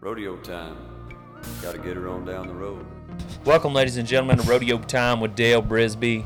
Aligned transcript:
Rodeo 0.00 0.36
time. 0.38 0.76
Gotta 1.62 1.78
get 1.78 1.96
her 1.96 2.08
on 2.08 2.24
down 2.24 2.46
the 2.46 2.54
road. 2.54 2.84
Welcome, 3.44 3.74
ladies 3.74 3.96
and 3.96 4.06
gentlemen, 4.06 4.38
to 4.38 4.42
Rodeo 4.48 4.78
Time 4.78 5.20
with 5.20 5.34
Dale 5.34 5.62
Brisby. 5.62 6.24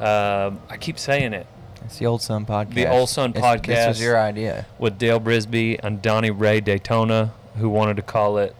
Uh, 0.00 0.52
I 0.68 0.76
keep 0.78 0.98
saying 0.98 1.34
it 1.34 1.46
It's 1.84 1.98
the 1.98 2.06
Old 2.06 2.22
Sun 2.22 2.46
podcast. 2.46 2.74
The 2.74 2.88
Old 2.90 3.08
Sun 3.08 3.30
It's- 3.30 3.42
This 3.62 3.76
podcast. 3.76 3.88
was 3.88 4.00
your 4.00 4.18
idea. 4.18 4.66
with 4.78 4.98
Dale 4.98 5.20
Brisby 5.20 5.78
and 5.82 6.00
Donnie 6.00 6.30
Ray 6.30 6.60
Daytona, 6.60 7.32
who 7.56 7.68
wanted 7.68 7.96
to 7.96 8.02
call 8.02 8.38
it. 8.38 8.54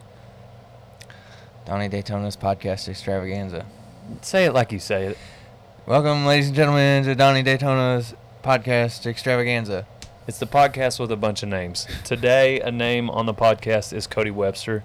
Donnie 1.66 1.88
Daytona's 1.88 2.36
podcast 2.36 2.88
extravaganza. 2.88 3.66
Say 4.22 4.44
it 4.46 4.52
like 4.52 4.72
you 4.72 4.78
say 4.80 5.06
it. 5.06 5.18
Welcome, 5.86 6.26
ladies 6.26 6.48
and 6.48 6.56
gentlemen, 6.56 7.04
to 7.04 7.14
Donnie 7.14 7.42
Daytona's 7.42 8.14
podcast 8.42 9.06
extravaganza. 9.06 9.86
It's 10.30 10.38
the 10.38 10.46
podcast 10.46 11.00
with 11.00 11.10
a 11.10 11.16
bunch 11.16 11.42
of 11.42 11.48
names. 11.48 11.88
Today, 12.04 12.60
a 12.60 12.70
name 12.70 13.10
on 13.10 13.26
the 13.26 13.34
podcast 13.34 13.92
is 13.92 14.06
Cody 14.06 14.30
Webster, 14.30 14.84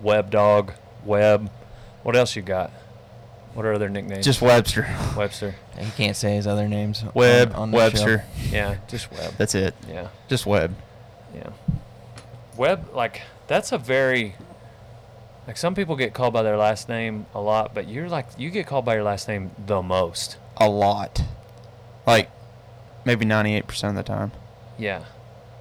Web 0.00 0.30
Dog, 0.30 0.74
Web. 1.04 1.50
What 2.04 2.14
else 2.14 2.36
you 2.36 2.42
got? 2.42 2.70
What 3.54 3.66
are 3.66 3.72
other 3.72 3.88
nicknames? 3.88 4.24
Just 4.24 4.40
Webster. 4.40 4.86
Webster. 5.16 5.56
He 5.76 5.90
can't 5.96 6.14
say 6.16 6.36
his 6.36 6.46
other 6.46 6.68
names. 6.68 7.02
on- 7.02 7.52
on 7.52 7.70
the 7.72 7.76
Webster. 7.76 8.26
Yeah, 8.48 8.76
just 8.86 9.10
Web. 9.10 9.32
That's 9.36 9.56
it. 9.56 9.74
Yeah, 9.88 10.06
Just 10.28 10.46
Web. 10.46 10.76
yeah. 11.34 11.48
Web, 12.56 12.88
like 12.94 13.22
that's 13.48 13.72
a 13.72 13.78
very 13.78 14.36
like 15.48 15.56
some 15.56 15.74
people 15.74 15.96
get 15.96 16.14
called 16.14 16.32
by 16.32 16.44
their 16.44 16.56
last 16.56 16.88
name 16.88 17.26
a 17.34 17.40
lot, 17.40 17.74
but 17.74 17.88
you're 17.88 18.08
like 18.08 18.28
you 18.38 18.50
get 18.50 18.68
called 18.68 18.84
by 18.84 18.94
your 18.94 19.02
last 19.02 19.26
name 19.26 19.50
the 19.66 19.82
most. 19.82 20.36
A 20.58 20.68
lot. 20.68 21.24
Like 22.06 22.30
maybe 23.04 23.26
98% 23.26 23.88
of 23.88 23.96
the 23.96 24.04
time. 24.04 24.30
Yeah, 24.78 25.04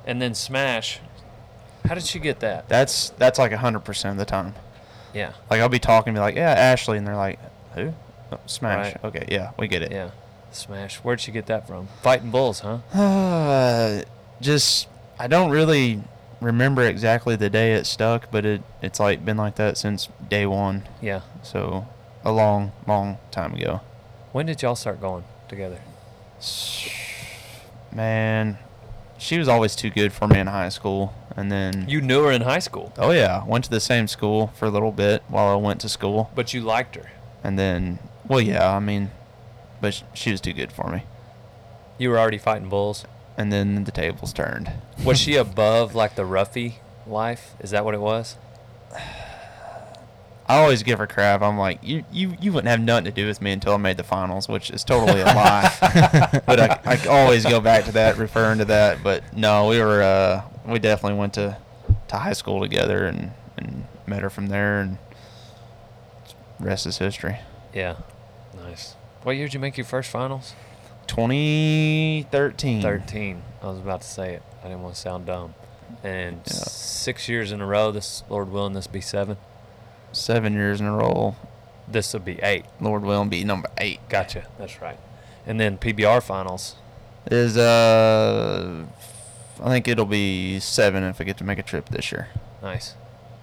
and 0.05 0.21
then 0.21 0.33
Smash. 0.35 0.99
How 1.85 1.93
did 1.95 2.03
she 2.05 2.19
get 2.19 2.39
that? 2.39 2.67
That's 2.67 3.09
that's 3.11 3.37
like 3.39 3.51
100% 3.51 4.11
of 4.11 4.17
the 4.17 4.25
time. 4.25 4.53
Yeah, 5.13 5.31
Like 5.49 5.61
I'll 5.61 5.69
be 5.69 5.79
talking 5.79 6.13
be 6.13 6.19
like, 6.19 6.35
"Yeah, 6.35 6.49
Ashley." 6.51 6.97
And 6.97 7.07
they're 7.07 7.15
like, 7.15 7.39
"Who?" 7.75 7.93
Oh, 8.31 8.39
Smash. 8.47 8.95
Right. 8.95 9.03
Okay, 9.05 9.25
yeah, 9.29 9.51
we 9.57 9.67
get 9.67 9.81
it. 9.81 9.91
yeah. 9.91 10.09
Smash. 10.51 10.97
Where'd 10.97 11.21
she 11.21 11.31
get 11.31 11.45
that 11.45 11.67
from? 11.67 11.87
Fighting 12.01 12.31
Bulls, 12.31 12.61
huh? 12.61 12.79
Uh, 12.93 14.01
just 14.41 14.87
I 15.19 15.27
don't 15.27 15.51
really 15.51 16.01
remember 16.41 16.81
exactly 16.83 17.35
the 17.35 17.49
day 17.49 17.73
it 17.73 17.85
stuck, 17.85 18.29
but 18.31 18.45
it 18.45 18.61
it's 18.81 18.99
like 18.99 19.23
been 19.23 19.37
like 19.37 19.55
that 19.55 19.77
since 19.77 20.09
day 20.29 20.45
1. 20.45 20.83
Yeah. 21.01 21.21
So, 21.43 21.87
a 22.23 22.31
long, 22.31 22.71
long 22.87 23.17
time 23.31 23.53
ago. 23.53 23.81
When 24.33 24.45
did 24.47 24.61
y'all 24.61 24.75
start 24.75 24.99
going 24.99 25.23
together? 25.47 25.79
Man, 27.91 28.57
she 29.17 29.37
was 29.37 29.47
always 29.47 29.75
too 29.75 29.89
good 29.89 30.11
for 30.13 30.27
me 30.27 30.39
in 30.39 30.47
high 30.47 30.69
school, 30.69 31.13
and 31.37 31.51
then 31.51 31.85
You 31.87 32.01
knew 32.01 32.23
her 32.23 32.31
in 32.31 32.41
high 32.43 32.59
school, 32.59 32.93
Oh 32.97 33.11
yeah, 33.11 33.43
went 33.45 33.63
to 33.65 33.69
the 33.69 33.79
same 33.79 34.07
school 34.07 34.47
for 34.55 34.65
a 34.65 34.69
little 34.69 34.91
bit 34.91 35.23
while 35.27 35.47
I 35.47 35.55
went 35.55 35.81
to 35.81 35.89
school, 35.89 36.31
but 36.35 36.53
you 36.53 36.61
liked 36.61 36.95
her. 36.95 37.09
and 37.43 37.57
then 37.59 37.99
well 38.27 38.41
yeah, 38.41 38.69
I 38.75 38.79
mean, 38.79 39.11
but 39.81 39.93
sh- 39.93 40.03
she 40.13 40.31
was 40.31 40.41
too 40.41 40.53
good 40.53 40.71
for 40.71 40.89
me, 40.89 41.03
You 41.97 42.09
were 42.09 42.19
already 42.19 42.37
fighting 42.39 42.69
bulls. 42.69 43.05
and 43.37 43.51
then 43.51 43.83
the 43.83 43.91
tables 43.91 44.33
turned. 44.33 44.71
Was 45.03 45.19
she 45.23 45.35
above 45.35 45.93
like 45.95 46.15
the 46.15 46.23
roughy 46.23 46.75
life? 47.07 47.53
Is 47.59 47.71
that 47.71 47.83
what 47.85 47.93
it 47.93 48.01
was? 48.01 48.35
I 50.47 50.57
always 50.57 50.83
give 50.83 50.99
her 50.99 51.07
crap. 51.07 51.41
I'm 51.41 51.57
like, 51.57 51.79
you 51.81 52.03
you 52.11 52.35
you 52.39 52.53
wouldn't 52.53 52.69
have 52.69 52.79
nothing 52.79 53.05
to 53.05 53.11
do 53.11 53.25
with 53.25 53.41
me 53.41 53.51
until 53.51 53.73
I 53.73 53.77
made 53.77 53.97
the 53.97 54.03
finals, 54.03 54.47
which 54.47 54.69
is 54.69 54.83
totally 54.83 55.21
a 55.21 55.25
lie. 55.25 55.71
but 56.45 56.59
I, 56.59 56.79
I 56.85 57.07
always 57.07 57.45
go 57.45 57.59
back 57.59 57.85
to 57.85 57.91
that, 57.93 58.17
referring 58.17 58.59
to 58.59 58.65
that. 58.65 59.01
But 59.03 59.23
no, 59.35 59.67
we 59.67 59.79
were 59.79 60.03
uh, 60.03 60.43
we 60.67 60.77
definitely 60.79 61.17
went 61.17 61.33
to 61.35 61.57
to 62.09 62.17
high 62.17 62.33
school 62.33 62.61
together 62.61 63.05
and 63.05 63.31
and 63.57 63.85
met 64.05 64.21
her 64.21 64.29
from 64.29 64.47
there, 64.47 64.81
and 64.81 64.97
rest 66.59 66.85
is 66.85 66.99
history. 66.99 67.37
Yeah. 67.73 67.97
Nice. 68.55 68.95
What 69.23 69.35
year 69.35 69.47
did 69.47 69.55
you 69.55 69.59
make 69.59 69.77
your 69.77 69.85
first 69.85 70.11
finals? 70.11 70.53
2013. 71.07 72.81
13. 72.81 73.41
I 73.61 73.67
was 73.67 73.79
about 73.79 74.01
to 74.01 74.07
say 74.07 74.33
it. 74.35 74.43
I 74.63 74.67
didn't 74.67 74.81
want 74.83 74.95
to 74.95 75.01
sound 75.01 75.25
dumb. 75.25 75.53
And 76.03 76.37
Yeah. 76.45 76.53
six 76.53 77.27
years 77.29 77.51
in 77.51 77.61
a 77.61 77.65
row, 77.65 77.91
this, 77.91 78.23
Lord 78.29 78.51
willing, 78.51 78.73
this 78.73 78.87
be 78.87 79.01
seven. 79.01 79.37
Seven 80.15 80.53
years 80.53 80.79
in 80.79 80.87
a 80.87 80.95
row. 80.95 81.35
This 81.89 82.13
will 82.13 82.21
be 82.21 82.39
eight. 82.41 82.63
Lord 82.79 83.03
willing, 83.03 83.27
be 83.27 83.43
number 83.43 83.69
eight. 83.77 83.99
Gotcha. 84.07 84.47
That's 84.57 84.81
right. 84.81 84.97
And 85.45 85.59
then 85.59 85.77
PBR 85.77 86.23
finals. 86.23 86.77
Is 87.29 87.57
uh, 87.57 88.85
I 89.61 89.69
think 89.69 89.89
it'll 89.89 90.05
be 90.05 90.61
seven 90.61 91.03
if 91.03 91.19
I 91.19 91.25
get 91.25 91.37
to 91.39 91.43
make 91.43 91.59
a 91.59 91.63
trip 91.63 91.89
this 91.89 92.13
year. 92.13 92.29
Nice. 92.61 92.95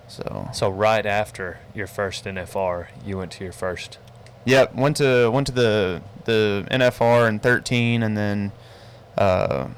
So. 0.09 0.49
So 0.55 0.71
right 0.71 1.05
after 1.05 1.59
your 1.75 1.87
first 1.87 2.25
NFR, 2.25 2.87
you 3.05 3.19
went 3.19 3.33
to 3.33 3.45
your 3.45 3.53
first. 3.53 3.99
Yep, 4.47 4.75
went 4.75 4.97
to 4.97 5.31
went 5.31 5.49
to 5.49 5.53
the 5.53 6.01
the 6.25 6.67
NFR 6.71 7.29
in 7.29 7.39
13, 7.39 8.03
and 8.03 8.17
then 8.17 8.53
uh, 9.19 9.69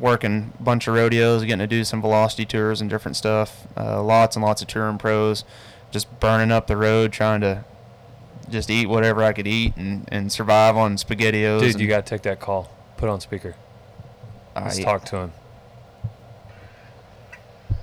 working 0.00 0.52
a 0.58 0.62
bunch 0.62 0.86
of 0.88 0.94
rodeos, 0.94 1.42
getting 1.42 1.58
to 1.58 1.66
do 1.66 1.84
some 1.84 2.00
velocity 2.00 2.44
tours 2.44 2.80
and 2.80 2.88
different 2.88 3.16
stuff. 3.16 3.66
Uh, 3.76 4.02
lots 4.02 4.36
and 4.36 4.44
lots 4.44 4.62
of 4.62 4.68
touring 4.68 4.98
pros, 4.98 5.44
just 5.90 6.20
burning 6.20 6.50
up 6.52 6.66
the 6.66 6.76
road, 6.76 7.12
trying 7.12 7.40
to 7.40 7.64
just 8.50 8.70
eat 8.70 8.86
whatever 8.88 9.22
I 9.22 9.32
could 9.32 9.46
eat 9.46 9.76
and, 9.76 10.08
and 10.10 10.32
survive 10.32 10.76
on 10.76 10.96
spaghettios. 10.96 11.60
Dude, 11.60 11.72
and- 11.72 11.80
you 11.80 11.88
got 11.88 12.06
to 12.06 12.10
take 12.10 12.22
that 12.22 12.40
call. 12.40 12.70
Put 12.96 13.08
on 13.08 13.20
speaker. 13.20 13.54
All 14.56 14.64
Let's 14.64 14.78
right. 14.78 14.84
talk 14.84 15.04
to 15.06 15.16
him. 15.18 15.32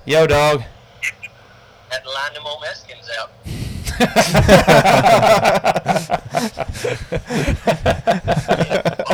Yo, 0.04 0.26
dog. 0.26 0.62
Had 1.88 2.02
to 2.02 2.10
line 2.10 2.34
them 2.34 2.42
old 2.46 2.60
Mexicans 2.62 3.08
out. 3.18 3.30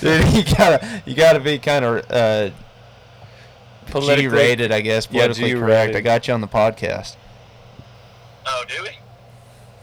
Dude, 0.01 0.25
you 0.33 0.43
gotta 0.55 1.01
you 1.05 1.15
gotta 1.15 1.39
be 1.39 1.59
kind 1.59 1.83
of 1.85 2.05
uh, 2.11 2.49
Politically- 3.87 4.23
G-rated, 4.29 4.71
I 4.71 4.81
guess. 4.81 5.07
Yeah, 5.11 5.23
Politically 5.27 5.53
correct. 5.53 5.91
G-rated. 5.93 5.95
I 5.95 6.01
got 6.01 6.27
you 6.27 6.33
on 6.33 6.41
the 6.41 6.47
podcast. 6.47 7.15
Oh, 8.45 8.63
do 8.67 8.83
we? 8.83 8.89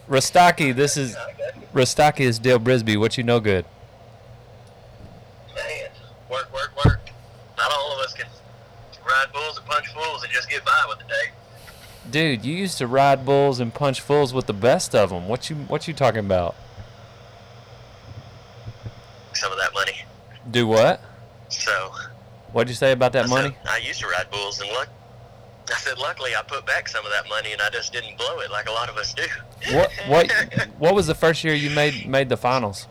Rostockie, 0.08 0.72
this 0.72 0.96
is 0.96 1.16
Okay. 1.16 1.66
Rostockie 1.72 2.24
is 2.24 2.38
Dale 2.38 2.58
Brisby. 2.60 2.96
What 2.98 3.18
you 3.18 3.24
know 3.24 3.40
good? 3.40 3.64
Man, 5.54 5.88
work, 6.30 6.52
work, 6.54 6.72
work. 6.84 7.00
Not 7.58 7.70
all 7.72 7.92
of 7.98 7.98
us 8.04 8.12
can 8.14 8.26
ride 9.04 9.32
bulls 9.32 9.58
and 9.58 9.66
punch 9.66 9.86
fools 9.92 10.22
and 10.22 10.32
just 10.32 10.48
get 10.48 10.64
by 10.64 10.84
with 10.88 10.98
the 10.98 11.04
day. 11.04 11.30
Dude, 12.08 12.44
you 12.44 12.54
used 12.54 12.78
to 12.78 12.86
ride 12.86 13.26
bulls 13.26 13.58
and 13.58 13.74
punch 13.74 14.00
fools 14.00 14.32
with 14.32 14.46
the 14.46 14.52
best 14.52 14.94
of 14.94 15.10
them. 15.10 15.26
What 15.26 15.50
you 15.50 15.56
what 15.56 15.88
you 15.88 15.94
talking 15.94 16.20
about? 16.20 16.54
Some 19.34 19.50
of 19.52 19.58
that 19.58 19.74
money. 19.74 19.95
Do 20.56 20.66
what? 20.66 21.02
So, 21.50 21.90
What'd 22.52 22.70
you 22.70 22.74
say 22.74 22.92
about 22.92 23.12
that 23.12 23.26
I 23.26 23.28
money? 23.28 23.48
Said, 23.62 23.70
I 23.70 23.76
used 23.76 24.00
to 24.00 24.06
ride 24.06 24.30
bulls, 24.30 24.58
and 24.58 24.70
luck. 24.70 24.88
I 25.68 25.76
said, 25.76 25.98
luckily, 25.98 26.34
I 26.34 26.40
put 26.40 26.64
back 26.64 26.88
some 26.88 27.04
of 27.04 27.12
that 27.12 27.28
money, 27.28 27.52
and 27.52 27.60
I 27.60 27.68
just 27.68 27.92
didn't 27.92 28.16
blow 28.16 28.40
it 28.40 28.50
like 28.50 28.66
a 28.66 28.72
lot 28.72 28.88
of 28.88 28.96
us 28.96 29.12
do. 29.12 29.26
What 29.74 29.92
what 30.06 30.32
what 30.78 30.94
was 30.94 31.08
the 31.08 31.14
first 31.14 31.44
year 31.44 31.52
you 31.52 31.68
made 31.68 32.08
made 32.08 32.30
the 32.30 32.38
finals? 32.38 32.88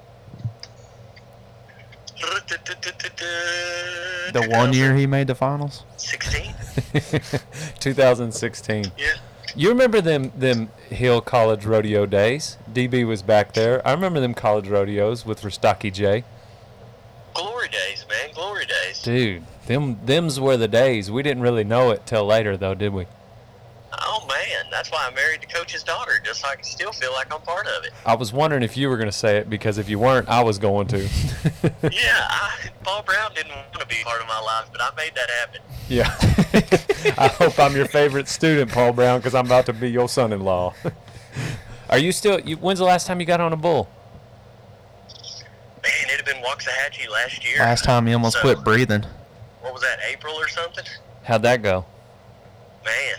The 4.32 4.48
one 4.52 4.72
year 4.72 4.96
he 4.96 5.08
made 5.08 5.26
the 5.26 5.34
finals. 5.34 5.86
16. 5.98 6.54
2016. 7.80 8.92
Yeah. 8.96 9.08
You 9.56 9.70
remember 9.70 10.02
them 10.02 10.32
them 10.38 10.70
Hill 10.90 11.20
College 11.20 11.66
rodeo 11.66 12.06
days? 12.06 12.60
DB 12.72 13.08
was 13.08 13.24
back 13.24 13.54
there. 13.54 13.86
I 13.88 13.92
remember 13.92 14.20
them 14.20 14.36
college 14.36 14.68
rodeos 14.68 15.26
with 15.26 15.44
Rostockie 15.44 15.90
J. 15.90 16.24
Glory 17.36 17.68
days, 17.68 18.06
man. 18.10 18.34
Glory 18.34 18.66
days. 18.66 18.95
Dude, 19.06 19.44
them 19.68 20.00
them's 20.04 20.40
were 20.40 20.58
the 20.58 20.68
days. 20.68 21.12
We 21.12 21.22
didn't 21.22 21.44
really 21.44 21.64
know 21.64 21.92
it 21.92 22.08
till 22.08 22.26
later 22.26 22.58
though, 22.58 22.74
did 22.74 22.92
we? 22.92 23.06
Oh 23.94 24.26
man, 24.28 24.66
that's 24.72 24.92
why 24.92 25.08
I 25.08 25.14
married 25.14 25.44
the 25.44 25.46
coach's 25.46 25.84
daughter, 25.84 26.14
just 26.24 26.42
so 26.42 26.48
I 26.48 26.56
can 26.56 26.64
still 26.64 26.92
feel 26.92 27.14
like 27.14 27.32
I'm 27.32 27.40
part 27.42 27.68
of 27.68 27.86
it. 27.86 27.94
I 28.04 28.16
was 28.16 28.34
wondering 28.34 28.64
if 28.64 28.76
you 28.76 28.90
were 28.90 28.98
going 28.98 29.08
to 29.08 29.16
say 29.16 29.38
it 29.38 29.48
because 29.48 29.78
if 29.78 29.90
you 29.90 30.00
weren't, 30.00 30.28
I 30.28 30.42
was 30.42 30.58
going 30.58 30.88
to. 30.88 31.08
Yeah, 31.84 31.92
I, 32.30 32.70
Paul 32.82 33.04
Brown 33.04 33.32
didn't 33.36 33.52
want 33.52 33.74
to 33.74 33.86
be 33.86 33.98
part 34.04 34.22
of 34.22 34.28
my 34.28 34.40
life, 34.40 34.70
but 34.72 34.82
I 34.82 34.90
made 34.98 35.14
that 35.14 35.30
happen. 35.30 35.62
Yeah. 35.88 37.14
I 37.24 37.28
hope 37.28 37.60
I'm 37.60 37.76
your 37.76 37.86
favorite 37.86 38.28
student, 38.28 38.72
Paul 38.72 38.92
Brown, 38.92 39.20
because 39.20 39.36
I'm 39.36 39.46
about 39.46 39.68
to 39.68 39.74
be 39.74 39.92
your 39.92 40.10
son-in-law. 40.10 40.74
Are 41.92 41.98
you 42.00 42.12
still? 42.12 42.40
You, 42.40 42.56
when's 42.56 42.80
the 42.80 42.86
last 42.86 43.06
time 43.06 43.20
you 43.20 43.28
got 43.28 43.40
on 43.40 43.54
a 43.54 43.58
bull? 43.58 43.88
Man, 45.86 46.10
it 46.10 46.16
had 46.18 46.26
been 46.26 46.42
Waxahachie 46.44 47.10
last 47.10 47.46
year. 47.46 47.60
Last 47.60 47.84
time 47.84 48.08
he 48.08 48.14
almost 48.14 48.36
So, 48.38 48.42
quit 48.42 48.64
breathing. 48.64 49.06
What 49.62 49.74
was 49.74 49.84
that, 49.84 50.00
April 50.10 50.34
or 50.36 50.48
something? 50.48 50.84
How'd 51.24 51.44
that 51.44 51.62
go? 51.62 51.86
Man, 52.84 53.16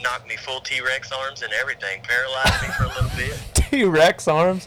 knocked 0.00 0.28
me 0.28 0.36
full 0.36 0.60
T-Rex 0.60 1.10
arms 1.12 1.42
and 1.42 1.52
everything, 1.54 2.02
paralyzed 2.02 2.62
me 2.62 2.68
for 2.68 2.84
a 2.84 2.88
little 2.88 3.10
bit. 3.16 3.38
T-Rex 3.54 4.28
arms. 4.28 4.66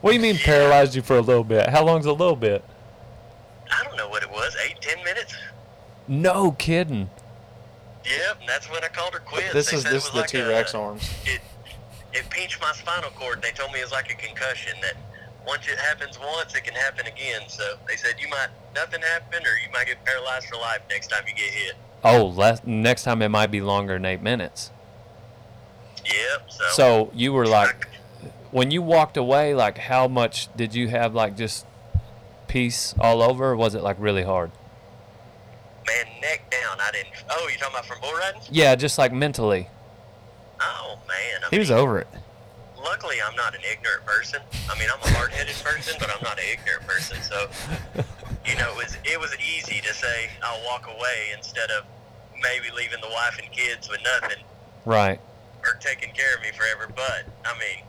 What 0.00 0.10
do 0.10 0.16
you 0.16 0.22
mean 0.22 0.34
Yeah. 0.36 0.44
paralyzed 0.44 0.94
you 0.96 1.02
for 1.02 1.16
a 1.16 1.20
little 1.20 1.44
bit? 1.44 1.68
How 1.68 1.84
long's 1.84 2.06
a 2.06 2.12
little 2.12 2.36
bit? 2.36 2.64
I 3.70 3.84
don't 3.84 3.96
know 3.96 4.08
what 4.08 4.22
it 4.22 4.30
was, 4.30 4.56
eight, 4.64 4.80
ten 4.80 5.02
minutes. 5.04 5.34
No 6.08 6.52
kidding. 6.52 7.10
Yep, 8.04 8.40
and 8.40 8.48
that's 8.48 8.70
when 8.70 8.82
I 8.84 8.88
called 8.88 9.14
her 9.14 9.18
quits. 9.20 9.52
This 9.52 9.70
They 9.70 9.76
is 9.78 9.84
this 9.84 10.04
is 10.06 10.10
the 10.10 10.18
like 10.18 10.28
T 10.28 10.40
Rex 10.42 10.74
arms. 10.74 11.10
It 11.24 11.40
it 12.12 12.28
pinched 12.30 12.60
my 12.60 12.72
spinal 12.72 13.10
cord. 13.10 13.42
They 13.42 13.50
told 13.50 13.72
me 13.72 13.80
it 13.80 13.82
was 13.82 13.90
like 13.92 14.12
a 14.12 14.14
concussion. 14.14 14.74
That 14.80 14.94
once 15.46 15.68
it 15.68 15.78
happens 15.78 16.18
once, 16.18 16.54
it 16.54 16.64
can 16.64 16.74
happen 16.74 17.06
again. 17.06 17.42
So 17.48 17.76
they 17.88 17.96
said 17.96 18.14
you 18.20 18.28
might 18.28 18.48
nothing 18.74 19.00
happen, 19.02 19.42
or 19.44 19.56
you 19.58 19.70
might 19.72 19.86
get 19.86 20.04
paralyzed 20.04 20.46
for 20.46 20.56
life 20.56 20.80
next 20.90 21.08
time 21.08 21.24
you 21.26 21.34
get 21.34 21.50
hit. 21.50 21.74
Oh, 22.04 22.26
less, 22.26 22.60
next 22.64 23.04
time 23.04 23.22
it 23.22 23.28
might 23.28 23.50
be 23.50 23.60
longer 23.60 23.94
than 23.94 24.04
eight 24.04 24.22
minutes. 24.22 24.70
Yep. 26.04 26.50
So. 26.50 26.64
So 26.72 27.10
you 27.14 27.32
were 27.32 27.46
like, 27.46 27.88
when 28.50 28.70
you 28.70 28.82
walked 28.82 29.16
away, 29.16 29.54
like 29.54 29.78
how 29.78 30.08
much 30.08 30.54
did 30.56 30.74
you 30.74 30.88
have 30.88 31.14
like 31.14 31.36
just 31.36 31.66
peace 32.48 32.94
all 33.00 33.22
over? 33.22 33.50
Or 33.50 33.56
was 33.56 33.74
it 33.74 33.82
like 33.82 33.96
really 33.98 34.22
hard? 34.22 34.50
man, 35.86 36.06
neck 36.20 36.50
down. 36.50 36.78
I 36.80 36.90
didn't. 36.92 37.24
Oh, 37.30 37.48
you 37.50 37.58
talking 37.58 37.74
about 37.74 37.86
from 37.86 38.00
bull 38.00 38.12
riding? 38.12 38.40
Yeah, 38.50 38.74
just 38.74 38.98
like 38.98 39.12
mentally. 39.12 39.68
Oh 40.60 40.98
man. 41.06 41.40
I 41.44 41.48
He 41.50 41.58
was 41.58 41.70
over 41.70 41.98
it. 41.98 42.08
Luckily 42.86 43.16
I'm 43.26 43.34
not 43.36 43.54
an 43.54 43.60
ignorant 43.70 44.06
person. 44.06 44.40
I 44.70 44.78
mean, 44.78 44.88
I'm 44.92 45.00
a 45.02 45.14
hard-headed 45.16 45.56
person, 45.64 45.96
but 45.98 46.08
I'm 46.08 46.22
not 46.22 46.38
an 46.38 46.44
ignorant 46.52 46.86
person. 46.86 47.18
So, 47.20 47.48
you 48.46 48.54
know, 48.56 48.70
it 48.70 48.76
was 48.76 48.96
it 49.04 49.18
was 49.20 49.34
easy 49.42 49.80
to 49.80 49.92
say 49.92 50.30
I'll 50.42 50.64
walk 50.64 50.86
away 50.86 51.34
instead 51.36 51.70
of 51.70 51.84
maybe 52.40 52.66
leaving 52.76 53.00
the 53.02 53.08
wife 53.08 53.38
and 53.42 53.50
kids 53.50 53.88
with 53.90 54.00
nothing 54.04 54.38
Right. 54.84 55.20
or 55.64 55.74
taking 55.80 56.12
care 56.14 56.36
of 56.36 56.42
me 56.42 56.48
forever. 56.52 56.90
But 56.94 57.26
I 57.44 57.58
mean, 57.58 57.82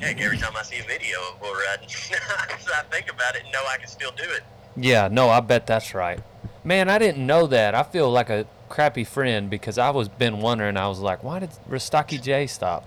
heck, 0.00 0.20
every 0.20 0.38
time 0.38 0.52
I 0.56 0.62
see 0.62 0.78
a 0.80 0.82
video 0.84 1.18
of 1.32 1.40
bull 1.40 1.52
riding, 1.54 1.88
I 2.12 2.82
think 2.90 3.10
about 3.12 3.36
it 3.36 3.44
and 3.44 3.52
know 3.52 3.62
I 3.70 3.76
can 3.78 3.88
still 3.88 4.12
do 4.12 4.24
it. 4.24 4.42
Yeah, 4.76 5.08
no, 5.10 5.28
I 5.30 5.40
bet 5.40 5.66
that's 5.66 5.94
right. 5.94 6.18
Man, 6.64 6.88
I 6.88 6.98
didn't 6.98 7.24
know 7.24 7.46
that. 7.46 7.74
I 7.74 7.82
feel 7.84 8.10
like 8.10 8.30
a 8.30 8.46
crappy 8.68 9.04
friend 9.04 9.48
because 9.48 9.78
I 9.78 9.90
was 9.90 10.08
been 10.08 10.40
wondering. 10.40 10.76
I 10.76 10.88
was 10.88 10.98
like, 10.98 11.22
why 11.22 11.38
did 11.38 11.50
Rostockie 11.68 12.18
J 12.18 12.46
stop? 12.46 12.84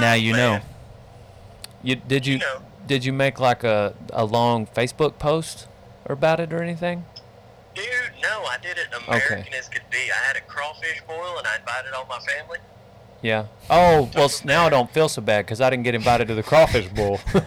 Now 0.00 0.14
you 0.14 0.32
know. 0.34 0.60
You 1.82 1.96
did 1.96 2.26
you 2.26 2.34
You 2.34 2.38
know. 2.40 2.62
did 2.86 3.04
you 3.04 3.12
make 3.12 3.38
like 3.40 3.64
a 3.64 3.94
a 4.12 4.24
long 4.24 4.66
Facebook 4.66 5.18
post 5.18 5.66
about 6.06 6.40
it 6.40 6.52
or 6.52 6.62
anything? 6.62 7.04
Dude, 7.74 7.84
no, 8.22 8.44
I 8.44 8.58
did 8.60 8.76
it 8.78 8.88
American 9.06 9.52
as 9.54 9.68
could 9.68 9.82
be. 9.90 9.98
I 10.10 10.26
had 10.26 10.36
a 10.36 10.40
crawfish 10.42 11.02
boil 11.08 11.38
and 11.38 11.46
I 11.46 11.56
invited 11.56 11.92
all 11.94 12.06
my 12.06 12.18
family. 12.20 12.58
Yeah. 13.22 13.46
Oh, 13.70 14.10
well, 14.14 14.30
now 14.44 14.66
I 14.66 14.68
don't 14.68 14.90
feel 14.90 15.08
so 15.08 15.22
bad 15.22 15.46
because 15.46 15.60
I 15.60 15.70
didn't 15.70 15.84
get 15.84 15.94
invited 15.94 16.28
to 16.28 16.34
the 16.34 16.42
crawfish 16.42 16.88
bowl. 16.88 17.20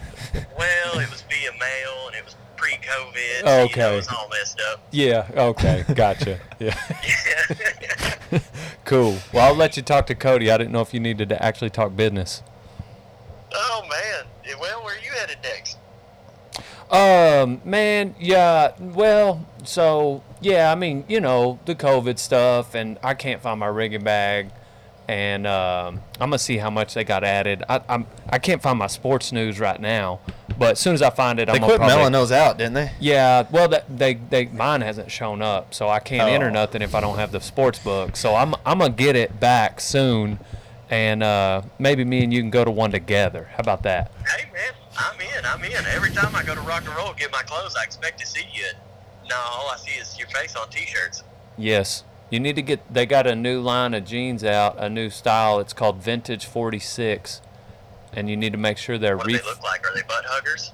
Well, 0.57 0.99
it 0.99 1.09
was 1.09 1.21
via 1.29 1.51
mail 1.53 2.07
and 2.07 2.15
it 2.15 2.25
was 2.25 2.35
pre-COVID. 2.57 3.41
Oh, 3.45 3.45
so, 3.45 3.53
You 3.53 3.57
know, 3.57 3.63
okay. 3.65 3.93
it 3.93 3.95
was 3.95 4.07
all 4.09 4.27
messed 4.29 4.59
up. 4.69 4.81
yeah. 4.91 5.27
Okay. 5.33 5.85
Gotcha. 5.95 6.39
Yeah. 6.59 6.75
Yeah. 6.89 7.55
Cool. 8.85 9.17
Well, 9.33 9.47
I'll 9.47 9.55
let 9.55 9.75
you 9.77 9.83
talk 9.83 10.05
to 10.07 10.15
Cody. 10.15 10.51
I 10.51 10.57
didn't 10.57 10.71
know 10.71 10.81
if 10.81 10.93
you 10.93 10.99
needed 10.99 11.29
to 11.29 11.43
actually 11.43 11.71
talk 11.71 11.95
business. 11.95 12.43
oh 13.53 13.81
man. 13.89 14.25
Well, 14.59 14.83
where 14.83 14.95
are 14.95 14.99
you 14.99 15.11
headed 15.11 15.37
next? 15.43 15.77
Um, 16.91 17.61
man, 17.65 18.13
yeah. 18.19 18.73
Well, 18.79 19.45
so 19.63 20.23
yeah, 20.39 20.71
I 20.71 20.75
mean, 20.75 21.03
you 21.07 21.19
know, 21.19 21.59
the 21.65 21.73
COVID 21.73 22.19
stuff, 22.19 22.75
and 22.75 22.99
I 23.03 23.15
can't 23.15 23.41
find 23.41 23.59
my 23.59 23.67
rigging 23.67 24.03
bag, 24.03 24.51
and 25.07 25.45
um, 25.45 26.01
I'm 26.19 26.29
gonna 26.29 26.39
see 26.39 26.57
how 26.57 26.69
much 26.69 26.93
they 26.93 27.03
got 27.03 27.23
added. 27.23 27.63
I, 27.69 27.81
I'm 27.87 28.07
I 28.29 28.39
can't 28.39 28.61
find 28.61 28.77
my 28.79 28.87
sports 28.87 29.31
news 29.31 29.59
right 29.59 29.79
now, 29.79 30.19
but 30.57 30.71
as 30.73 30.79
soon 30.79 30.93
as 30.93 31.01
I 31.01 31.09
find 31.11 31.39
it, 31.39 31.45
They 31.45 31.53
I'm 31.53 31.57
gonna 31.59 31.67
quit 31.67 31.77
probably. 31.79 31.95
mailing 31.97 32.11
those 32.13 32.31
out, 32.31 32.57
didn't 32.57 32.73
they? 32.73 32.91
Yeah, 32.99 33.45
well, 33.51 33.67
that 33.69 33.85
they 33.97 34.15
they 34.15 34.45
mine 34.47 34.81
hasn't 34.81 35.11
shown 35.11 35.41
up, 35.41 35.73
so 35.73 35.89
I 35.89 35.99
can't 35.99 36.29
enter 36.29 36.47
Oh. 36.47 36.51
nothing 36.51 36.81
if 36.81 36.95
I 36.95 37.01
don't 37.01 37.17
have 37.17 37.31
the 37.31 37.39
sports 37.41 37.79
book. 37.79 38.15
So 38.15 38.35
I'm 38.35 38.55
I'm 38.65 38.79
gonna 38.79 38.89
get 38.93 39.15
it 39.15 39.39
back 39.39 39.79
soon, 39.79 40.39
and 40.89 41.21
uh, 41.23 41.61
maybe 41.79 42.03
me 42.03 42.23
and 42.23 42.33
you 42.33 42.41
can 42.41 42.49
go 42.49 42.65
to 42.65 42.71
one 42.71 42.91
together. 42.91 43.49
How 43.51 43.59
about 43.59 43.83
that? 43.83 44.11
Hey 44.27 44.49
man, 44.53 44.73
I'm 44.97 45.19
in. 45.21 45.45
I'm 45.45 45.63
in. 45.63 45.85
Every 45.93 46.11
time 46.11 46.35
I 46.35 46.43
go 46.43 46.55
to 46.55 46.61
rock 46.61 46.83
and 46.87 46.95
roll, 46.95 47.13
get 47.13 47.31
my 47.31 47.43
clothes, 47.43 47.75
I 47.79 47.83
expect 47.83 48.19
to 48.21 48.25
see 48.25 48.45
you. 48.53 48.65
No, 49.29 49.35
all 49.35 49.69
I 49.71 49.77
see 49.77 49.91
is 49.99 50.17
your 50.19 50.27
face 50.29 50.55
on 50.55 50.69
T-shirts. 50.69 51.23
Yes. 51.57 52.03
You 52.29 52.39
need 52.39 52.55
to 52.55 52.61
get. 52.61 52.93
They 52.93 53.05
got 53.05 53.27
a 53.27 53.35
new 53.35 53.61
line 53.61 53.93
of 53.93 54.05
jeans 54.05 54.43
out, 54.43 54.75
a 54.79 54.89
new 54.89 55.09
style. 55.09 55.59
It's 55.59 55.73
called 55.73 55.97
Vintage 55.97 56.45
46, 56.45 57.41
and 58.13 58.29
you 58.29 58.35
need 58.35 58.51
to 58.51 58.57
make 58.57 58.77
sure 58.77 58.97
they're 58.97 59.17
What 59.17 59.27
do 59.27 59.37
they 59.37 59.43
look 59.43 59.63
like? 59.63 59.85
Are 59.89 59.93
they 59.95 60.01
butt 60.01 60.25
huggers? 60.27 60.73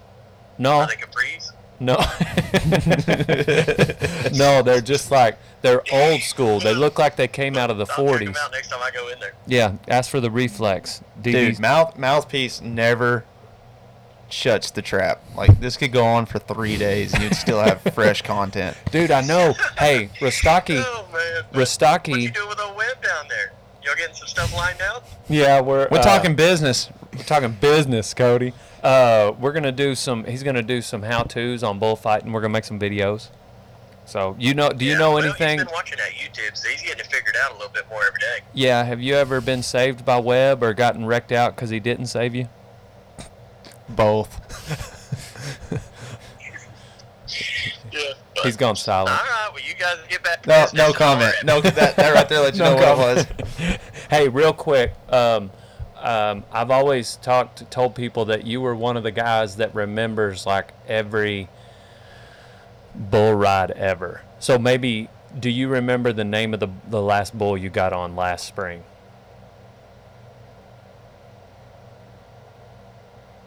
No, 0.58 0.82
Are 0.82 0.88
they 0.88 0.96
capris? 0.96 1.52
no, 1.80 1.96
no. 4.38 4.62
They're 4.62 4.82
just 4.82 5.12
like 5.12 5.38
they're 5.62 5.82
old 5.92 6.22
school. 6.22 6.60
They 6.60 6.74
look 6.74 7.00
like 7.00 7.16
they 7.16 7.28
came 7.28 7.58
out 7.58 7.70
of 7.72 7.78
the 7.78 7.86
I'll 7.90 8.06
check 8.08 8.22
40s. 8.22 8.26
them 8.26 8.36
out 8.40 8.52
next 8.52 8.70
time 8.70 8.80
I 8.82 8.92
go 8.92 9.08
in 9.10 9.20
there. 9.20 9.34
Yeah. 9.48 9.74
Ask 9.88 10.10
for 10.10 10.20
the 10.20 10.32
reflex. 10.32 11.02
Dude, 11.22 11.60
mouth 11.60 11.98
mouthpiece 11.98 12.62
never 12.62 13.26
shuts 14.32 14.72
the 14.72 14.82
trap. 14.82 15.22
Like 15.36 15.60
this 15.60 15.78
could 15.78 15.92
go 15.92 16.06
on 16.06 16.26
for 16.26 16.40
three 16.40 16.78
days 16.78 17.14
and 17.14 17.24
you'd 17.24 17.36
still 17.36 17.60
have 17.60 17.82
fresh 17.94 18.22
content. 18.22 18.78
Dude, 18.92 19.12
I 19.12 19.22
know. 19.22 19.54
Hey, 19.78 20.10
Rostockie. 20.22 20.78
Oh 20.78 21.06
man. 21.12 21.44
Rostockie- 21.54 22.12
What 22.12 22.22
you 22.22 22.32
doing 22.32 22.50
with 22.50 22.60
old 22.60 22.76
web 22.78 23.02
down 23.04 23.26
there? 23.30 23.52
Y'all 23.84 23.96
getting 23.96 24.16
some 24.16 24.28
stuff 24.28 24.54
lined 24.56 24.80
out? 24.82 25.04
Yeah, 25.28 25.60
we're 25.62 25.88
We're 25.90 25.98
uh, 26.00 26.04
talking 26.04 26.36
business. 26.36 26.90
We're 27.18 27.24
talking 27.24 27.52
business, 27.60 28.14
Cody. 28.14 28.54
Uh, 28.84 29.34
we're 29.40 29.52
gonna 29.54 29.72
do 29.72 29.96
some. 29.96 30.24
He's 30.26 30.44
gonna 30.44 30.62
do 30.64 30.82
some 30.82 31.02
how-tos 31.04 31.64
on 31.64 31.80
bullfighting. 31.80 32.32
We're 32.32 32.42
gonna 32.42 32.54
make 32.54 32.64
some 32.64 32.80
videos. 32.80 33.30
So 34.06 34.36
you 34.40 34.54
know, 34.54 34.70
do 34.70 34.84
you 34.86 34.94
Yeah, 34.94 34.98
know 35.00 35.14
well, 35.14 35.24
anything? 35.24 35.58
He's 35.60 35.66
been 35.66 35.74
watching 35.74 35.98
that 35.98 36.12
YouTube, 36.12 36.56
so 36.58 36.70
he's 36.70 36.82
getting 36.82 37.00
it 37.00 37.08
figured 37.08 37.36
out 37.44 37.52
a 37.52 37.54
little 37.56 37.72
bit 37.72 37.86
more 37.90 38.06
every 38.06 38.20
day. 38.20 38.40
Yeah. 38.54 38.84
Have 38.84 39.02
you 39.02 39.16
ever 39.16 39.40
been 39.42 39.64
saved 39.64 40.04
by 40.06 40.18
Webb 40.20 40.64
or 40.64 40.74
gotten 40.74 41.06
wrecked 41.06 41.32
out 41.32 41.56
because 41.56 41.70
he 41.70 41.80
didn't 41.80 42.08
save 42.08 42.34
you? 42.36 42.50
Both. 43.96 44.40
Yeah. 47.92 48.14
He's 48.44 48.56
gone 48.56 48.76
silent. 48.78 49.10
All 49.12 49.18
right. 49.26 49.50
Well, 49.54 49.62
you 49.64 49.74
guys 49.76 49.98
get 50.10 50.24
back. 50.24 50.48
No, 50.48 50.66
no 50.74 50.94
comment. 50.94 51.34
No, 51.44 51.60
that, 51.62 51.96
that 51.98 52.14
right 52.16 52.28
there 52.30 52.40
let 52.40 52.54
you 52.56 52.60
No 52.62 52.76
know 52.78 52.96
what 52.96 53.18
it 53.18 53.28
comment. 53.28 53.42
was. 53.60 53.78
hey, 54.10 54.30
real 54.30 54.54
quick. 54.54 54.94
Um, 55.10 55.52
um, 55.98 56.44
I've 56.52 56.72
always 56.72 57.18
talked, 57.18 57.70
told 57.70 57.94
people 57.96 58.26
that 58.26 58.48
you 58.48 58.62
were 58.62 58.76
one 58.76 58.96
of 58.98 59.04
the 59.04 59.12
guys 59.12 59.58
that 59.58 59.76
remembers 59.76 60.46
like 60.46 60.72
every 60.88 61.50
bull 62.96 63.34
ride 63.34 63.72
ever. 63.72 64.22
So 64.40 64.58
maybe, 64.58 65.10
do 65.38 65.50
you 65.50 65.68
remember 65.68 66.14
the 66.14 66.24
name 66.26 66.54
of 66.54 66.60
the 66.62 66.70
the 66.90 67.02
last 67.02 67.38
bull 67.38 67.58
you 67.58 67.70
got 67.70 67.94
on 67.94 68.16
last 68.16 68.48
spring? 68.48 68.84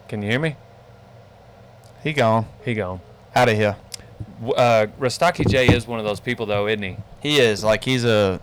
Can 0.07 0.21
you 0.21 0.29
hear 0.29 0.39
me? 0.39 0.55
He 2.03 2.13
gone. 2.13 2.45
He 2.63 2.73
gone. 2.73 3.01
Out 3.35 3.49
of 3.49 3.55
here. 3.55 3.75
Uh, 4.55 4.87
Rostockie 4.97 5.45
J 5.45 5.67
is 5.67 5.87
one 5.87 5.99
of 5.99 6.05
those 6.05 6.19
people 6.19 6.45
though, 6.45 6.67
isn't 6.67 6.83
he? 6.83 6.97
He 7.19 7.39
is 7.39 7.63
like 7.63 7.83
he's 7.83 8.05
a 8.05 8.39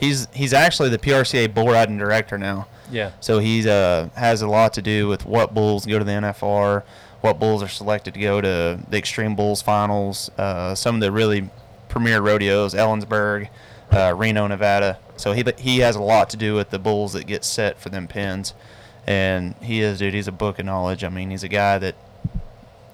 he's 0.00 0.26
he's 0.32 0.52
actually 0.52 0.88
the 0.88 0.98
PRCA 0.98 1.52
bull 1.52 1.68
riding 1.68 1.98
director 1.98 2.38
now. 2.38 2.66
Yeah. 2.90 3.12
So 3.20 3.38
he's 3.38 3.66
uh 3.66 4.08
has 4.16 4.42
a 4.42 4.48
lot 4.48 4.72
to 4.74 4.82
do 4.82 5.06
with 5.08 5.24
what 5.26 5.54
bulls 5.54 5.86
go 5.86 5.98
to 5.98 6.04
the 6.04 6.12
NFR, 6.12 6.82
what 7.20 7.38
bulls 7.38 7.62
are 7.62 7.68
selected 7.68 8.14
to 8.14 8.20
go 8.20 8.40
to 8.40 8.80
the 8.88 8.96
Extreme 8.98 9.36
Bulls 9.36 9.60
finals, 9.62 10.30
uh, 10.38 10.74
some 10.74 10.94
of 10.96 11.00
the 11.00 11.12
really 11.12 11.50
premier 11.88 12.20
rodeos, 12.20 12.74
Ellensburg, 12.74 13.48
uh, 13.90 14.14
Reno, 14.16 14.46
Nevada. 14.46 14.98
So 15.16 15.32
he 15.32 15.44
he 15.58 15.78
has 15.80 15.96
a 15.96 16.02
lot 16.02 16.30
to 16.30 16.36
do 16.36 16.54
with 16.54 16.70
the 16.70 16.78
bulls 16.78 17.12
that 17.12 17.26
get 17.26 17.44
set 17.44 17.78
for 17.78 17.88
them 17.90 18.08
pins, 18.08 18.54
and 19.08 19.54
he 19.62 19.80
is 19.80 19.98
dude. 19.98 20.12
He's 20.14 20.28
a 20.28 20.32
book 20.32 20.58
of 20.58 20.66
knowledge. 20.66 21.02
I 21.02 21.08
mean, 21.08 21.30
he's 21.30 21.42
a 21.42 21.48
guy 21.48 21.78
that 21.78 21.94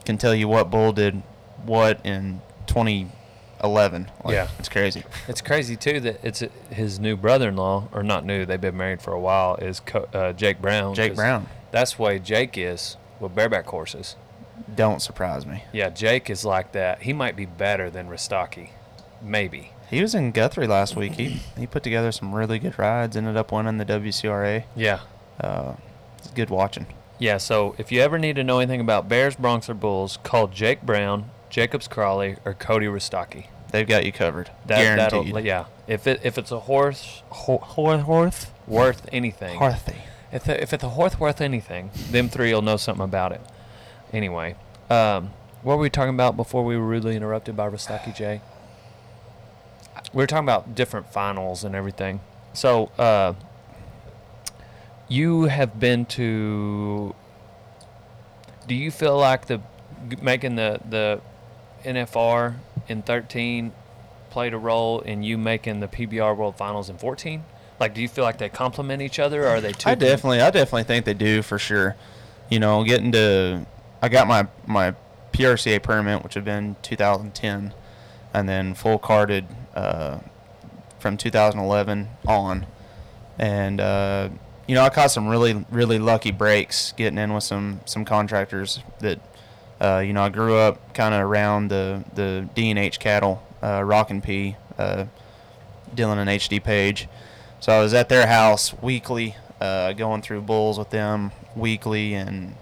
can 0.04 0.16
tell 0.16 0.34
you 0.34 0.46
what 0.48 0.70
bull 0.70 0.92
did 0.92 1.22
what 1.66 1.98
in 2.06 2.40
2011. 2.68 4.10
Like, 4.22 4.34
Yeah. 4.34 4.48
it's 4.58 4.68
crazy. 4.68 5.02
It's 5.28 5.40
crazy 5.40 5.76
too 5.76 6.00
that 6.00 6.20
it's 6.22 6.42
his 6.70 7.00
new 7.00 7.16
brother-in-law, 7.16 7.88
or 7.92 8.02
not 8.02 8.24
new. 8.24 8.44
They've 8.46 8.60
been 8.60 8.76
married 8.76 9.02
for 9.02 9.12
a 9.12 9.20
while. 9.20 9.56
Is 9.56 9.80
Co- 9.80 10.08
uh, 10.12 10.32
Jake 10.32 10.60
Brown? 10.60 10.94
Jake 10.94 11.12
'cause 11.12 11.16
Brown. 11.16 11.48
That's 11.70 11.98
why 11.98 12.18
Jake 12.18 12.56
is 12.56 12.96
with 13.18 13.34
bareback 13.34 13.66
horses. 13.66 14.16
Don't 14.74 15.02
surprise 15.02 15.44
me. 15.44 15.64
Yeah, 15.72 15.88
Jake 15.88 16.30
is 16.30 16.44
like 16.44 16.72
that. 16.72 17.02
He 17.02 17.12
might 17.12 17.34
be 17.36 17.44
better 17.46 17.90
than 17.90 18.08
Rostockie, 18.08 18.70
maybe. 19.20 19.72
He 19.90 20.00
was 20.00 20.14
in 20.14 20.30
Guthrie 20.30 20.66
last 20.66 20.94
week. 20.96 21.12
He 21.14 21.40
he 21.58 21.66
put 21.66 21.82
together 21.82 22.12
some 22.12 22.34
really 22.34 22.58
good 22.58 22.78
rides. 22.78 23.16
Ended 23.16 23.36
up 23.36 23.50
winning 23.52 23.78
the 23.78 23.84
WCRA. 23.84 24.64
Yeah, 24.76 25.00
Uh, 25.40 25.72
it's 25.74 25.93
good 26.34 26.50
watching. 26.50 26.86
yeah. 27.18 27.36
So 27.38 27.74
if 27.78 27.90
you 27.92 28.00
ever 28.00 28.18
need 28.18 28.36
to 28.36 28.44
know 28.44 28.58
anything 28.58 28.80
about 28.80 29.08
bears, 29.08 29.36
broncs, 29.36 29.68
or 29.68 29.74
bulls, 29.74 30.18
call 30.22 30.48
Jake 30.48 30.82
Brown, 30.82 31.30
Jacobs 31.50 31.88
Crawley, 31.88 32.36
or 32.44 32.54
Cody 32.54 32.88
Rostockie. 32.88 33.48
They've 33.70 33.86
got 33.86 34.04
you 34.06 34.12
covered. 34.12 34.50
That, 34.66 34.78
Guaranteed. 35.10 35.44
Yeah. 35.44 35.64
If 35.88 36.06
it 36.06 36.20
if 36.22 36.38
it's 36.38 36.52
a 36.52 36.60
horse, 36.60 37.22
ho- 37.30 37.58
ho- 37.58 37.98
horse 37.98 38.46
worth 38.66 39.06
anything, 39.12 39.58
Harthy. 39.58 39.96
If, 40.32 40.48
if 40.48 40.72
it's 40.72 40.82
a 40.84 40.88
horse 40.90 41.18
worth 41.20 41.40
anything, 41.40 41.90
them 42.10 42.28
three 42.28 42.52
will 42.52 42.62
know 42.62 42.76
something 42.76 43.04
about 43.04 43.32
it. 43.32 43.40
Anyway, 44.12 44.56
um, 44.90 45.30
what 45.62 45.76
were 45.76 45.82
we 45.82 45.90
talking 45.90 46.14
about 46.14 46.36
before 46.36 46.64
we 46.64 46.76
were 46.76 46.86
rudely 46.86 47.14
interrupted 47.16 47.56
by 47.56 47.66
Rostockie 47.66 48.12
J? 48.12 48.40
we 50.12 50.22
were 50.22 50.26
talking 50.26 50.44
about 50.44 50.74
different 50.74 51.12
finals 51.12 51.64
and 51.64 51.74
everything. 51.74 52.20
So, 52.52 52.86
uh, 52.98 53.34
you 55.08 55.42
have 55.44 55.78
been 55.78 56.06
to. 56.06 57.14
Do 58.66 58.74
you 58.74 58.90
feel 58.90 59.16
like 59.18 59.46
the 59.46 59.60
making 60.20 60.56
the 60.56 60.80
the 60.88 61.20
NFR 61.84 62.54
in 62.88 63.02
13 63.02 63.72
played 64.30 64.54
a 64.54 64.58
role 64.58 65.00
in 65.00 65.22
you 65.22 65.38
making 65.38 65.80
the 65.80 65.88
PBR 65.88 66.36
World 66.36 66.56
Finals 66.56 66.90
in 66.90 66.98
14? 66.98 67.44
Like, 67.78 67.94
do 67.94 68.00
you 68.00 68.08
feel 68.08 68.24
like 68.24 68.38
they 68.38 68.48
complement 68.48 69.02
each 69.02 69.18
other, 69.18 69.44
or 69.44 69.48
are 69.48 69.60
they 69.60 69.72
two? 69.72 69.90
I 69.90 69.94
definitely, 69.94 70.40
I 70.40 70.50
definitely 70.50 70.84
think 70.84 71.04
they 71.04 71.14
do 71.14 71.42
for 71.42 71.58
sure. 71.58 71.96
You 72.48 72.60
know, 72.60 72.84
getting 72.84 73.12
to, 73.12 73.66
I 74.00 74.08
got 74.08 74.26
my 74.26 74.46
my 74.66 74.94
PRCA 75.32 75.82
permit, 75.82 76.22
which 76.22 76.34
had 76.34 76.44
been 76.44 76.76
2010, 76.82 77.74
and 78.32 78.48
then 78.48 78.74
full 78.74 78.98
carded 78.98 79.46
uh, 79.74 80.18
from 80.98 81.16
2011 81.16 82.08
on, 82.26 82.66
and 83.38 83.80
uh, 83.80 84.28
you 84.66 84.74
know, 84.74 84.82
I 84.82 84.90
caught 84.90 85.10
some 85.10 85.28
really 85.28 85.64
really 85.70 85.98
lucky 85.98 86.30
breaks 86.30 86.92
getting 86.92 87.18
in 87.18 87.32
with 87.32 87.44
some 87.44 87.80
some 87.84 88.04
contractors 88.04 88.80
that. 89.00 89.20
Uh, 89.80 89.98
you 89.98 90.12
know, 90.12 90.22
I 90.22 90.28
grew 90.28 90.56
up 90.56 90.94
kind 90.94 91.12
of 91.12 91.20
around 91.20 91.68
the 91.68 92.04
the 92.14 92.48
D 92.54 92.70
and 92.70 92.78
H 92.78 93.00
cattle, 93.00 93.42
uh, 93.60 93.82
Rock 93.82 94.08
and 94.08 94.22
P, 94.22 94.56
uh, 94.78 95.06
Dillon 95.94 96.18
and 96.18 96.30
HD 96.30 96.62
Page. 96.62 97.08
So 97.60 97.72
I 97.72 97.80
was 97.80 97.94
at 97.94 98.08
their 98.08 98.26
house 98.26 98.74
weekly, 98.82 99.36
uh, 99.60 99.92
going 99.94 100.22
through 100.22 100.42
bulls 100.42 100.78
with 100.78 100.90
them 100.90 101.32
weekly, 101.56 102.14
and 102.14 102.56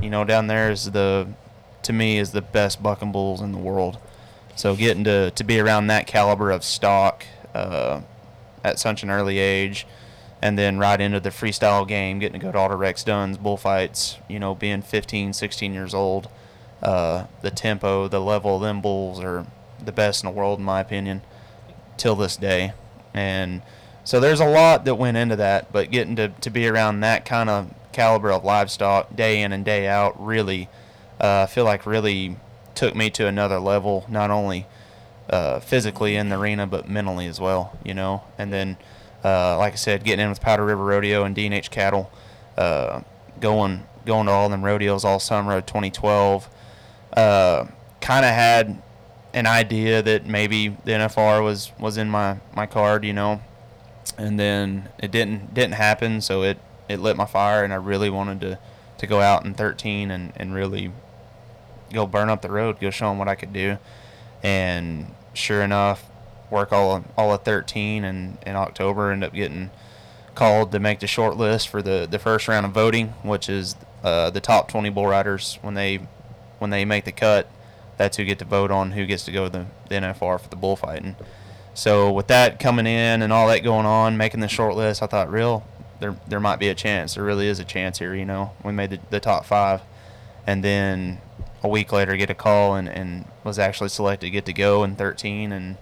you 0.00 0.10
know 0.10 0.24
down 0.24 0.46
there 0.46 0.70
is 0.70 0.90
the, 0.90 1.28
to 1.82 1.92
me 1.92 2.18
is 2.18 2.32
the 2.32 2.42
best 2.42 2.82
bucking 2.82 3.12
bulls 3.12 3.40
in 3.40 3.52
the 3.52 3.58
world. 3.58 3.98
So 4.56 4.74
getting 4.74 5.04
to 5.04 5.30
to 5.30 5.44
be 5.44 5.60
around 5.60 5.86
that 5.88 6.06
caliber 6.06 6.50
of 6.50 6.64
stock 6.64 7.24
uh, 7.54 8.00
at 8.64 8.78
such 8.78 9.02
an 9.02 9.10
early 9.10 9.38
age, 9.38 9.86
and 10.46 10.56
then 10.56 10.78
right 10.78 11.00
into 11.00 11.18
the 11.18 11.30
freestyle 11.30 11.86
game, 11.86 12.20
getting 12.20 12.38
to 12.40 12.46
go 12.46 12.52
to 12.52 12.68
the 12.72 12.76
Rex 12.76 13.02
Dunn's 13.02 13.36
bullfights, 13.36 14.18
you 14.28 14.38
know, 14.38 14.54
being 14.54 14.80
15, 14.80 15.32
16 15.32 15.74
years 15.74 15.92
old, 15.92 16.28
uh, 16.84 17.26
the 17.42 17.50
tempo, 17.50 18.06
the 18.06 18.20
level 18.20 18.54
of 18.54 18.62
them 18.62 18.80
bulls 18.80 19.18
are 19.18 19.44
the 19.84 19.90
best 19.90 20.22
in 20.22 20.30
the 20.30 20.36
world 20.36 20.60
in 20.60 20.64
my 20.64 20.80
opinion, 20.80 21.22
till 21.96 22.14
this 22.14 22.36
day, 22.36 22.72
and 23.12 23.60
so 24.04 24.20
there's 24.20 24.38
a 24.38 24.46
lot 24.46 24.84
that 24.84 24.94
went 24.94 25.16
into 25.16 25.34
that, 25.34 25.72
but 25.72 25.90
getting 25.90 26.14
to, 26.14 26.28
to 26.28 26.48
be 26.48 26.68
around 26.68 27.00
that 27.00 27.24
kind 27.24 27.50
of 27.50 27.74
caliber 27.90 28.30
of 28.30 28.44
livestock 28.44 29.16
day 29.16 29.42
in 29.42 29.52
and 29.52 29.64
day 29.64 29.88
out 29.88 30.14
really, 30.24 30.68
uh, 31.20 31.42
I 31.42 31.46
feel 31.46 31.64
like 31.64 31.84
really 31.86 32.36
took 32.76 32.94
me 32.94 33.10
to 33.10 33.26
another 33.26 33.58
level, 33.58 34.04
not 34.08 34.30
only 34.30 34.66
uh, 35.28 35.58
physically 35.58 36.14
in 36.14 36.28
the 36.28 36.38
arena, 36.38 36.68
but 36.68 36.88
mentally 36.88 37.26
as 37.26 37.40
well, 37.40 37.76
you 37.82 37.94
know. 37.94 38.22
And 38.38 38.52
then, 38.52 38.76
uh, 39.26 39.58
like 39.58 39.72
I 39.72 39.76
said, 39.76 40.04
getting 40.04 40.22
in 40.22 40.28
with 40.28 40.40
Powder 40.40 40.64
River 40.64 40.84
Rodeo 40.84 41.24
and 41.24 41.34
D&H 41.34 41.68
Cattle, 41.68 42.12
uh, 42.56 43.00
going 43.40 43.82
going 44.04 44.26
to 44.26 44.32
all 44.32 44.48
them 44.48 44.64
rodeos 44.64 45.04
all 45.04 45.18
summer 45.18 45.56
of 45.56 45.66
2012, 45.66 46.48
uh, 47.16 47.66
kind 48.00 48.24
of 48.24 48.30
had 48.30 48.80
an 49.34 49.46
idea 49.48 50.00
that 50.00 50.26
maybe 50.26 50.68
the 50.68 50.92
NFR 50.92 51.42
was 51.42 51.72
was 51.76 51.96
in 51.96 52.08
my 52.08 52.36
my 52.54 52.66
card, 52.66 53.04
you 53.04 53.12
know? 53.12 53.40
And 54.16 54.38
then 54.38 54.90
it 54.98 55.10
didn't 55.10 55.52
didn't 55.52 55.74
happen 55.74 56.20
so 56.20 56.44
it 56.44 56.58
it 56.88 57.00
lit 57.00 57.16
my 57.16 57.26
fire 57.26 57.64
and 57.64 57.72
i 57.72 57.76
really 57.76 58.08
wanted 58.08 58.40
to 58.40 58.58
to 58.96 59.06
go 59.08 59.20
out 59.20 59.44
in 59.44 59.52
13 59.52 60.12
and 60.12 60.32
and 60.36 60.54
really 60.54 60.92
go 61.92 62.06
burn 62.06 62.28
up 62.28 62.40
the 62.42 62.48
road 62.48 62.78
go 62.78 62.90
show 62.90 63.08
them 63.08 63.18
what 63.18 63.26
i 63.26 63.34
could 63.34 63.52
do. 63.52 63.76
And 64.44 65.12
sure 65.34 65.62
enough 65.62 66.08
work 66.50 66.72
all 66.72 67.04
all 67.16 67.32
of 67.32 67.42
13 67.42 68.04
and 68.04 68.38
in 68.46 68.54
october 68.56 69.10
end 69.10 69.24
up 69.24 69.32
getting 69.32 69.70
called 70.34 70.70
to 70.72 70.78
make 70.78 71.00
the 71.00 71.06
short 71.06 71.36
list 71.36 71.68
for 71.68 71.82
the 71.82 72.06
the 72.10 72.18
first 72.18 72.46
round 72.48 72.64
of 72.66 72.72
voting 72.72 73.08
which 73.22 73.48
is 73.48 73.74
uh, 74.04 74.30
the 74.30 74.40
top 74.40 74.68
20 74.68 74.90
bull 74.90 75.06
riders 75.06 75.58
when 75.62 75.74
they 75.74 75.98
when 76.58 76.70
they 76.70 76.84
make 76.84 77.04
the 77.04 77.12
cut 77.12 77.48
that's 77.96 78.16
who 78.16 78.24
get 78.24 78.38
to 78.38 78.44
vote 78.44 78.70
on 78.70 78.92
who 78.92 79.06
gets 79.06 79.24
to 79.24 79.32
go 79.32 79.46
to 79.46 79.50
the, 79.50 79.66
the 79.88 79.94
nfr 79.94 80.40
for 80.40 80.48
the 80.48 80.56
bullfighting 80.56 81.16
so 81.76 82.10
with 82.10 82.28
that 82.28 82.58
coming 82.58 82.86
in 82.86 83.20
and 83.20 83.30
all 83.32 83.48
that 83.48 83.58
going 83.58 83.84
on, 83.84 84.16
making 84.16 84.40
the 84.40 84.48
short 84.48 84.76
list, 84.76 85.02
I 85.02 85.06
thought, 85.06 85.30
real, 85.30 85.62
there 86.00 86.16
there 86.26 86.40
might 86.40 86.58
be 86.58 86.68
a 86.68 86.74
chance. 86.74 87.14
There 87.14 87.24
really 87.24 87.48
is 87.48 87.60
a 87.60 87.64
chance 87.64 87.98
here. 87.98 88.14
You 88.14 88.24
know, 88.24 88.52
we 88.64 88.72
made 88.72 88.90
the, 88.90 88.98
the 89.10 89.20
top 89.20 89.44
five, 89.44 89.82
and 90.46 90.64
then 90.64 91.20
a 91.62 91.68
week 91.68 91.92
later 91.92 92.16
get 92.16 92.30
a 92.30 92.34
call 92.34 92.76
and, 92.76 92.88
and 92.88 93.26
was 93.44 93.58
actually 93.58 93.90
selected 93.90 94.26
to 94.26 94.30
get 94.30 94.46
to 94.46 94.54
go 94.54 94.84
in 94.84 94.96
13, 94.96 95.52
and 95.52 95.76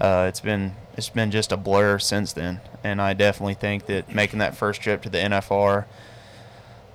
uh, 0.00 0.26
it's 0.28 0.40
been 0.40 0.74
it's 0.96 1.08
been 1.08 1.30
just 1.30 1.52
a 1.52 1.56
blur 1.56 1.98
since 1.98 2.32
then. 2.32 2.60
And 2.82 3.00
I 3.00 3.14
definitely 3.14 3.54
think 3.54 3.86
that 3.86 4.14
making 4.14 4.38
that 4.38 4.56
first 4.56 4.80
trip 4.80 5.02
to 5.02 5.08
the 5.08 5.18
NFR, 5.18 5.86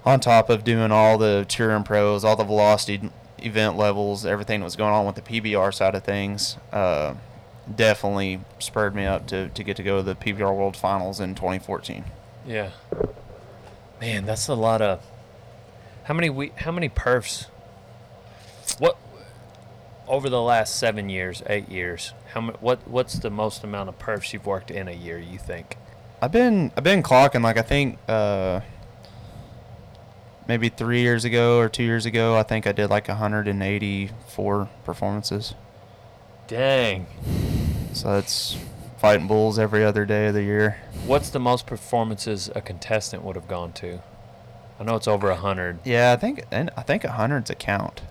on 0.06 0.20
top 0.20 0.50
of 0.50 0.63
doing 0.63 0.91
all 0.91 1.18
the 1.18 1.46
touring 1.48 1.84
pros, 1.84 2.24
all 2.24 2.36
the 2.36 2.44
velocity 2.44 3.10
event 3.39 3.77
levels, 3.77 4.25
everything 4.25 4.60
that 4.60 4.65
was 4.65 4.75
going 4.75 4.94
on 4.94 5.06
with 5.06 5.15
the 5.15 5.22
PBR 5.22 5.74
side 5.74 5.96
of 5.96 6.03
things. 6.03 6.58
Uh, 6.72 7.15
definitely 7.74 8.41
spurred 8.58 8.96
me 8.96 9.06
up 9.06 9.27
to, 9.27 9.50
to 9.50 9.63
get 9.63 9.77
to 9.77 9.84
go 9.84 9.98
to 9.98 10.03
the 10.03 10.15
PBR 10.15 10.56
World 10.56 10.75
Finals 10.75 11.20
in 11.20 11.36
2014. 11.36 12.06
Yeah. 12.46 12.72
Man, 14.01 14.25
that's 14.25 14.48
a 14.48 14.56
lot 14.56 14.82
of. 14.82 15.06
How 16.06 16.13
many 16.13 16.29
we? 16.29 16.51
How 16.56 16.72
many 16.72 16.89
perfs? 16.89 17.48
What? 18.79 18.98
Over 20.10 20.28
the 20.28 20.42
last 20.42 20.75
seven 20.78 21.08
years, 21.08 21.44
eight 21.46 21.70
years, 21.70 22.13
how 22.34 22.42
mu- 22.42 22.54
What? 22.60 22.80
What's 22.88 23.20
the 23.20 23.30
most 23.30 23.63
amount 23.63 23.89
of 23.89 24.00
perfs 24.00 24.34
you've 24.34 24.48
worked 24.48 24.72
in 24.72 24.88
a 24.88 24.92
year? 24.92 25.20
You 25.20 25.38
think? 25.38 25.78
I've 26.20 26.32
been 26.32 26.72
I've 26.75 26.84
been 26.84 27.04
clocking 27.04 27.44
like 27.44 27.58
I 27.58 27.62
think 27.62 28.00
uh, 28.08 28.62
maybe 30.48 30.70
three 30.70 31.01
years 31.01 31.25
ago 31.25 31.60
or 31.60 31.70
two 31.70 31.84
years 31.84 32.08
ago. 32.08 32.36
I 32.36 32.42
think 32.44 32.66
I 32.66 32.72
did 32.72 32.89
like 32.89 33.08
184 33.08 34.70
performances. 34.84 35.54
Dang. 36.48 37.06
So 37.94 38.13
that's 38.16 38.58
fighting 38.98 39.28
bulls 39.28 39.60
every 39.60 39.86
other 39.86 40.06
day 40.06 40.25
of 40.28 40.34
the 40.34 40.42
year. 40.44 40.82
What's 41.06 41.30
the 41.30 41.39
most 41.39 41.68
performances 41.68 42.50
a 42.56 42.62
contestant 42.62 43.24
would 43.24 43.36
have 43.36 43.48
gone 43.48 43.74
to? 43.74 44.00
I 44.80 44.84
know 44.84 44.96
it's 44.96 45.08
over 45.08 45.30
a 45.30 45.36
hundred. 45.36 45.78
Yeah, 45.84 46.13
I 46.13 46.16
think 46.16 46.46
and 46.51 46.72
I 46.75 46.82
think 46.82 47.04
100's 47.04 47.51
a 47.51 47.56
count, 47.56 48.01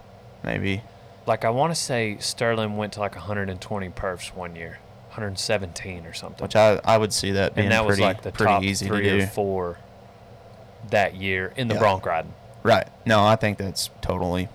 maybe. 0.45 0.83
Like 1.29 1.45
I 1.45 1.51
want 1.51 1.73
to 1.73 1.81
say 1.81 2.17
Sterling 2.19 2.77
went 2.77 2.95
to 2.95 3.01
like 3.01 3.15
120 3.15 3.91
perfs 3.91 4.35
one 4.35 4.57
year, 4.57 4.79
117 5.09 6.07
or 6.07 6.15
something. 6.15 6.43
Which 6.43 6.57
I 6.57 6.81
I 6.85 6.97
would 6.97 7.13
see 7.13 7.33
that 7.33 7.55
being 7.55 7.67
and 7.67 7.73
that 7.73 7.87
pretty 7.87 8.01
was 8.03 8.09
like 8.09 8.23
the 8.23 8.33
pretty 8.33 8.53
top 8.53 8.63
easy 8.65 8.87
to 8.87 8.93
three 8.95 9.05
do. 9.05 9.23
or 9.23 9.27
four 9.27 9.79
that 10.91 11.15
year 11.15 11.53
in 11.57 11.69
the 11.69 11.75
Yeah. 11.75 11.81
bronc 11.81 12.07
riding. 12.07 12.33
Right. 12.63 12.89
No, 13.07 13.23
I 13.25 13.37
think 13.37 13.59
that's 13.59 13.91
totally 14.01 14.49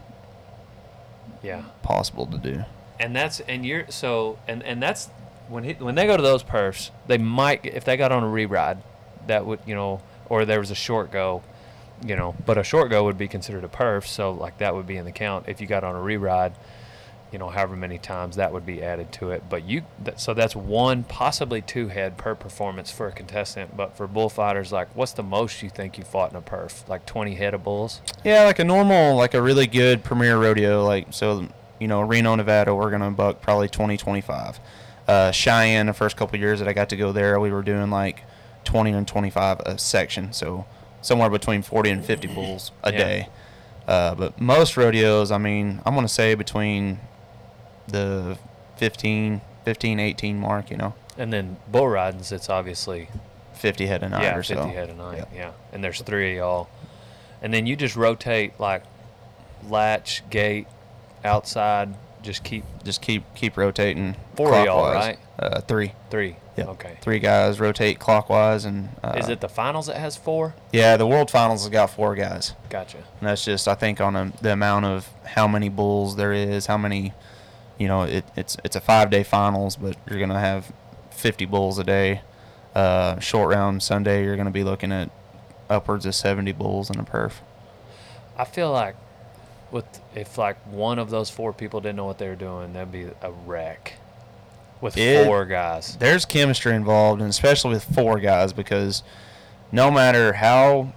Yeah. 1.43 1.61
possible 1.83 2.25
to 2.25 2.37
do. 2.37 2.65
and 2.99 3.15
that's 3.15 3.39
and 3.41 3.65
you're 3.65 3.85
so 3.89 4.37
and 4.47 4.63
and 4.63 4.81
that's 4.81 5.09
when 5.49 5.63
he, 5.65 5.73
when 5.73 5.93
they 5.95 6.07
go 6.07 6.15
to 6.17 6.23
those 6.23 6.41
perfs, 6.43 6.89
they 7.07 7.17
might 7.19 7.65
if 7.65 7.83
they 7.85 7.97
got 7.97 8.11
on 8.11 8.23
a 8.23 8.27
re-ride, 8.27 8.77
that 9.27 9.45
would 9.45 9.59
you 9.65 9.75
know, 9.75 10.01
or 10.27 10.45
there 10.45 10.59
was 10.59 10.71
a 10.71 10.75
short 10.75 11.11
go, 11.11 11.43
you 12.05 12.15
know, 12.15 12.35
but 12.45 12.57
a 12.57 12.63
short 12.63 12.89
go 12.89 13.03
would 13.05 13.17
be 13.17 13.27
considered 13.27 13.63
a 13.63 13.67
perf, 13.67 14.05
so 14.05 14.31
like 14.31 14.57
that 14.57 14.75
would 14.75 14.87
be 14.87 14.97
in 14.97 15.05
the 15.05 15.11
count 15.11 15.45
if 15.47 15.61
you 15.61 15.67
got 15.67 15.83
on 15.83 15.95
a 15.95 16.01
re-ride, 16.01 16.53
you 17.31 17.39
know, 17.39 17.49
however 17.49 17.75
many 17.75 17.97
times 17.97 18.35
that 18.35 18.51
would 18.51 18.65
be 18.65 18.83
added 18.83 19.11
to 19.13 19.31
it. 19.31 19.43
But 19.49 19.63
you 19.63 19.83
so 20.17 20.33
that's 20.33 20.55
one 20.55 21.03
possibly 21.03 21.61
two 21.61 21.87
head 21.87 22.17
per 22.17 22.35
performance 22.35 22.91
for 22.91 23.07
a 23.07 23.11
contestant, 23.11 23.75
but 23.75 23.95
for 23.95 24.07
bullfighters, 24.07 24.71
like 24.71 24.95
what's 24.95 25.13
the 25.13 25.23
most 25.23 25.63
you 25.63 25.69
think 25.69 25.97
you 25.97 26.03
fought 26.03 26.31
in 26.31 26.35
a 26.35 26.41
perf? 26.41 26.87
Like 26.87 27.05
20 27.05 27.35
head 27.35 27.53
of 27.53 27.63
bulls? 27.63 28.01
Yeah, 28.23 28.43
like 28.43 28.59
a 28.59 28.63
normal, 28.63 29.15
like 29.15 29.33
a 29.33 29.41
really 29.41 29.67
good 29.67 30.03
premier 30.03 30.37
rodeo. 30.37 30.83
Like 30.83 31.07
so, 31.11 31.47
you 31.79 31.87
know, 31.87 32.01
Reno, 32.01 32.35
Nevada, 32.35 32.75
we're 32.75 32.91
gonna 32.91 33.11
buck 33.11 33.41
probably 33.41 33.69
20, 33.69 33.97
25. 33.97 34.59
Uh, 35.05 35.31
Cheyenne, 35.31 35.87
the 35.87 35.93
first 35.93 36.15
couple 36.15 36.39
years 36.39 36.59
that 36.59 36.67
I 36.67 36.73
got 36.73 36.89
to 36.89 36.95
go 36.95 37.11
there, 37.11 37.37
we 37.39 37.51
were 37.51 37.61
doing 37.61 37.89
like 37.89 38.23
20 38.63 38.91
and 38.91 39.07
25 39.07 39.59
a 39.61 39.77
section, 39.77 40.31
so 40.31 40.65
somewhere 41.03 41.29
between 41.29 41.61
40 41.61 41.89
and 41.91 42.03
50 42.03 42.27
bulls 42.29 42.71
a 42.83 42.91
Yeah. 42.91 42.97
day. 42.97 43.27
Uh, 43.87 44.15
but 44.15 44.39
most 44.41 44.75
rodeos, 44.77 45.29
I 45.31 45.37
mean, 45.37 45.79
I'm 45.85 45.93
gonna 45.93 46.07
say 46.07 46.33
between 46.33 46.99
the 47.87 48.37
15, 48.77 49.41
15, 49.65 49.99
18 49.99 50.39
mark. 50.39 50.71
You 50.71 50.77
know, 50.77 50.93
And 51.17 51.31
then 51.31 51.57
bull 51.67 51.87
ridings, 51.89 52.31
it's 52.31 52.49
obviously 52.49 53.09
50 53.53 53.85
head 53.85 54.01
a 54.03 54.09
night 54.09 54.23
yeah, 54.23 54.35
or 54.35 54.43
50 54.43 54.55
so. 54.55 54.67
head 54.69 54.89
a 54.89 54.93
night. 54.95 55.17
Yeah. 55.17 55.25
Yeah. 55.35 55.51
And 55.71 55.83
there's 55.83 56.01
three 56.01 56.31
of 56.31 56.37
y'all. 56.37 56.69
And 57.41 57.53
then 57.53 57.67
you 57.67 57.75
just 57.75 57.95
rotate 57.95 58.57
like 58.59 58.83
latch, 59.69 60.23
gate, 60.29 60.67
outside, 61.23 61.93
just 62.21 62.43
keep 62.45 62.63
Just 62.85 63.01
keep 63.01 63.23
keep 63.35 63.57
rotating. 63.57 64.15
Four 64.35 64.53
of 64.55 64.65
y'all, 64.65 64.91
right? 64.93 65.17
Uh, 65.37 65.59
three. 65.61 65.91
three. 66.09 66.37
Yeah. 66.55 66.65
Okay. 66.65 66.97
Three 67.01 67.19
guys 67.19 67.59
rotate 67.59 67.99
clockwise, 67.99 68.65
and 68.65 68.89
uh, 69.03 69.15
Is 69.17 69.27
it 69.29 69.41
the 69.41 69.49
finals 69.49 69.87
that 69.87 69.97
has 69.97 70.15
four? 70.15 70.53
Yeah, 70.71 70.97
the 70.97 71.07
World 71.07 71.31
Finals 71.31 71.63
has 71.63 71.69
got 71.69 71.87
four 71.89 72.13
guys. 72.15 72.53
Gotcha. 72.69 72.97
And 72.97 73.29
that's 73.29 73.43
just, 73.43 73.67
I 73.67 73.73
think, 73.73 73.99
on 73.99 74.15
a, 74.15 74.31
the 74.41 74.53
amount 74.53 74.85
of 74.85 75.09
how 75.25 75.47
many 75.47 75.69
bulls 75.69 76.15
there 76.15 76.31
is, 76.31 76.67
how 76.67 76.77
many 76.77 77.13
you 77.77 77.87
know, 77.87 78.03
it, 78.03 78.25
it's 78.35 78.57
it's 78.63 78.75
a 78.75 78.81
five 78.81 79.09
day 79.09 79.23
finals, 79.23 79.75
but 79.75 79.97
you're 80.09 80.19
gonna 80.19 80.39
have 80.39 80.71
50 81.11 81.45
bulls 81.45 81.77
a 81.79 81.83
day. 81.83 82.21
Uh, 82.75 83.19
short 83.19 83.53
round 83.53 83.83
Sunday, 83.83 84.23
you're 84.23 84.37
gonna 84.37 84.51
be 84.51 84.63
looking 84.63 84.91
at 84.91 85.09
upwards 85.69 86.05
of 86.05 86.15
70 86.15 86.51
bulls 86.53 86.89
in 86.89 86.99
a 86.99 87.03
perf. 87.03 87.33
I 88.37 88.45
feel 88.45 88.71
like 88.71 88.95
with 89.71 89.85
if 90.15 90.37
like 90.37 90.57
one 90.67 90.99
of 90.99 91.09
those 91.09 91.29
four 91.29 91.53
people 91.53 91.81
didn't 91.81 91.97
know 91.97 92.05
what 92.05 92.19
they 92.19 92.27
were 92.27 92.35
doing, 92.35 92.73
that'd 92.73 92.91
be 92.91 93.09
a 93.21 93.31
wreck. 93.31 93.95
With 94.83 94.97
It- 94.97 95.25
four 95.25 95.45
guys. 95.45 95.95
There's 95.97 96.25
chemistry 96.25 96.75
involved, 96.75 97.21
and 97.21 97.29
especially 97.29 97.71
with 97.71 97.85
four 97.85 98.19
guys, 98.19 98.51
because 98.51 99.01
no 99.71 99.89
matter 99.89 100.33
how 100.33 100.89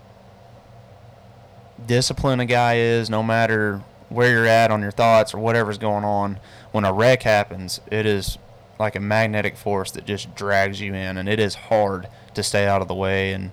disciplined 1.87 2.43
a 2.43 2.47
guy 2.47 2.79
is, 2.79 3.09
no 3.09 3.23
matter 3.23 3.83
where 4.09 4.29
you're 4.31 4.47
at 4.47 4.73
on 4.73 4.83
your 4.83 4.91
thoughts 4.91 5.33
or 5.33 5.39
whatever's 5.39 5.79
going 5.79 6.05
on, 6.05 6.41
when 6.73 6.85
a 6.85 6.93
wreck 6.93 7.23
happens, 7.23 7.81
it 7.89 8.07
is 8.07 8.39
like 8.79 8.97
a 8.97 9.01
magnetic 9.01 9.57
force 9.57 9.93
that 9.93 10.05
just 10.05 10.35
drags 10.35 10.81
you 10.81 10.93
in, 10.93 11.17
and 11.17 11.29
it 11.29 11.39
is 11.39 11.55
hard 11.55 12.09
to 12.35 12.43
stay 12.43 12.67
out 12.67 12.83
of 12.83 12.89
the 12.89 12.95
way. 12.95 13.33
And 13.33 13.53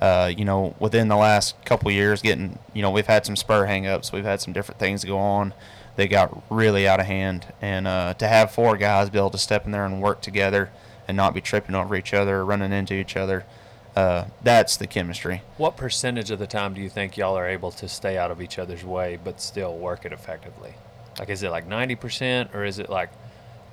uh, 0.00 0.32
you 0.34 0.46
know, 0.46 0.74
within 0.78 1.08
the 1.08 1.16
last 1.16 1.62
couple 1.66 1.90
years, 1.90 2.22
getting 2.22 2.58
you 2.72 2.80
know, 2.80 2.90
we've 2.90 3.06
had 3.06 3.26
some 3.26 3.36
spur 3.36 3.66
hangups, 3.66 4.12
we've 4.12 4.24
had 4.24 4.40
some 4.40 4.54
different 4.54 4.78
things 4.78 5.04
go 5.04 5.18
on. 5.18 5.52
They 5.96 6.08
got 6.08 6.42
really 6.50 6.88
out 6.88 6.98
of 7.00 7.06
hand, 7.06 7.46
and 7.62 7.86
uh, 7.86 8.14
to 8.14 8.26
have 8.26 8.50
four 8.50 8.76
guys 8.76 9.10
be 9.10 9.18
able 9.18 9.30
to 9.30 9.38
step 9.38 9.64
in 9.64 9.70
there 9.70 9.84
and 9.84 10.02
work 10.02 10.20
together 10.20 10.70
and 11.06 11.16
not 11.16 11.34
be 11.34 11.40
tripping 11.40 11.74
over 11.74 11.94
each 11.94 12.12
other 12.12 12.38
or 12.38 12.44
running 12.44 12.72
into 12.72 12.94
each 12.94 13.16
other, 13.16 13.44
uh, 13.94 14.24
that's 14.42 14.76
the 14.76 14.86
chemistry. 14.88 15.42
What 15.56 15.76
percentage 15.76 16.30
of 16.30 16.38
the 16.40 16.46
time 16.48 16.74
do 16.74 16.80
you 16.80 16.88
think 16.88 17.16
y'all 17.16 17.36
are 17.38 17.48
able 17.48 17.70
to 17.72 17.88
stay 17.88 18.18
out 18.18 18.30
of 18.32 18.42
each 18.42 18.58
other's 18.58 18.84
way 18.84 19.18
but 19.22 19.40
still 19.40 19.76
work 19.76 20.04
it 20.04 20.12
effectively? 20.12 20.74
Like, 21.18 21.28
is 21.28 21.44
it 21.44 21.50
like 21.50 21.68
90% 21.68 22.54
or 22.54 22.64
is 22.64 22.80
it 22.80 22.90
like 22.90 23.10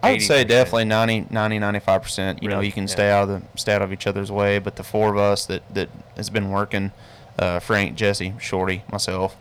I 0.03 0.13
would 0.13 0.21
say 0.21 0.43
definitely 0.43 0.85
90, 0.85 1.27
90 1.29 1.59
95%. 1.59 2.41
You 2.41 2.49
know, 2.49 2.59
you 2.59 2.71
can 2.71 2.83
Yeah. 2.83 2.89
stay 2.89 3.11
out 3.11 3.29
of 3.29 3.41
the 3.41 3.59
stay 3.59 3.73
out 3.73 3.81
of 3.81 3.93
each 3.93 4.07
other's 4.07 4.31
way, 4.31 4.57
but 4.59 4.75
the 4.75 4.83
four 4.83 5.09
of 5.09 5.17
us 5.17 5.45
that 5.45 5.61
that 5.73 5.89
has 6.17 6.29
been 6.29 6.49
working, 6.49 6.91
uh, 7.37 7.59
Frank, 7.59 7.95
Jesse, 7.95 8.33
Shorty, 8.39 8.83
myself, 8.91 9.35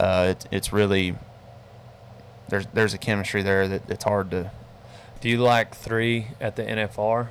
uh, 0.00 0.28
it, 0.30 0.46
it's 0.50 0.72
really 0.72 1.14
there's 2.48 2.66
there's 2.72 2.94
a 2.94 2.98
chemistry 2.98 3.42
there 3.42 3.68
that 3.68 3.88
it's 3.90 4.04
hard 4.04 4.30
to. 4.32 4.50
Do 5.20 5.28
you 5.28 5.38
like 5.38 5.74
three 5.74 6.28
at 6.40 6.56
the 6.56 6.62
NFR? 6.62 7.28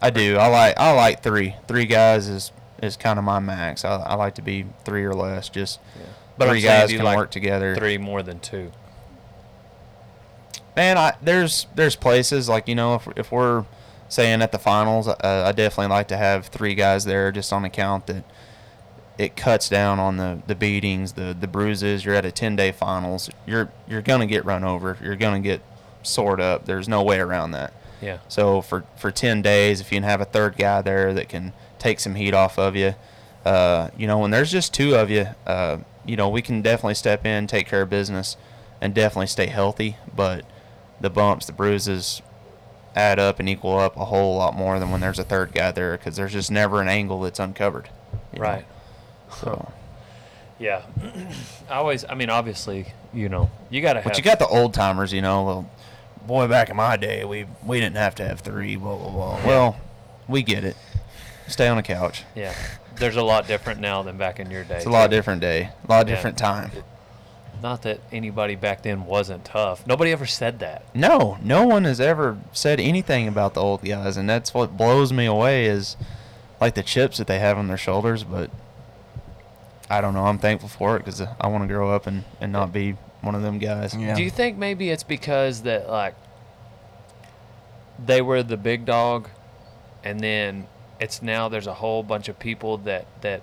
I 0.00 0.10
do. 0.10 0.36
I 0.36 0.46
like 0.48 0.78
I 0.78 0.92
like 0.92 1.22
three. 1.22 1.56
Three 1.66 1.86
guys 1.86 2.28
is 2.28 2.52
is 2.82 2.96
kind 2.96 3.18
of 3.18 3.24
my 3.24 3.38
max. 3.38 3.84
I, 3.84 3.96
I 3.96 4.14
like 4.14 4.34
to 4.36 4.42
be 4.42 4.66
three 4.84 5.04
or 5.04 5.14
less. 5.14 5.48
Just 5.48 5.80
But 6.36 6.48
I'm 6.48 6.54
three 6.54 6.62
guys 6.62 6.92
can 6.92 7.02
like 7.02 7.16
work 7.16 7.30
together. 7.30 7.74
Three 7.76 7.98
more 7.98 8.22
than 8.22 8.40
two. 8.40 8.72
Man, 10.76 10.98
I 10.98 11.14
there's 11.22 11.66
there's 11.74 11.96
places 11.96 12.48
like 12.48 12.68
you 12.68 12.74
know 12.74 12.94
if 12.96 13.08
if 13.16 13.32
we're 13.32 13.64
saying 14.08 14.42
at 14.42 14.52
the 14.52 14.58
finals, 14.58 15.08
uh, 15.08 15.16
I 15.22 15.52
definitely 15.52 15.94
like 15.94 16.08
to 16.08 16.16
have 16.16 16.46
three 16.46 16.74
guys 16.74 17.04
there 17.04 17.32
just 17.32 17.52
on 17.52 17.64
account 17.64 18.06
that 18.06 18.24
it 19.18 19.36
cuts 19.36 19.68
down 19.68 19.98
on 19.98 20.16
the 20.16 20.40
the 20.46 20.54
beatings, 20.54 21.12
the 21.12 21.36
the 21.38 21.46
bruises. 21.46 22.04
You're 22.04 22.14
at 22.14 22.24
a 22.24 22.32
10 22.32 22.56
day 22.56 22.72
finals. 22.72 23.30
You're 23.46 23.70
you're 23.88 24.02
gonna 24.02 24.26
get 24.26 24.44
run 24.44 24.64
over. 24.64 24.98
You're 25.02 25.16
gonna 25.16 25.40
get 25.40 25.62
sored 26.02 26.40
up. 26.40 26.66
There's 26.66 26.88
no 26.88 27.02
way 27.02 27.18
around 27.18 27.52
that. 27.52 27.72
Yeah. 28.00 28.18
So 28.28 28.60
for 28.60 28.84
for 28.96 29.10
10 29.10 29.42
days, 29.42 29.80
if 29.80 29.92
you 29.92 29.96
can 29.96 30.04
have 30.04 30.20
a 30.20 30.24
third 30.26 30.56
guy 30.56 30.82
there 30.82 31.14
that 31.14 31.28
can 31.28 31.52
take 31.78 32.00
some 32.00 32.14
heat 32.16 32.34
off 32.34 32.58
of 32.58 32.76
you, 32.76 32.94
uh, 33.44 33.90
you 33.96 34.06
know, 34.06 34.18
when 34.18 34.30
there's 34.30 34.50
just 34.50 34.74
two 34.74 34.94
of 34.94 35.10
you, 35.10 35.28
uh, 35.46 35.78
you 36.04 36.16
know, 36.16 36.28
we 36.28 36.42
can 36.42 36.62
definitely 36.62 36.94
step 36.94 37.24
in, 37.24 37.46
take 37.46 37.66
care 37.66 37.82
of 37.82 37.90
business, 37.90 38.36
and 38.80 38.94
definitely 38.94 39.26
stay 39.26 39.46
healthy. 39.46 39.96
But 40.14 40.44
the 41.00 41.10
bumps, 41.10 41.46
the 41.46 41.52
bruises 41.52 42.20
add 42.96 43.18
up 43.18 43.40
and 43.40 43.48
equal 43.48 43.78
up 43.78 43.96
a 43.96 44.04
whole 44.06 44.36
lot 44.36 44.54
more 44.54 44.78
than 44.78 44.90
when 44.90 45.00
there's 45.00 45.18
a 45.18 45.24
third 45.24 45.52
guy 45.52 45.72
there 45.72 45.96
because 45.96 46.16
there's 46.16 46.32
just 46.32 46.50
never 46.50 46.80
an 46.80 46.88
angle 46.88 47.20
that's 47.20 47.40
uncovered. 47.40 47.88
know. 48.60 48.66
So, 49.40 49.70
Yeah. 50.58 50.82
I 51.68 51.74
always, 51.74 52.04
I 52.08 52.14
mean, 52.14 52.30
obviously, 52.30 52.86
you 53.12 53.28
know, 53.28 53.50
you 53.70 53.80
got 53.80 53.94
to 53.94 54.00
have. 54.00 54.10
but 54.12 54.16
you 54.18 54.24
got 54.24 54.38
the 54.38 54.46
old 54.46 54.74
timers, 54.74 55.12
you 55.12 55.22
know. 55.22 55.44
Well, 55.44 55.70
boy, 56.26 56.46
back 56.48 56.70
in 56.70 56.76
my 56.76 56.96
day, 56.96 57.24
we 57.24 57.46
we 57.64 57.80
didn't 57.80 57.96
have 57.96 58.14
to 58.16 58.24
have 58.26 58.40
three. 58.40 58.76
Blah 58.76 58.96
blah 58.96 59.10
blah. 59.10 59.46
Well, 59.46 59.76
we 60.28 60.42
get 60.42 60.64
it. 60.64 60.76
Stay 61.48 61.68
on 61.68 61.76
the 61.76 61.82
couch. 61.82 62.24
Yeah. 62.34 62.54
There's 62.96 63.16
a 63.16 63.22
lot 63.22 63.46
different 63.48 63.80
now 63.80 64.02
than 64.02 64.16
back 64.16 64.38
in 64.40 64.50
your 64.50 64.64
day. 64.64 64.76
It's 64.76 64.86
a 64.86 64.90
lot 64.90 65.10
different 65.10 65.40
day, 65.40 65.70
a 65.86 65.90
lot 65.92 66.06
Yeah. 66.08 66.14
different 66.14 66.38
time. 66.38 66.70
Not 67.62 67.82
that 67.82 68.00
anybody 68.12 68.54
back 68.56 68.82
then 68.82 69.04
wasn't 69.06 69.44
tough. 69.44 69.86
Nobody 69.86 70.12
ever 70.12 70.26
said 70.26 70.58
that. 70.60 70.84
No, 70.94 71.38
no 71.42 71.66
one 71.66 71.84
has 71.84 72.00
ever 72.00 72.36
said 72.52 72.78
anything 72.78 73.26
about 73.26 73.54
the 73.54 73.60
old 73.62 73.82
guys, 73.84 74.16
and 74.16 74.28
that's 74.28 74.52
what 74.54 74.76
blows 74.76 75.12
me 75.12 75.24
away 75.26 75.66
is 75.66 75.96
like 76.60 76.74
the 76.74 76.82
chips 76.82 77.16
that 77.18 77.26
they 77.26 77.38
have 77.38 77.56
on 77.58 77.68
their 77.68 77.76
shoulders. 77.78 78.22
But 78.22 78.50
I 79.98 80.00
don't 80.00 80.14
know. 80.14 80.24
I'm 80.24 80.38
thankful 80.38 80.68
for 80.68 80.96
it 80.96 81.00
because 81.00 81.20
I 81.20 81.46
want 81.46 81.62
to 81.62 81.68
grow 81.68 81.90
up 81.90 82.06
and, 82.06 82.24
and 82.40 82.50
not 82.52 82.72
be 82.72 82.96
one 83.20 83.34
of 83.34 83.42
them 83.42 83.58
guys. 83.58 83.96
Yeah. 83.96 84.14
Do 84.14 84.22
you 84.22 84.30
think 84.30 84.58
maybe 84.58 84.90
it's 84.90 85.04
because 85.04 85.62
that 85.62 85.88
like 85.88 86.14
they 88.04 88.20
were 88.20 88.42
the 88.42 88.56
big 88.56 88.84
dog, 88.84 89.28
and 90.02 90.20
then 90.20 90.66
it's 91.00 91.22
now 91.22 91.48
there's 91.48 91.66
a 91.66 91.74
whole 91.74 92.02
bunch 92.02 92.28
of 92.28 92.38
people 92.38 92.78
that 92.78 93.06
that 93.22 93.42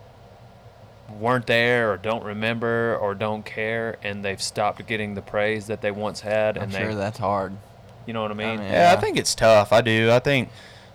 weren't 1.19 1.47
there 1.47 1.91
or 1.91 1.97
don't 1.97 2.23
remember 2.23 2.97
or 2.97 3.15
don't 3.15 3.45
care, 3.45 3.97
and 4.03 4.23
they've 4.23 4.41
stopped 4.41 4.85
getting 4.87 5.15
the 5.15 5.21
praise 5.21 5.67
that 5.67 5.81
they 5.81 5.91
once 5.91 6.21
had, 6.21 6.57
I'm 6.57 6.63
and 6.63 6.73
sure 6.73 6.89
they, 6.89 6.95
that's 6.95 7.19
hard. 7.19 7.55
you 8.05 8.13
know 8.13 8.21
what 8.21 8.31
I 8.31 8.35
mean? 8.35 8.59
mean, 8.59 8.67
Yeah, 8.67 8.91
Yeah. 8.91 8.97
I 8.97 9.01
think 9.01 9.17
it's 9.17 9.35
tough. 9.35 9.71
I 9.71 9.81
do. 9.81 10.11
I 10.11 10.19
think 10.19 10.49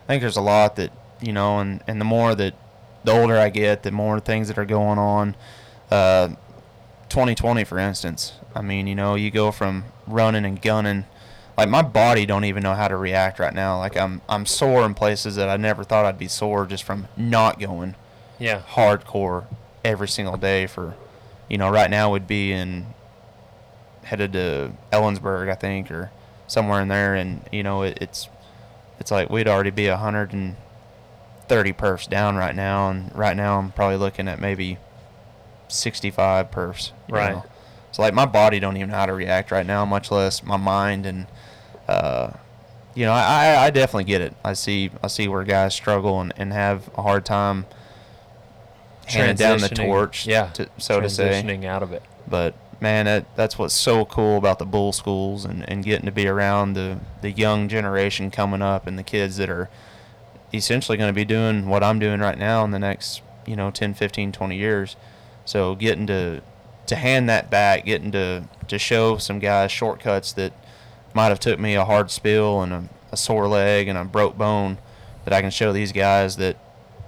I 0.05 0.07
think 0.07 0.21
there's 0.21 0.37
a 0.37 0.43
lot 0.43 0.77
that 0.77 0.93
you 1.21 1.33
know, 1.33 1.59
and 1.61 1.83
and 1.87 2.01
the 2.01 2.05
more 2.05 2.35
that 2.35 2.55
the 3.07 3.13
older 3.13 3.39
I 3.39 3.49
get, 3.49 3.83
the 3.85 3.91
more 3.91 4.21
things 4.21 4.49
that 4.49 4.59
are 4.59 4.65
going 4.67 4.99
on. 4.99 5.35
Uh, 5.91 6.29
2020, 7.09 7.65
for 7.65 7.79
instance. 7.79 8.33
I 8.55 8.61
mean, 8.63 8.87
you 8.87 8.95
know, 8.97 9.15
you 9.15 9.31
go 9.31 9.53
from 9.53 9.85
running 10.07 10.45
and 10.45 10.61
gunning. 10.61 11.07
Like 11.57 11.69
my 11.69 11.83
body 11.83 12.27
don't 12.27 12.45
even 12.45 12.63
know 12.63 12.75
how 12.75 12.89
to 12.89 12.97
react 12.97 13.39
right 13.39 13.55
now. 13.55 13.79
Like 13.79 13.97
I'm 13.97 14.21
I'm 14.29 14.45
sore 14.45 14.85
in 14.85 14.93
places 14.95 15.37
that 15.37 15.49
I 15.49 15.57
never 15.57 15.85
thought 15.85 16.05
I'd 16.05 16.19
be 16.19 16.29
sore 16.29 16.67
just 16.67 16.85
from 16.85 17.09
not 17.17 17.59
going 17.61 17.95
Yeah. 18.39 18.61
hardcore 18.69 19.47
every 19.85 20.09
single 20.09 20.37
day 20.37 20.67
for, 20.67 20.95
you 21.49 21.57
know, 21.59 21.71
right 21.71 21.89
now 21.89 22.11
would 22.11 22.27
be 22.27 22.53
in 22.53 22.87
headed 24.03 24.33
to 24.35 24.73
Ellensburg, 24.93 25.51
I 25.51 25.55
think, 25.55 25.91
or 25.91 26.11
somewhere 26.47 26.81
in 26.83 26.89
there, 26.89 27.15
and 27.15 27.41
you 27.53 27.63
know, 27.63 27.83
it, 27.85 27.99
it's 28.01 28.29
it's 28.99 29.11
like 29.11 29.31
we'd 29.31 29.49
already 29.49 29.71
be 29.71 29.87
a 29.87 29.97
hundred 29.97 30.33
and 30.33 30.57
thirty 31.49 31.73
perfs 31.73 32.09
down 32.09 32.37
right 32.37 32.55
now, 32.55 32.91
and 32.91 33.15
right 33.15 33.37
now 33.37 33.59
I'm 33.59 33.73
probably 33.73 33.97
looking 33.97 34.29
at 34.29 34.41
maybe 34.41 34.79
sixty-five 35.69 36.51
perfs. 36.51 36.93
Right. 37.09 37.35
know. 37.35 37.45
So 37.93 38.03
like 38.03 38.15
my 38.15 38.27
body 38.27 38.61
don't 38.61 38.77
even 38.77 38.91
know 38.91 38.97
how 38.97 39.07
to 39.07 39.15
react 39.15 39.51
right 39.51 39.67
now, 39.67 39.85
much 39.85 40.11
less 40.11 40.43
my 40.43 40.57
mind 40.57 41.07
and. 41.07 41.27
Uh, 41.89 42.33
you 42.97 43.05
know, 43.05 43.13
I, 43.13 43.67
I 43.67 43.71
definitely 43.71 44.05
get 44.05 44.23
it. 44.23 44.35
I 44.43 44.55
see 44.55 44.91
I 45.05 45.09
see 45.09 45.29
where 45.29 45.45
guys 45.45 45.75
struggle 45.75 46.21
and, 46.21 46.33
and 46.37 46.53
have 46.53 46.91
a 46.97 47.03
hard 47.03 47.27
time 47.27 47.67
handing 49.05 49.37
down 49.37 49.61
the 49.61 49.69
torch, 49.69 50.27
yeah, 50.27 50.49
to, 50.55 50.69
so 50.79 51.01
to 51.01 51.11
say. 51.11 51.43
transitioning 51.43 51.67
out 51.67 51.83
of 51.83 51.93
it. 51.93 52.03
But 52.27 52.55
man, 52.81 53.05
that, 53.05 53.37
that's 53.37 53.59
what's 53.59 53.75
so 53.75 54.05
cool 54.05 54.39
about 54.39 54.59
the 54.59 54.65
bull 54.65 54.93
schools 54.93 55.45
and, 55.45 55.69
and 55.69 55.85
getting 55.85 56.07
to 56.07 56.13
be 56.13 56.27
around 56.27 56.73
the, 56.73 56.99
the 57.21 57.31
young 57.31 57.69
generation 57.69 58.31
coming 58.31 58.63
up 58.63 58.87
and 58.87 58.99
the 58.99 59.03
kids 59.03 59.37
that 59.37 59.49
are 59.49 59.69
essentially 60.53 60.97
going 60.97 61.09
to 61.09 61.15
be 61.15 61.25
doing 61.25 61.69
what 61.69 61.83
I'm 61.83 61.99
doing 61.99 62.21
right 62.21 62.39
now 62.39 62.65
in 62.65 62.71
the 62.71 62.79
next, 62.79 63.23
you 63.47 63.57
know, 63.57 63.71
10, 63.71 63.95
15, 63.95 64.33
20 64.33 64.57
years. 64.57 64.97
So 65.45 65.75
getting 65.75 66.07
to 66.09 66.43
to 66.87 66.97
hand 66.97 67.29
that 67.29 67.51
back, 67.51 67.85
getting 67.85 68.13
to 68.13 68.45
to 68.69 68.79
show 68.79 69.17
some 69.19 69.39
guys 69.39 69.71
shortcuts 69.71 70.33
that 70.33 70.53
might 71.15 71.29
have 71.29 71.41
took 71.41 71.59
me 71.59 71.75
a 71.75 71.85
hard 71.85 72.11
spill 72.11 72.63
and 72.63 72.73
a, 72.73 72.85
a 73.13 73.17
sore 73.17 73.49
leg 73.49 73.89
and 73.89 73.97
a 73.97 74.05
broke 74.05 74.37
bone 74.37 74.79
that 75.25 75.33
I 75.33 75.41
can 75.41 75.51
show 75.51 75.73
these 75.73 75.93
guys 75.93 76.37
that 76.37 76.57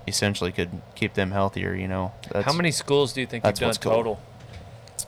essentially 0.07 0.51
could 0.51 0.71
keep 0.95 1.15
them 1.15 1.31
healthier, 1.31 1.75
you 1.75 1.87
know. 1.87 2.13
How 2.35 2.53
many 2.53 2.71
schools 2.71 3.13
do 3.13 3.21
you 3.21 3.27
think 3.27 3.45
you've 3.45 3.57
that's 3.57 3.79
done 3.79 3.93
cool. 3.93 3.93
total? 3.93 4.21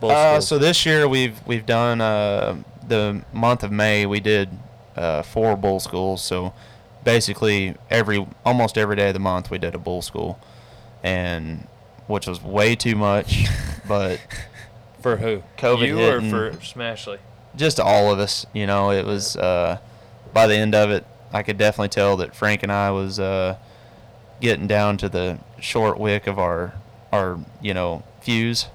Uh, 0.03 0.41
so 0.41 0.59
this 0.59 0.87
year 0.87 1.09
we've 1.09 1.45
we've 1.47 1.67
done 1.67 2.01
uh, 2.01 2.57
the 2.87 3.23
month 3.33 3.63
of 3.63 3.73
May 3.73 4.07
we 4.07 4.21
did 4.21 4.49
uh, 4.97 5.23
four 5.23 5.57
bull 5.57 5.81
schools. 5.81 6.23
So 6.23 6.53
basically 7.05 7.77
every 7.89 8.27
almost 8.45 8.77
every 8.77 8.97
day 8.97 9.09
of 9.09 9.15
the 9.15 9.21
month 9.21 9.51
we 9.51 9.59
did 9.59 9.75
a 9.75 9.79
bull 9.79 10.03
school, 10.03 10.39
and 11.03 11.67
which 12.07 12.27
was 12.27 12.43
way 12.43 12.75
too 12.75 12.97
much, 12.97 13.47
but 13.89 14.21
for 15.01 15.17
who? 15.17 15.43
COVID 15.59 15.87
you 15.87 15.97
hit 15.97 16.15
or 16.15 16.21
for 16.23 16.51
Smashley? 16.59 17.19
just 17.57 17.81
all 17.81 18.13
of 18.13 18.19
us. 18.19 18.47
You 18.53 18.67
know, 18.67 18.91
it 18.91 19.05
was 19.05 19.37
uh, 19.37 19.79
by 20.33 20.47
the 20.47 20.57
end 20.57 20.75
of 20.75 20.91
it, 20.91 21.05
I 21.33 21.43
could 21.43 21.59
definitely 21.59 21.89
tell 21.89 22.17
that 22.19 22.35
Frank 22.35 22.63
and 22.63 22.73
I 22.73 22.91
was 22.91 23.19
uh, 23.19 23.57
getting 24.41 24.67
down 24.67 24.97
to 24.99 25.09
the 25.09 25.39
short 25.61 25.99
wick 25.99 26.27
of 26.27 26.39
our 26.39 26.75
our 27.13 27.39
you 27.61 27.75
know 27.75 28.03
fuse. 28.21 28.69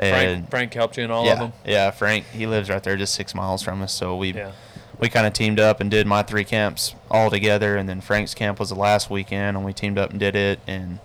And 0.00 0.48
Frank, 0.48 0.50
Frank 0.50 0.74
helped 0.74 0.96
you 0.96 1.04
in 1.04 1.10
all 1.10 1.24
yeah, 1.24 1.32
of 1.32 1.38
them. 1.40 1.52
Yeah, 1.66 1.90
Frank. 1.90 2.24
He 2.26 2.46
lives 2.46 2.70
right 2.70 2.82
there, 2.82 2.96
just 2.96 3.14
six 3.14 3.34
miles 3.34 3.62
from 3.62 3.82
us. 3.82 3.92
So 3.92 4.16
we 4.16 4.32
Yeah. 4.32 4.52
We 4.98 5.08
kind 5.08 5.26
of 5.26 5.32
teamed 5.32 5.60
up 5.60 5.80
and 5.80 5.90
did 5.90 6.06
my 6.06 6.22
three 6.22 6.44
camps 6.44 6.94
all 7.10 7.30
together, 7.30 7.76
and 7.76 7.88
then 7.88 8.00
Frank's 8.00 8.34
camp 8.34 8.58
was 8.58 8.70
the 8.70 8.74
last 8.74 9.10
weekend, 9.10 9.56
and 9.56 9.64
we 9.64 9.72
teamed 9.72 9.98
up 9.98 10.10
and 10.10 10.18
did 10.18 10.34
it, 10.34 10.60
and 10.66 10.98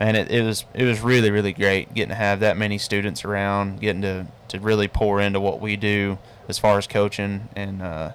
and 0.00 0.16
it, 0.16 0.30
it 0.30 0.42
was 0.42 0.64
it 0.74 0.84
was 0.84 1.00
really 1.00 1.30
really 1.30 1.52
great 1.52 1.92
getting 1.94 2.10
to 2.10 2.14
have 2.14 2.40
that 2.40 2.56
many 2.56 2.78
students 2.78 3.24
around, 3.24 3.80
getting 3.80 4.02
to 4.02 4.26
to 4.48 4.60
really 4.60 4.88
pour 4.88 5.20
into 5.20 5.40
what 5.40 5.60
we 5.60 5.76
do 5.76 6.18
as 6.48 6.58
far 6.58 6.78
as 6.78 6.86
coaching, 6.86 7.48
and 7.56 7.82
uh, 7.82 8.12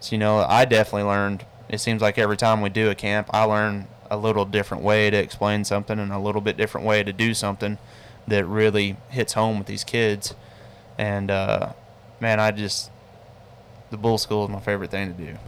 so 0.00 0.12
you 0.12 0.18
know 0.18 0.38
I 0.38 0.64
definitely 0.64 1.08
learned. 1.08 1.44
It 1.68 1.80
seems 1.80 2.00
like 2.00 2.16
every 2.16 2.36
time 2.36 2.60
we 2.60 2.68
do 2.68 2.90
a 2.90 2.94
camp, 2.94 3.28
I 3.32 3.42
learn 3.42 3.88
a 4.08 4.16
little 4.16 4.44
different 4.44 4.84
way 4.84 5.10
to 5.10 5.16
explain 5.16 5.64
something 5.64 5.98
and 5.98 6.12
a 6.12 6.18
little 6.18 6.40
bit 6.40 6.56
different 6.56 6.86
way 6.86 7.02
to 7.02 7.12
do 7.12 7.34
something 7.34 7.76
that 8.28 8.46
really 8.46 8.96
hits 9.10 9.32
home 9.32 9.58
with 9.58 9.66
these 9.66 9.84
kids, 9.84 10.34
and 10.96 11.30
uh, 11.30 11.72
man, 12.20 12.40
I 12.40 12.52
just 12.52 12.90
the 13.90 13.96
bull 13.96 14.18
school 14.18 14.44
is 14.44 14.50
my 14.50 14.60
favorite 14.60 14.90
thing 14.90 15.14
to 15.14 15.24
do. 15.24 15.38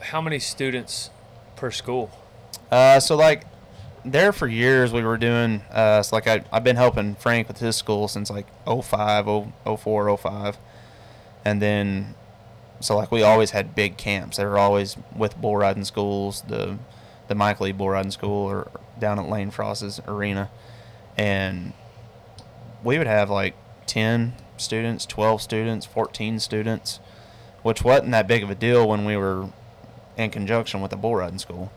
How 0.00 0.20
many 0.20 0.38
students 0.38 1.10
per 1.56 1.70
school? 1.70 2.10
Uh, 2.70 3.00
so 3.00 3.16
like 3.16 3.44
there 4.04 4.32
for 4.32 4.48
years 4.48 4.92
we 4.92 5.02
were 5.02 5.18
doing 5.18 5.60
uh, 5.70 6.02
so 6.02 6.16
like 6.16 6.26
I, 6.26 6.42
I've 6.50 6.64
been 6.64 6.76
helping 6.76 7.14
Frank 7.16 7.48
with 7.48 7.58
his 7.58 7.76
school 7.76 8.08
since 8.08 8.30
like 8.30 8.46
05, 8.64 9.24
0, 9.26 9.52
04, 9.76 10.16
05. 10.16 10.58
And 11.44 11.60
then 11.60 12.14
so 12.80 12.96
like 12.96 13.10
we 13.10 13.22
always 13.22 13.50
had 13.50 13.74
big 13.74 13.96
camps. 13.96 14.38
They 14.38 14.44
were 14.44 14.58
always 14.58 14.96
with 15.14 15.36
bull 15.40 15.56
riding 15.56 15.84
schools, 15.84 16.42
the 16.48 16.78
the 17.28 17.34
Mike 17.34 17.60
Lee 17.60 17.72
bull 17.72 17.90
riding 17.90 18.10
school 18.10 18.50
or 18.50 18.70
down 18.98 19.18
at 19.18 19.28
Lane 19.28 19.50
Frost's 19.50 20.00
arena. 20.08 20.50
And 21.16 21.74
we 22.82 22.98
would 22.98 23.06
have 23.06 23.28
like 23.28 23.54
10 23.86 24.34
students, 24.56 25.06
12 25.06 25.42
students, 25.42 25.86
14 25.86 26.40
students, 26.40 27.00
which 27.62 27.82
wasn't 27.82 28.10
that 28.12 28.26
big 28.26 28.42
of 28.42 28.50
a 28.50 28.54
deal 28.54 28.88
when 28.88 29.04
we 29.04 29.16
were 29.16 29.48
in 30.16 30.30
conjunction 30.30 30.80
with 30.80 30.90
the 30.90 30.96
bull 30.96 31.16
riding 31.16 31.38
school. 31.38 31.72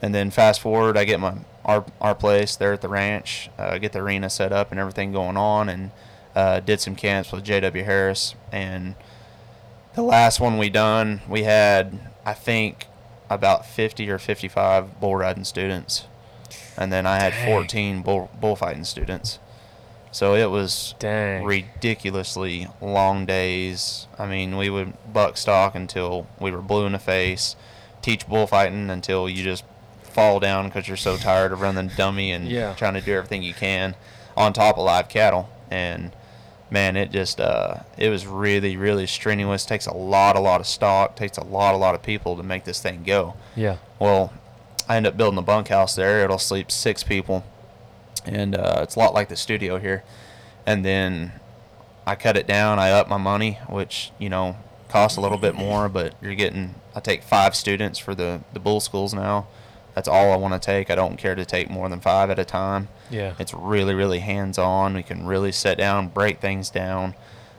And 0.00 0.14
then 0.14 0.30
fast 0.30 0.60
forward, 0.60 0.96
I 0.96 1.04
get 1.04 1.20
my 1.20 1.36
our 1.64 1.84
our 2.00 2.14
place 2.14 2.56
there 2.56 2.72
at 2.72 2.80
the 2.80 2.88
ranch, 2.88 3.50
uh, 3.56 3.78
get 3.78 3.92
the 3.92 4.00
arena 4.00 4.28
set 4.28 4.52
up 4.52 4.70
and 4.70 4.80
everything 4.80 5.12
going 5.12 5.36
on, 5.36 5.68
and 5.68 5.90
uh, 6.34 6.60
did 6.60 6.80
some 6.80 6.96
camps 6.96 7.30
with 7.30 7.44
J.W. 7.44 7.84
Harris. 7.84 8.34
And 8.50 8.96
the 9.94 10.02
last 10.02 10.40
one 10.40 10.58
we 10.58 10.70
done, 10.70 11.20
we 11.28 11.44
had 11.44 12.10
I 12.26 12.34
think 12.34 12.86
about 13.30 13.64
50 13.64 14.10
or 14.10 14.18
55 14.18 15.00
bull 15.00 15.16
riding 15.16 15.44
students, 15.44 16.06
and 16.76 16.92
then 16.92 17.06
I 17.06 17.18
had 17.18 17.32
Dang. 17.32 17.46
14 17.46 18.02
bull 18.02 18.30
bullfighting 18.40 18.84
students. 18.84 19.38
So 20.12 20.34
it 20.34 20.50
was 20.50 20.94
Dang. 20.98 21.44
ridiculously 21.44 22.68
long 22.80 23.26
days. 23.26 24.06
I 24.18 24.26
mean, 24.26 24.56
we 24.56 24.68
would 24.70 24.92
buck 25.12 25.36
stock 25.36 25.74
until 25.74 26.26
we 26.38 26.50
were 26.50 26.60
blue 26.62 26.86
in 26.86 26.92
the 26.92 26.98
face, 26.98 27.56
teach 28.02 28.28
bullfighting 28.28 28.90
until 28.90 29.28
you 29.28 29.42
just 29.42 29.64
fall 30.02 30.38
down 30.38 30.66
because 30.68 30.86
you're 30.86 30.96
so 30.98 31.16
tired 31.16 31.52
of 31.52 31.60
running 31.62 31.88
dummy 31.96 32.30
and 32.30 32.46
Yeah. 32.46 32.74
trying 32.74 32.94
to 32.94 33.00
do 33.00 33.14
everything 33.14 33.42
you 33.42 33.54
can 33.54 33.94
on 34.36 34.52
top 34.52 34.76
of 34.76 34.84
live 34.84 35.08
cattle. 35.08 35.48
And 35.70 36.12
man, 36.70 36.96
it 36.96 37.10
just 37.10 37.40
uh, 37.40 37.76
it 37.96 38.10
was 38.10 38.26
really 38.26 38.76
really 38.76 39.06
strenuous. 39.06 39.64
Takes 39.64 39.86
a 39.86 39.94
lot 39.94 40.36
a 40.36 40.40
lot 40.40 40.60
of 40.60 40.66
stock. 40.66 41.16
Takes 41.16 41.38
a 41.38 41.44
lot 41.44 41.74
a 41.74 41.78
lot 41.78 41.94
of 41.94 42.02
people 42.02 42.36
to 42.36 42.42
make 42.42 42.64
this 42.64 42.80
thing 42.82 43.02
go. 43.06 43.34
Yeah. 43.56 43.76
Well, 43.98 44.32
I 44.88 44.96
end 44.96 45.06
up 45.06 45.16
building 45.16 45.38
a 45.38 45.42
bunkhouse 45.42 45.94
there. 45.94 46.22
It'll 46.24 46.38
sleep 46.38 46.70
six 46.70 47.02
people, 47.02 47.44
and 48.24 48.54
uh, 48.54 48.80
it's 48.82 48.96
a 48.96 48.98
lot 48.98 49.14
like 49.14 49.28
the 49.28 49.36
studio 49.36 49.78
here. 49.78 50.04
And 50.66 50.84
then 50.84 51.32
I 52.06 52.14
cut 52.14 52.36
it 52.36 52.46
down. 52.46 52.78
I 52.78 52.90
up 52.90 53.08
my 53.08 53.16
money, 53.16 53.58
which 53.68 54.12
you 54.18 54.28
know 54.28 54.56
costs 54.88 55.16
a 55.16 55.20
little 55.20 55.38
bit 55.38 55.54
more, 55.54 55.88
but 55.88 56.14
you're 56.20 56.34
getting. 56.34 56.74
I 56.94 57.00
take 57.00 57.22
five 57.22 57.54
students 57.54 57.98
for 57.98 58.14
the 58.14 58.40
the 58.52 58.60
bull 58.60 58.80
schools 58.80 59.14
now. 59.14 59.46
That's 59.94 60.08
all 60.08 60.32
I 60.32 60.36
want 60.36 60.54
to 60.54 60.64
take. 60.64 60.90
I 60.90 60.94
don't 60.94 61.18
care 61.18 61.34
to 61.34 61.44
take 61.44 61.68
more 61.68 61.88
than 61.88 62.00
five 62.00 62.30
at 62.30 62.38
a 62.38 62.44
time. 62.44 62.88
Yeah. 63.10 63.34
It's 63.38 63.52
really, 63.52 63.94
really 63.94 64.20
hands 64.20 64.56
on. 64.56 64.94
We 64.94 65.02
can 65.02 65.26
really 65.26 65.52
sit 65.52 65.76
down, 65.76 66.08
break 66.08 66.40
things 66.40 66.70
down, 66.70 67.14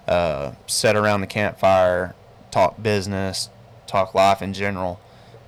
uh, 0.07 0.53
sit 0.65 0.95
around 0.95 1.21
the 1.21 1.27
campfire, 1.27 2.15
talk 2.49 2.81
business, 2.81 3.49
talk 3.85 4.15
life 4.15 4.41
in 4.41 4.53
general, 4.53 4.99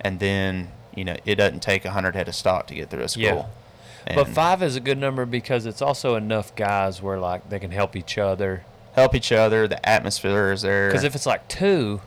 and 0.02 0.20
then 0.20 0.70
you 0.96 1.04
know 1.04 1.18
it 1.26 1.36
doesn't 1.36 1.62
take 1.62 1.86
a 1.86 1.92
hundred 1.92 2.16
head 2.16 2.28
of 2.28 2.36
stock 2.36 2.68
to 2.68 2.76
get 2.76 2.90
through 2.90 3.02
a 3.04 3.10
school. 3.10 3.24
Yeah. 3.24 3.46
But 4.14 4.28
five 4.28 4.62
is 4.64 4.76
a 4.76 4.80
good 4.80 4.98
number 4.98 5.26
because 5.26 5.66
it's 5.66 5.82
also 5.82 6.16
enough 6.16 6.56
guys 6.56 7.02
where 7.02 7.20
like 7.20 7.50
they 7.50 7.60
can 7.60 7.72
help 7.72 7.96
each 7.96 8.18
other. 8.18 8.64
help 8.94 9.14
each 9.16 9.32
other. 9.32 9.68
The 9.68 9.88
atmosphere 9.88 10.52
is 10.52 10.62
there. 10.62 10.88
Because 10.90 11.04
if 11.04 11.16
it's 11.16 11.26
like 11.26 11.48
two, 11.50 12.02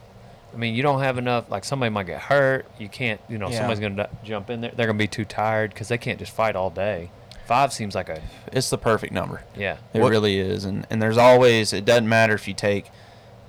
I 0.53 0.57
mean, 0.57 0.73
you 0.75 0.81
don't 0.81 1.01
have 1.01 1.17
enough. 1.17 1.49
Like 1.51 1.63
somebody 1.63 1.89
might 1.91 2.07
get 2.07 2.19
hurt. 2.21 2.65
You 2.79 2.89
can't. 2.89 3.21
You 3.29 3.37
know, 3.37 3.49
Yeah. 3.49 3.57
somebody's 3.57 3.79
gonna 3.79 4.03
d- 4.07 4.17
jump 4.27 4.49
in 4.49 4.61
there. 4.61 4.71
They're 4.75 4.87
gonna 4.87 4.97
be 4.97 5.07
too 5.07 5.25
tired 5.25 5.71
because 5.71 5.87
they 5.89 5.97
can't 5.97 6.17
just 6.19 6.31
fight 6.31 6.55
all 6.55 6.69
day. 6.69 7.11
Five 7.45 7.73
seems 7.73 7.95
like 7.95 8.09
a 8.09 8.21
it's 8.51 8.69
the 8.69 8.77
perfect 8.77 9.11
number. 9.13 9.41
yeah. 9.55 9.77
It 9.93 10.01
What- 10.01 10.09
really 10.09 10.39
is, 10.39 10.65
and 10.65 10.87
and 10.89 11.01
there's 11.01 11.17
always 11.17 11.73
it 11.73 11.85
doesn't 11.85 12.07
matter 12.09 12.33
if 12.33 12.47
you 12.47 12.53
take 12.53 12.89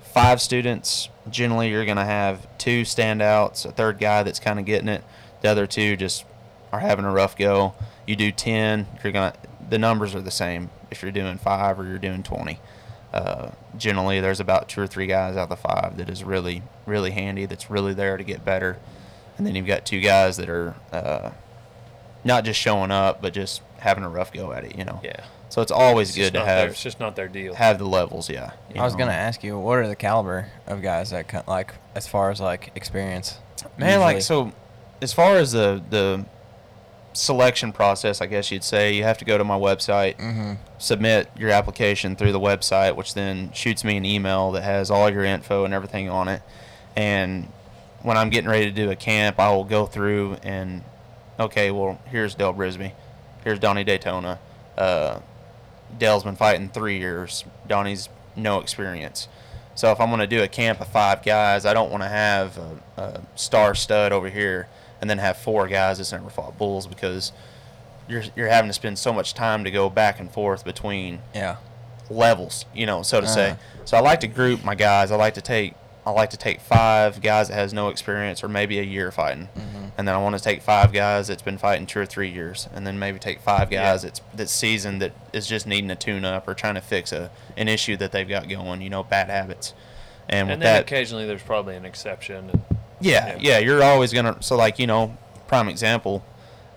five 0.01 0.41
students. 0.41 1.09
Generally, 1.29 1.69
you're 1.69 1.85
gonna 1.85 2.05
have 2.05 2.47
two 2.57 2.81
standouts, 2.83 3.65
a 3.65 3.71
third 3.71 3.99
guy 3.99 4.23
that's 4.23 4.39
kind 4.39 4.59
of 4.59 4.65
getting 4.65 4.87
it. 4.87 5.03
The 5.41 5.49
other 5.49 5.65
two 5.67 5.95
just 5.95 6.25
are 6.71 6.79
having 6.79 7.05
a 7.05 7.11
rough 7.11 7.35
go. 7.37 7.73
You 8.11 8.17
do 8.17 8.29
ten, 8.33 8.87
you're 9.01 9.13
gonna 9.13 9.33
the 9.69 9.77
numbers 9.79 10.13
are 10.15 10.21
the 10.21 10.31
same 10.31 10.69
if 10.91 11.01
you're 11.01 11.13
doing 11.13 11.37
five 11.37 11.79
or 11.79 11.85
you're 11.85 11.97
doing 11.97 12.23
twenty. 12.23 12.59
Uh, 13.13 13.51
generally, 13.77 14.19
there's 14.19 14.41
about 14.41 14.67
two 14.67 14.81
or 14.81 14.87
three 14.87 15.07
guys 15.07 15.37
out 15.37 15.43
of 15.43 15.49
the 15.49 15.55
five 15.55 15.95
that 15.95 16.09
is 16.09 16.21
really 16.25 16.61
really 16.85 17.11
handy. 17.11 17.45
That's 17.45 17.69
really 17.69 17.93
there 17.93 18.17
to 18.17 18.23
get 18.25 18.43
better, 18.43 18.77
and 19.37 19.47
then 19.47 19.55
you've 19.55 19.65
got 19.65 19.85
two 19.85 20.01
guys 20.01 20.35
that 20.35 20.49
are 20.49 20.75
uh, 20.91 21.29
not 22.25 22.43
just 22.43 22.59
showing 22.59 22.91
up, 22.91 23.21
but 23.21 23.31
just 23.33 23.61
having 23.79 24.03
a 24.03 24.09
rough 24.09 24.33
go 24.33 24.51
at 24.51 24.65
it. 24.65 24.77
You 24.77 24.83
know. 24.83 24.99
Yeah. 25.01 25.23
So 25.47 25.61
it's 25.61 25.71
always 25.71 26.09
It's 26.09 26.17
good 26.17 26.33
to 26.33 26.39
not 26.39 26.45
their- 26.47 26.55
have 26.57 26.69
it's 26.71 26.83
just 26.83 26.99
not 26.99 27.15
their 27.15 27.29
deal. 27.29 27.53
have 27.55 27.77
the 27.79 27.85
levels. 27.87 28.29
Yeah. 28.29 28.51
you 28.75 28.81
I 28.81 28.83
was 28.83 28.93
know. 28.93 28.99
gonna 28.99 29.11
ask 29.13 29.41
you, 29.41 29.57
what 29.57 29.77
are 29.77 29.87
the 29.87 29.95
caliber 29.95 30.47
of 30.67 30.81
guys 30.81 31.11
that 31.11 31.29
co- 31.29 31.43
like 31.47 31.75
as 31.95 32.07
far 32.07 32.29
as 32.29 32.41
like 32.41 32.71
experience? 32.75 33.37
man, 33.77 34.01
like 34.01 34.21
so. 34.21 34.51
As 35.01 35.13
far 35.13 35.37
as 35.37 35.53
the 35.53 35.81
the 35.89 36.25
selection 37.13 37.71
process, 37.73 38.21
I 38.21 38.25
guess 38.25 38.51
you'd 38.51 38.63
say 38.63 38.93
you 38.93 39.03
have 39.03 39.17
to 39.17 39.25
go 39.25 39.37
to 39.37 39.43
my 39.43 39.57
website, 39.57 40.15
Mhm. 40.17 40.57
submit 40.77 41.29
your 41.37 41.49
application 41.51 42.15
through 42.15 42.31
the 42.31 42.39
website, 42.39 42.95
which 42.95 43.13
then 43.13 43.51
shoots 43.53 43.83
me 43.83 43.97
an 43.97 44.05
email 44.05 44.51
that 44.51 44.63
has 44.63 44.89
all 44.89 45.09
your 45.09 45.23
info 45.25 45.65
and 45.65 45.73
everything 45.73 46.09
on 46.09 46.27
it. 46.27 46.41
And 46.95 47.47
when 48.01 48.17
I'm 48.17 48.29
getting 48.29 48.49
ready 48.49 48.65
to 48.65 48.71
do 48.71 48.89
a 48.89 48.95
camp, 48.95 49.39
I 49.39 49.51
will 49.51 49.63
go 49.65 49.85
through 49.85 50.37
and 50.43 50.83
okay, 51.39 51.71
well, 51.71 51.99
here's 52.05 52.35
Dale 52.35 52.53
Brisby, 52.53 52.91
here's 53.43 53.59
Donnie 53.59 53.83
Daytona. 53.83 54.39
Uh, 54.77 55.19
Dale's 55.97 56.23
been 56.23 56.35
fighting 56.35 56.69
three 56.69 56.97
years. 56.99 57.43
Donnie's 57.67 58.07
no 58.35 58.59
experience. 58.59 59.27
So 59.75 59.91
if 59.91 59.99
I'm 59.99 60.09
going 60.09 60.19
to 60.19 60.27
do 60.27 60.41
a 60.43 60.47
camp 60.47 60.79
of 60.81 60.87
five 60.87 61.23
guys, 61.23 61.65
I 61.65 61.73
don't 61.73 61.89
want 61.91 62.03
to 62.03 62.09
have 62.09 62.57
a, 62.57 63.01
a 63.01 63.21
star 63.35 63.73
stud 63.75 64.11
over 64.11 64.29
here 64.29 64.67
and 65.01 65.09
then 65.09 65.17
have 65.17 65.37
four 65.37 65.67
guys 65.67 65.97
that's 65.97 66.11
never 66.11 66.29
fought 66.29 66.57
bulls 66.57 66.87
because 66.87 67.31
you're 68.07 68.23
you're 68.35 68.47
having 68.49 68.69
to 68.69 68.73
spend 68.73 68.97
so 68.99 69.11
much 69.11 69.33
time 69.33 69.63
to 69.63 69.71
go 69.71 69.89
back 69.89 70.19
and 70.19 70.31
forth 70.31 70.63
between 70.63 71.19
Yeah. 71.35 71.57
levels, 72.09 72.65
you 72.73 72.85
know, 72.85 73.01
so 73.03 73.21
to 73.21 73.27
say. 73.27 73.51
Uh-huh. 73.51 73.81
So 73.85 73.97
I 73.97 74.01
like 74.01 74.19
to 74.21 74.27
group 74.27 74.63
my 74.63 74.75
guys. 74.75 75.11
I 75.11 75.15
like 75.15 75.33
to 75.35 75.41
take 75.41 75.73
I 76.05 76.09
like 76.09 76.31
to 76.31 76.37
take 76.37 76.61
five 76.61 77.21
guys 77.21 77.49
that 77.49 77.53
has 77.53 77.73
no 77.73 77.89
experience 77.89 78.43
or 78.43 78.47
maybe 78.47 78.79
a 78.79 78.83
year 78.83 79.11
fighting, 79.11 79.49
Mm-hmm. 79.55 79.85
and 79.99 80.07
then 80.07 80.15
I 80.15 80.17
want 80.17 80.35
to 80.35 80.43
take 80.43 80.63
five 80.63 80.91
guys 80.91 81.27
that's 81.27 81.43
been 81.43 81.59
fighting 81.59 81.85
two 81.85 81.99
or 81.99 82.07
three 82.07 82.29
years, 82.29 82.67
and 82.73 82.87
then 82.87 82.97
maybe 82.97 83.19
take 83.19 83.39
five 83.39 83.69
guys 83.69 84.01
that's 84.01 84.19
that's 84.33 84.51
seasoned 84.51 84.99
that 85.03 85.11
is 85.31 85.45
just 85.45 85.67
needing 85.67 85.91
a 85.91 85.95
tune 85.95 86.25
up 86.25 86.47
or 86.47 86.55
trying 86.55 86.73
to 86.73 86.81
fix 86.81 87.11
a 87.11 87.29
an 87.55 87.67
issue 87.67 87.95
that 87.97 88.11
they've 88.11 88.27
got 88.27 88.49
going, 88.49 88.81
you 88.81 88.89
know, 88.89 89.03
bad 89.03 89.29
habits. 89.29 89.75
And 90.27 90.47
with 90.47 90.53
and 90.53 90.61
then 90.63 90.73
that, 90.73 90.81
occasionally 90.81 91.27
there's 91.27 91.43
probably 91.43 91.75
an 91.75 91.85
exception. 91.85 92.63
Yeah, 93.01 93.37
yeah, 93.39 93.57
you're 93.59 93.83
always 93.83 94.13
gonna. 94.13 94.41
So 94.41 94.55
like 94.55 94.79
you 94.79 94.87
know, 94.87 95.17
prime 95.47 95.67
example, 95.67 96.23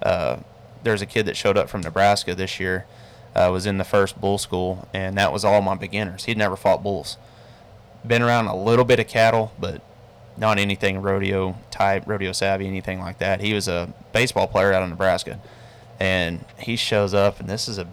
uh, 0.03 0.39
there's 0.83 1.03
a 1.03 1.07
kid 1.07 1.27
that 1.27 1.37
showed 1.37 1.57
up 1.57 1.69
from 1.69 1.83
Nebraska 1.83 2.35
this 2.35 2.59
year, 2.59 2.87
uh, 3.35 3.49
was 3.53 3.67
in 3.67 3.79
the 3.79 3.85
first 3.85 4.21
bull 4.21 4.39
school, 4.39 4.89
and 4.95 5.17
that 5.17 5.33
was 5.33 5.45
all 5.45 5.61
my 5.63 5.75
beginners. 5.75 6.25
He'd 6.25 6.39
never 6.39 6.57
fought 6.57 6.83
bulls. 6.83 7.17
Been 8.07 8.23
around 8.23 8.47
a 8.47 8.57
little 8.57 8.85
bit 8.85 9.01
of 9.01 9.09
cattle, 9.09 9.53
but 9.59 9.81
not 10.37 10.59
anything 10.59 11.01
rodeo 11.01 11.57
type, 11.71 12.05
rodeo 12.07 12.33
savvy, 12.33 12.67
anything 12.67 13.01
like 13.01 13.19
that. 13.19 13.41
He 13.41 13.55
was 13.55 13.69
a 13.69 13.93
baseball 14.13 14.47
player 14.47 14.73
out 14.73 14.83
of 14.83 14.89
Nebraska, 14.89 15.41
and 16.01 16.45
he 16.59 16.77
shows 16.77 17.15
up, 17.15 17.41
and 17.41 17.49
this 17.49 17.69
is 17.69 17.79
a, 17.79 17.87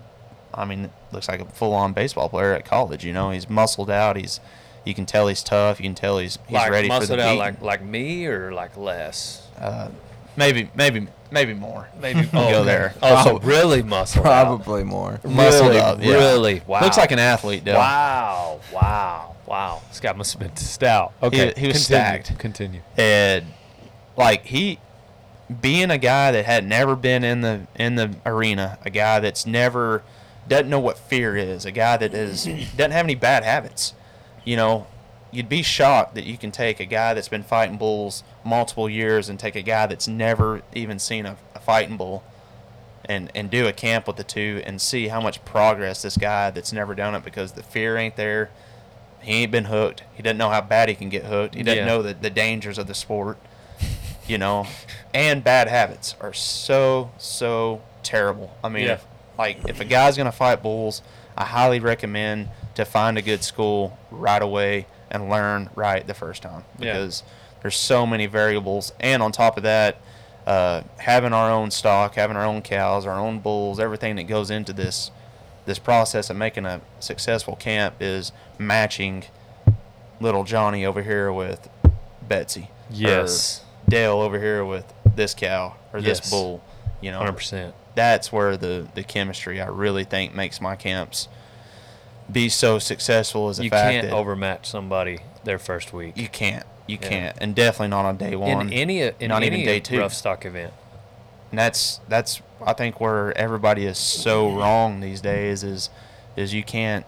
I 0.53 0.65
mean, 0.65 0.89
looks 1.11 1.29
like 1.29 1.39
a 1.39 1.45
full-on 1.45 1.93
baseball 1.93 2.29
player 2.29 2.53
at 2.53 2.65
college. 2.65 3.05
You 3.05 3.13
know, 3.13 3.31
he's 3.31 3.49
muscled 3.49 3.89
out. 3.89 4.17
He's, 4.17 4.39
you 4.85 4.93
can 4.93 5.05
tell 5.05 5.27
he's 5.27 5.43
tough. 5.43 5.79
You 5.79 5.83
can 5.83 5.95
tell 5.95 6.17
he's 6.17 6.39
he's 6.47 6.53
like 6.53 6.71
ready 6.71 6.87
for 6.87 6.93
the 6.93 6.99
muscled 6.99 7.19
out 7.19 7.37
like 7.37 7.61
like 7.61 7.83
me 7.83 8.25
or 8.25 8.51
like 8.51 8.77
less. 8.77 9.47
Uh, 9.57 9.89
maybe, 10.35 10.69
maybe, 10.75 11.07
maybe 11.31 11.53
more. 11.53 11.87
Maybe 11.99 12.21
We'll 12.33 12.49
go 12.49 12.55
okay. 12.57 12.65
there. 12.65 12.95
Oh, 13.01 13.23
so 13.23 13.39
really 13.39 13.83
muscled 13.83 14.25
out. 14.25 14.45
Probably 14.45 14.83
more. 14.83 15.19
Muscled 15.23 15.69
really, 15.69 15.79
up, 15.79 15.99
yeah. 16.01 16.13
really. 16.13 16.61
Wow. 16.65 16.81
Looks 16.81 16.97
like 16.97 17.11
an 17.11 17.19
athlete, 17.19 17.63
though. 17.63 17.75
Wow, 17.75 18.59
wow, 18.73 19.35
Wow, 19.51 19.81
this 19.89 19.99
guy 19.99 20.13
must 20.13 20.31
have 20.31 20.39
been 20.39 20.55
stout. 20.55 21.11
Okay, 21.21 21.53
he 21.57 21.67
was 21.67 21.75
continue, 21.75 22.23
stacked. 22.23 22.39
Continue. 22.39 22.81
and 22.95 23.45
like 24.15 24.45
he 24.45 24.79
being 25.59 25.91
a 25.91 25.97
guy 25.97 26.31
that 26.31 26.45
had 26.45 26.65
never 26.65 26.95
been 26.95 27.25
in 27.25 27.41
the 27.41 27.67
in 27.75 27.95
the 27.95 28.15
arena 28.25 28.77
a 28.83 28.89
guy 28.89 29.19
that's 29.19 29.45
never 29.45 30.03
doesn't 30.47 30.69
know 30.69 30.79
what 30.79 30.97
fear 30.97 31.35
is 31.35 31.65
a 31.65 31.71
guy 31.71 31.97
that 31.97 32.13
is 32.13 32.45
doesn't 32.45 32.91
have 32.91 33.03
any 33.05 33.15
bad 33.15 33.43
habits 33.43 33.93
you 34.43 34.55
know 34.55 34.87
you'd 35.31 35.47
be 35.49 35.61
shocked 35.61 36.15
that 36.15 36.25
you 36.25 36.37
can 36.37 36.51
take 36.51 36.79
a 36.79 36.85
guy 36.85 37.13
that's 37.13 37.29
been 37.29 37.43
fighting 37.43 37.77
bulls 37.77 38.23
multiple 38.43 38.89
years 38.89 39.29
and 39.29 39.39
take 39.39 39.55
a 39.55 39.61
guy 39.61 39.85
that's 39.85 40.07
never 40.07 40.61
even 40.73 40.99
seen 40.99 41.25
a, 41.25 41.37
a 41.55 41.59
fighting 41.59 41.95
bull 41.97 42.23
and 43.05 43.31
and 43.33 43.49
do 43.49 43.65
a 43.67 43.73
camp 43.73 44.07
with 44.07 44.17
the 44.17 44.23
two 44.23 44.61
and 44.65 44.81
see 44.81 45.07
how 45.07 45.21
much 45.21 45.43
progress 45.45 46.01
this 46.01 46.17
guy 46.17 46.49
that's 46.51 46.73
never 46.73 46.93
done 46.93 47.15
it 47.15 47.23
because 47.23 47.53
the 47.53 47.63
fear 47.63 47.97
ain't 47.97 48.15
there. 48.15 48.49
He 49.21 49.33
ain't 49.43 49.51
been 49.51 49.65
hooked. 49.65 50.03
He 50.15 50.23
doesn't 50.23 50.37
know 50.37 50.49
how 50.49 50.61
bad 50.61 50.89
he 50.89 50.95
can 50.95 51.09
get 51.09 51.25
hooked. 51.25 51.55
He 51.55 51.63
doesn't 51.63 51.79
Yeah. 51.79 51.85
know 51.85 52.01
the, 52.01 52.13
the 52.13 52.29
dangers 52.29 52.77
of 52.77 52.87
the 52.87 52.93
sport 52.95 53.37
you 54.27 54.37
know. 54.37 54.67
And 55.13 55.43
bad 55.43 55.67
habits 55.67 56.15
are 56.21 56.33
so 56.33 57.11
so 57.17 57.81
terrible. 58.03 58.55
I 58.63 58.69
mean 58.69 58.85
Yeah. 58.85 58.93
if, 58.93 59.05
like 59.37 59.57
if 59.69 59.79
a 59.79 59.85
guy's 59.85 60.17
gonna 60.17 60.31
fight 60.31 60.61
bulls 60.61 61.01
i 61.37 61.45
highly 61.45 61.79
recommend 61.79 62.49
to 62.75 62.85
find 62.85 63.17
a 63.17 63.21
good 63.21 63.43
school 63.43 63.97
right 64.09 64.41
away 64.41 64.85
and 65.09 65.29
learn 65.29 65.69
right 65.75 66.05
the 66.07 66.13
first 66.13 66.41
time 66.41 66.63
Yeah. 66.79 66.93
because 66.93 67.23
there's 67.61 67.75
so 67.77 68.05
many 68.07 68.25
variables 68.27 68.93
and 68.99 69.21
on 69.21 69.31
top 69.31 69.57
of 69.57 69.63
that 69.63 69.97
uh, 70.47 70.81
having 70.97 71.33
our 71.33 71.51
own 71.51 71.69
stock 71.71 72.15
having 72.15 72.35
our 72.37 72.45
own 72.45 72.61
cows 72.61 73.05
our 73.05 73.19
own 73.19 73.39
bulls 73.39 73.79
everything 73.79 74.15
that 74.15 74.23
goes 74.23 74.49
into 74.49 74.73
this 74.73 75.11
this 75.65 75.77
process 75.77 76.29
of 76.29 76.37
making 76.37 76.65
a 76.65 76.81
successful 76.99 77.55
camp 77.55 77.95
is 77.99 78.31
matching 78.57 79.23
little 80.19 80.43
johnny 80.43 80.85
over 80.85 81.01
here 81.03 81.31
with 81.31 81.69
betsy 82.27 82.69
Yes. 82.93 83.63
Dale 83.87 84.19
over 84.19 84.37
here 84.37 84.65
with 84.65 84.85
this 85.15 85.33
cow 85.33 85.75
or 85.93 86.01
this 86.01 86.29
bull. 86.29 86.61
You 86.99 87.11
know, 87.11 87.19
Hundred 87.19 87.33
percent. 87.37 87.73
that's 87.95 88.31
where 88.33 88.57
the 88.57 88.85
the 88.95 89.03
chemistry 89.03 89.61
I 89.61 89.67
really 89.67 90.03
think 90.03 90.35
makes 90.35 90.59
my 90.59 90.75
camps 90.75 91.29
be 92.31 92.49
so 92.49 92.79
successful. 92.79 93.49
Is 93.49 93.57
the 93.57 93.65
You 93.65 93.69
fact 93.69 93.91
can't 93.91 94.07
that 94.09 94.13
overmatch 94.15 94.65
somebody 94.67 95.19
their 95.43 95.59
first 95.59 95.91
week. 95.93 96.17
you 96.17 96.27
can't, 96.27 96.65
you 96.87 96.97
Yeah. 97.01 97.09
can't, 97.09 97.37
and 97.41 97.55
definitely 97.55 97.89
not 97.89 98.05
on 98.05 98.17
day 98.17 98.35
one. 98.35 98.67
in 98.67 98.73
any 98.73 99.01
in 99.01 99.13
not 99.29 99.43
any 99.43 99.47
even 99.61 99.65
day 99.65 99.79
two. 99.79 99.99
rough 99.99 100.13
stock 100.13 100.45
event. 100.45 100.73
and 101.51 101.59
that's 101.59 101.99
that's 102.07 102.41
I 102.65 102.73
think 102.73 102.99
where 103.01 103.35
everybody 103.37 103.85
is 103.85 103.97
so 103.97 104.51
wrong 104.51 104.99
these 105.01 105.19
days 105.21 105.63
is 105.63 105.89
is 106.37 106.53
you 106.53 106.63
can't 106.63 107.05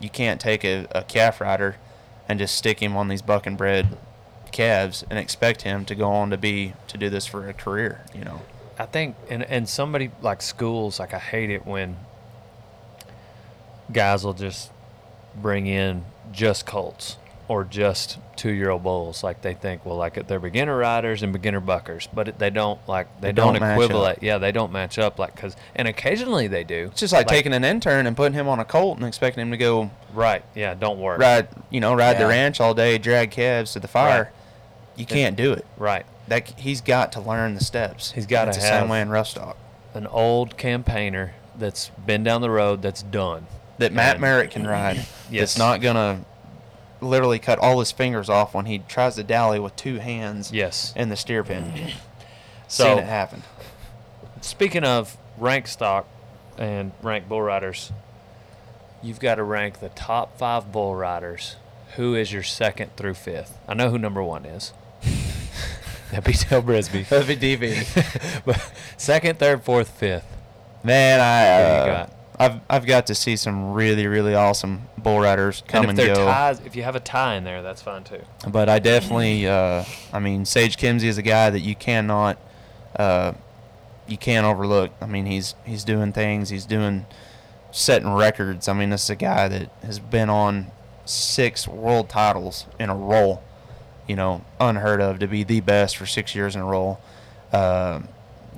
you 0.00 0.10
can't 0.10 0.40
take 0.40 0.64
a, 0.64 0.86
a 0.90 1.02
calf 1.04 1.40
rider 1.40 1.76
and 2.28 2.38
just 2.38 2.54
stick 2.56 2.82
him 2.82 2.96
on 2.96 3.08
these 3.08 3.22
buck 3.22 3.46
and 3.46 3.56
bred 3.56 3.96
calves 4.52 5.04
and 5.08 5.18
expect 5.18 5.62
him 5.62 5.84
to 5.84 5.94
go 5.94 6.10
on 6.10 6.30
to 6.30 6.36
be 6.36 6.72
to 6.88 6.98
do 6.98 7.08
this 7.08 7.24
for 7.26 7.48
a 7.48 7.52
career. 7.54 8.00
You 8.14 8.24
know. 8.24 8.42
I 8.78 8.84
think, 8.84 9.16
and 9.30 9.42
and 9.44 9.66
somebody 9.68 10.10
like 10.20 10.42
schools, 10.42 11.00
like 11.00 11.14
I 11.14 11.18
hate 11.18 11.48
it 11.50 11.64
when 11.64 11.96
guys 13.92 14.24
will 14.24 14.32
just 14.34 14.70
bring 15.34 15.66
in 15.66 16.04
just 16.32 16.66
colts 16.66 17.16
or 17.48 17.62
just 17.62 18.18
two-year-old 18.34 18.82
bulls. 18.82 19.22
Like 19.22 19.42
they 19.42 19.54
think, 19.54 19.86
well, 19.86 19.96
like 19.96 20.26
they're 20.26 20.40
beginner 20.40 20.76
riders 20.76 21.22
and 21.22 21.32
beginner 21.32 21.60
buckers, 21.60 22.08
but 22.12 22.28
it, 22.28 22.38
they 22.38 22.50
don't 22.50 22.80
like 22.88 23.06
they, 23.20 23.28
They 23.28 23.32
don't, 23.32 23.54
don't 23.58 23.70
equivalent. 23.70 24.22
Yeah, 24.22 24.38
they 24.38 24.52
don't 24.52 24.72
match 24.72 24.98
up. 24.98 25.18
Like 25.18 25.34
because 25.34 25.54
and 25.74 25.86
occasionally 25.86 26.48
they 26.48 26.64
do. 26.64 26.88
It's 26.90 27.00
just 27.00 27.12
like, 27.12 27.28
taking 27.28 27.52
an 27.52 27.64
intern 27.64 28.06
and 28.06 28.16
putting 28.16 28.34
him 28.34 28.48
on 28.48 28.58
a 28.58 28.64
colt 28.64 28.98
and 28.98 29.06
expecting 29.06 29.42
him 29.42 29.50
to 29.52 29.56
go 29.56 29.90
right. 30.12 30.44
Yeah, 30.54 30.74
don't 30.74 30.98
work. 30.98 31.20
ride, 31.20 31.48
you 31.70 31.80
know, 31.80 31.94
ride 31.94 32.18
the 32.18 32.26
ranch 32.26 32.60
all 32.60 32.74
day, 32.74 32.98
drag 32.98 33.30
calves 33.30 33.72
to 33.74 33.80
the 33.80 33.88
fire. 33.88 34.24
Right. 34.24 34.32
You 34.96 35.06
can't 35.06 35.36
do 35.36 35.52
it. 35.52 35.66
Right. 35.76 36.06
That 36.28 36.48
he's 36.58 36.80
got 36.80 37.12
to 37.12 37.20
learn 37.20 37.54
the 37.54 37.62
steps. 37.62 38.12
He's 38.12 38.24
It's 38.24 38.30
the 38.30 38.36
have- 38.36 38.80
same 38.82 38.88
way 38.88 39.00
in 39.00 39.08
rough 39.10 39.28
stock. 39.28 39.56
An 39.94 40.06
old 40.08 40.56
campaigner 40.56 41.34
that's 41.56 41.90
been 42.04 42.24
down 42.24 42.40
the 42.40 42.50
road 42.50 42.82
that's 42.82 43.02
done. 43.02 43.46
That 43.78 43.92
Matt 43.92 44.20
Merritt 44.20 44.50
can 44.50 44.66
ride. 44.66 44.96
Yes. 45.30 45.54
That's 45.54 45.58
not 45.58 45.80
gonna 45.80 46.24
literally 47.00 47.38
cut 47.38 47.58
all 47.58 47.78
his 47.78 47.92
fingers 47.92 48.28
off 48.28 48.54
when 48.54 48.66
he 48.66 48.78
tries 48.80 49.16
to 49.16 49.22
dally 49.22 49.58
with 49.60 49.76
two 49.76 49.96
hands. 49.98 50.50
Yes. 50.52 50.92
In 50.96 51.08
the 51.08 51.16
steer 51.16 51.44
pin. 51.44 51.92
So- 52.68 52.84
Seen 52.84 52.98
it 52.98 53.06
happen. 53.06 53.42
Speaking 54.40 54.84
of 54.84 55.16
rank 55.38 55.66
stock 55.66 56.06
and 56.58 56.92
rank 57.02 57.28
bull 57.28 57.42
riders, 57.42 57.92
you've 59.02 59.20
got 59.20 59.36
to 59.36 59.42
rank 59.42 59.80
the 59.80 59.88
top 59.90 60.38
five 60.38 60.72
bull 60.72 60.94
riders. 60.94 61.56
Who 61.96 62.14
is 62.14 62.32
your 62.32 62.42
second 62.42 62.96
through 62.96 63.14
fifth? 63.14 63.58
I 63.66 63.74
know 63.74 63.90
who 63.90 63.98
number 63.98 64.22
one 64.22 64.44
is. 64.44 64.72
That'd 66.10 66.24
be 66.24 66.32
Dale 66.32 66.62
Brisby. 66.62 67.08
That'd 67.08 67.40
be 67.40 67.56
DV. 67.56 68.42
but 68.44 68.72
second, 68.96 69.38
third, 69.38 69.62
fourth, 69.62 69.88
fifth. 69.88 70.26
Man, 70.84 71.20
I 71.20 71.62
Who 71.62 71.74
you 71.74 71.80
uh, 71.80 71.86
got? 72.06 72.12
I've 72.38 72.60
I've 72.68 72.86
got 72.86 73.06
to 73.06 73.14
see 73.14 73.36
some 73.36 73.72
really 73.72 74.06
really 74.06 74.34
awesome 74.34 74.82
bull 74.98 75.20
riders 75.20 75.62
come 75.66 75.82
and 75.82 75.90
and, 75.90 75.98
if 75.98 76.06
they're 76.06 76.14
go. 76.14 76.26
ties, 76.26 76.60
if 76.60 76.76
you 76.76 76.82
have 76.82 76.96
a 76.96 77.00
tie 77.00 77.36
in 77.36 77.44
there, 77.44 77.62
that's 77.62 77.80
fine 77.80 78.04
too. 78.04 78.22
But 78.48 78.68
I 78.68 78.78
definitely, 78.78 79.46
uh, 79.46 79.84
I 80.12 80.18
mean, 80.18 80.44
Sage 80.44 80.76
Kimzey 80.76 81.04
is 81.04 81.16
a 81.18 81.22
guy 81.22 81.50
that 81.50 81.60
you 81.60 81.74
cannot, 81.74 82.38
uh, 82.98 83.32
you 84.06 84.18
can't 84.18 84.46
overlook. 84.46 84.90
I 85.00 85.06
mean, 85.06 85.26
he's 85.26 85.54
he's 85.64 85.84
doing 85.84 86.12
things. 86.12 86.50
He's 86.50 86.66
doing, 86.66 87.06
setting 87.70 88.12
records. 88.12 88.68
I 88.68 88.74
mean, 88.74 88.90
this 88.90 89.04
is 89.04 89.10
a 89.10 89.16
guy 89.16 89.48
that 89.48 89.70
has 89.82 89.98
been 89.98 90.28
on 90.28 90.66
six 91.04 91.66
world 91.66 92.08
titles 92.08 92.66
in 92.78 92.90
a 92.90 92.96
row. 92.96 93.40
You 94.06 94.16
know, 94.16 94.44
unheard 94.60 95.00
of 95.00 95.18
to 95.20 95.26
be 95.26 95.42
the 95.42 95.60
best 95.60 95.96
for 95.96 96.06
six 96.06 96.34
years 96.34 96.54
in 96.54 96.62
a 96.62 96.66
row. 96.66 96.98
Uh, 97.52 98.02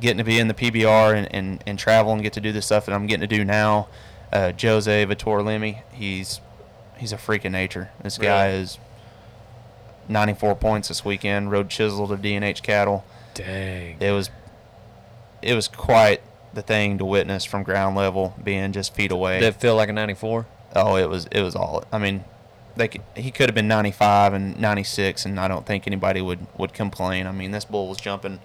getting 0.00 0.18
to 0.18 0.24
be 0.24 0.38
in 0.38 0.48
the 0.48 0.54
PBR 0.54 1.14
and, 1.14 1.34
and, 1.34 1.64
and 1.66 1.78
travel 1.78 2.12
and 2.12 2.22
get 2.22 2.32
to 2.34 2.40
do 2.40 2.52
the 2.52 2.62
stuff 2.62 2.86
that 2.86 2.92
I'm 2.94 3.06
getting 3.06 3.28
to 3.28 3.36
do 3.36 3.44
now. 3.44 3.88
Uh, 4.32 4.52
Jose 4.60 5.06
Vitor 5.06 5.42
Leme, 5.42 5.82
he's 5.92 6.40
he's 6.98 7.12
a 7.12 7.18
freak 7.18 7.44
of 7.44 7.52
nature. 7.52 7.90
This 8.02 8.18
guy 8.18 8.48
Really? 8.48 8.60
is 8.62 8.78
94 10.08 10.56
points 10.56 10.88
this 10.88 11.04
weekend. 11.04 11.50
Rode 11.50 11.68
Chisel 11.70 12.08
to 12.08 12.16
DNH 12.16 12.62
Cattle. 12.62 13.04
Dang. 13.34 13.96
It 14.00 14.12
was 14.12 14.30
it 15.42 15.54
was 15.54 15.68
quite 15.68 16.20
the 16.52 16.62
thing 16.62 16.98
to 16.98 17.04
witness 17.04 17.44
from 17.44 17.62
ground 17.62 17.94
level, 17.96 18.34
being 18.42 18.72
just 18.72 18.94
feet 18.94 19.12
away. 19.12 19.40
Did 19.40 19.46
it 19.54 19.60
feel 19.60 19.76
like 19.76 19.88
a 19.88 19.92
94? 19.92 20.46
oh, 20.76 20.96
it 20.96 21.08
was 21.08 21.26
it 21.30 21.40
was 21.42 21.56
all. 21.56 21.84
I 21.90 21.98
mean, 21.98 22.24
they 22.76 22.88
could, 22.88 23.02
he 23.16 23.30
could 23.30 23.48
have 23.48 23.54
been 23.54 23.68
95 23.68 24.34
and 24.34 24.60
96, 24.60 25.24
and 25.24 25.40
I 25.40 25.48
don't 25.48 25.64
think 25.66 25.86
anybody 25.86 26.20
would 26.20 26.46
would 26.58 26.72
complain. 26.74 27.26
I 27.26 27.32
mean, 27.32 27.50
this 27.52 27.64
bull 27.64 27.88
was 27.88 27.98
jumping 27.98 28.40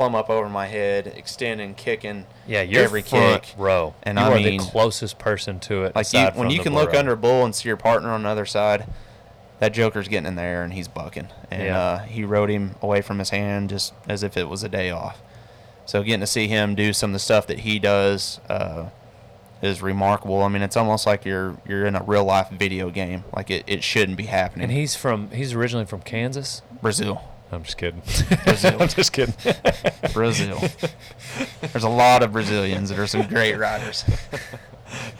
plumb 0.00 0.14
up 0.14 0.30
over 0.30 0.48
my 0.48 0.66
head, 0.66 1.06
extending, 1.08 1.74
kicking. 1.74 2.24
Yeah, 2.46 2.62
you're 2.62 2.82
every 2.84 3.02
front 3.02 3.42
kick. 3.42 3.54
row. 3.58 3.94
And 4.02 4.18
you 4.18 4.24
I 4.24 4.30
are 4.32 4.34
mean- 4.36 4.56
the 4.56 4.64
closest 4.64 5.18
person 5.18 5.60
to 5.60 5.84
it. 5.84 5.94
Like 5.94 6.10
you, 6.14 6.26
when 6.36 6.48
you 6.48 6.60
can 6.60 6.72
look 6.72 6.86
rider. 6.88 6.98
under 7.00 7.12
a 7.12 7.16
bull 7.18 7.44
and 7.44 7.54
see 7.54 7.68
your 7.68 7.76
partner 7.76 8.08
on 8.08 8.22
the 8.22 8.30
other 8.30 8.46
side, 8.46 8.86
that 9.58 9.74
Joker's 9.74 10.08
getting 10.08 10.26
in 10.26 10.36
there 10.36 10.62
and 10.62 10.72
he's 10.72 10.88
bucking. 10.88 11.28
And 11.50 11.64
Yeah. 11.64 11.78
uh, 11.78 11.98
he 12.04 12.24
rode 12.24 12.48
him 12.48 12.76
away 12.80 13.02
from 13.02 13.18
his 13.18 13.28
hand 13.28 13.68
just 13.68 13.92
as 14.08 14.22
if 14.22 14.38
it 14.38 14.48
was 14.48 14.62
a 14.62 14.70
day 14.70 14.90
off. 14.90 15.20
So 15.84 16.02
getting 16.02 16.20
to 16.20 16.26
see 16.26 16.48
him 16.48 16.74
do 16.74 16.94
some 16.94 17.10
of 17.10 17.12
the 17.12 17.18
stuff 17.18 17.46
that 17.48 17.58
he 17.58 17.78
does 17.78 18.40
uh, 18.48 18.86
is 19.60 19.82
remarkable. 19.82 20.42
I 20.42 20.48
mean, 20.48 20.62
it's 20.62 20.78
almost 20.78 21.06
like 21.06 21.26
you're 21.26 21.58
you're 21.68 21.84
in 21.84 21.94
a 21.94 22.02
real 22.02 22.24
life 22.24 22.48
video 22.48 22.88
game. 22.88 23.24
Like 23.36 23.50
it, 23.50 23.64
it 23.66 23.84
shouldn't 23.84 24.16
be 24.16 24.26
happening. 24.26 24.64
And 24.64 24.72
he's 24.72 24.94
from 24.96 25.30
he's 25.30 25.52
originally 25.52 25.84
from 25.84 26.00
Kansas. 26.00 26.62
Brazil. 26.80 27.20
I'm 27.52 27.64
just 27.64 27.76
kidding. 27.76 28.02
Brazil. 28.44 28.76
I'm 28.80 28.88
just 28.88 29.12
kidding. 29.12 29.34
Brazil. 30.12 30.60
There's 31.60 31.84
a 31.84 31.88
lot 31.88 32.22
of 32.22 32.32
Brazilians 32.32 32.90
that 32.90 32.98
are 32.98 33.06
some 33.06 33.26
great 33.26 33.56
riders. 33.56 34.04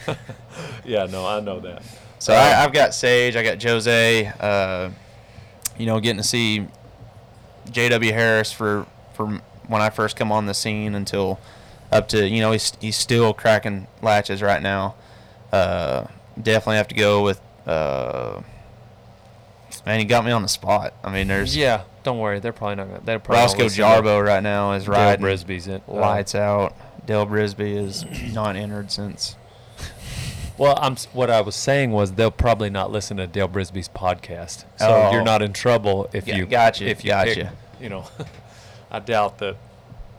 yeah, 0.85 1.07
no, 1.07 1.27
I 1.27 1.41
know 1.41 1.61
that. 1.61 1.83
So 2.19 2.35
I, 2.35 2.63
I've 2.63 2.73
got 2.73 2.95
Sage, 2.95 3.35
I 3.35 3.43
got 3.43 3.63
Jose. 3.63 4.33
Uh, 4.39 4.91
you 5.77 5.87
know, 5.87 5.99
getting 5.99 6.19
to 6.19 6.27
see 6.27 6.67
J.W. 7.71 8.13
Harris 8.13 8.53
for 8.53 8.87
for 9.15 9.41
when 9.67 9.83
I 9.83 9.91
first 9.91 10.17
come 10.17 10.31
on 10.31 10.47
the 10.47 10.55
scene 10.55 10.95
until 10.95 11.41
up 11.91 12.09
to 12.09 12.29
you 12.29 12.41
know 12.41 12.53
he's 12.53 12.73
he's 12.81 12.97
still 12.97 13.35
cracking 13.35 13.89
latches 14.03 14.43
right 14.43 14.63
now. 14.63 14.95
Uh, 15.53 16.07
definitely 16.41 16.77
have 16.77 16.89
to 16.89 16.95
go 16.95 17.25
with. 17.25 17.41
Uh, 17.67 18.43
man, 19.91 19.99
he 19.99 20.05
got 20.05 20.25
me 20.25 20.31
on 20.31 20.43
the 20.43 20.49
spot. 20.49 20.95
I 21.03 21.11
mean, 21.13 21.27
there's 21.29 21.57
Yeah, 21.57 21.83
don't 22.05 22.19
worry. 22.19 22.39
They're 22.39 22.53
probably 22.53 22.77
not 22.77 22.87
gonna. 22.89 23.01
They're 23.05 23.19
probably 23.19 23.43
Roscoe 23.43 23.65
Jarboe 23.67 24.25
right 24.25 24.43
now 24.43 24.73
is 24.73 24.87
riding. 24.87 25.25
Dale 25.25 25.35
Brisby's 25.37 25.67
in. 25.67 25.81
uh, 25.89 25.93
lights 25.93 26.35
out. 26.35 26.75
Dale 27.07 27.27
Brisby 27.27 27.77
is 27.77 28.05
not 28.33 28.55
entered 28.57 28.91
since. 28.93 29.37
Well, 30.59 30.79
I'm. 30.81 30.97
What 31.13 31.31
I 31.31 31.41
was 31.41 31.57
saying 31.57 31.91
was 31.91 32.13
they'll 32.13 32.31
probably 32.31 32.71
not 32.71 32.93
listen 32.93 33.17
to 33.17 33.27
Dale 33.27 33.49
Brisby's 33.49 33.89
podcast, 33.89 34.65
so 34.79 34.87
Oh. 35.09 35.11
you're 35.13 35.25
not 35.25 35.43
in 35.43 35.53
trouble 35.53 36.09
if 36.13 36.27
Yeah, 36.29 36.37
you. 36.37 36.47
gotcha, 36.47 36.87
If 36.89 37.03
you 37.05 37.11
gotcha. 37.11 37.35
pick- 37.35 37.49
you 37.83 37.89
know, 37.89 38.05
I 38.91 38.99
doubt 39.01 39.39
that. 39.39 39.57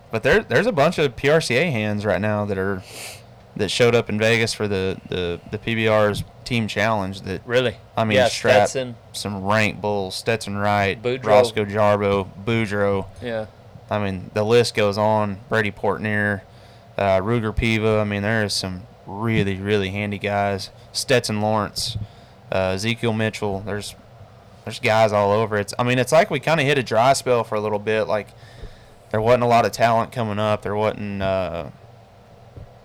But 0.10 0.24
there, 0.24 0.42
there's 0.42 0.66
a 0.68 0.72
bunch 0.74 0.98
of 0.98 1.16
PRCA 1.16 1.72
hands 1.72 2.06
right 2.06 2.20
now 2.20 2.44
that 2.46 2.58
are 2.58 2.82
that 3.56 3.70
showed 3.70 3.96
up 3.96 4.10
in 4.10 4.18
Vegas 4.18 4.54
for 4.54 4.68
the 4.68 5.00
the 5.10 5.40
the 5.52 5.58
PBR's 5.58 6.24
team 6.46 6.68
challenge. 6.68 7.22
That 7.22 7.42
Really? 7.46 7.78
I 7.96 8.04
mean, 8.04 8.18
yeah, 8.18 8.28
strap 8.28 8.70
Stetson. 8.70 8.96
some 9.14 9.44
rank 9.44 9.82
bulls: 9.82 10.16
Stetson 10.16 10.58
Wright, 10.58 11.02
Boudreaux. 11.02 11.26
Roscoe 11.26 11.66
Jarboe, 11.66 12.28
Boudreaux. 12.46 13.08
Yeah. 13.22 13.48
I 13.90 14.00
mean, 14.00 14.32
the 14.34 14.44
list 14.44 14.74
goes 14.76 14.98
on. 14.98 15.40
Brady 15.50 15.72
Portenier, 15.72 16.44
uh, 16.98 17.20
Ruger 17.20 17.56
Piva. 17.56 18.02
I 18.02 18.04
mean, 18.06 18.22
there 18.22 18.44
is 18.46 18.54
some 18.54 18.84
really, 19.06 19.58
really 19.58 19.90
handy 19.90 20.18
guys. 20.18 20.70
Stetson 20.94 21.42
Lawrence, 21.42 21.98
uh, 22.52 22.74
Ezekiel 22.76 23.14
Mitchell. 23.14 23.60
There's 23.60 23.96
there's 24.64 24.80
guys 24.80 25.12
all 25.12 25.32
over. 25.32 25.58
It's 25.58 25.74
I 25.78 25.84
mean, 25.84 26.00
it's 26.00 26.12
like 26.12 26.30
we 26.30 26.40
kind 26.40 26.60
of 26.60 26.66
hit 26.66 26.78
a 26.78 26.84
dry 26.84 27.14
spell 27.14 27.44
for 27.44 27.56
a 27.56 27.60
little 27.60 27.80
bit. 27.80 28.04
Like 28.04 28.28
there 29.12 29.22
wasn't 29.22 29.44
a 29.44 29.48
lot 29.48 29.66
of 29.66 29.72
talent 29.72 30.12
coming 30.12 30.40
up. 30.40 30.62
There 30.62 30.76
wasn't, 30.76 31.22
uh, 31.22 31.70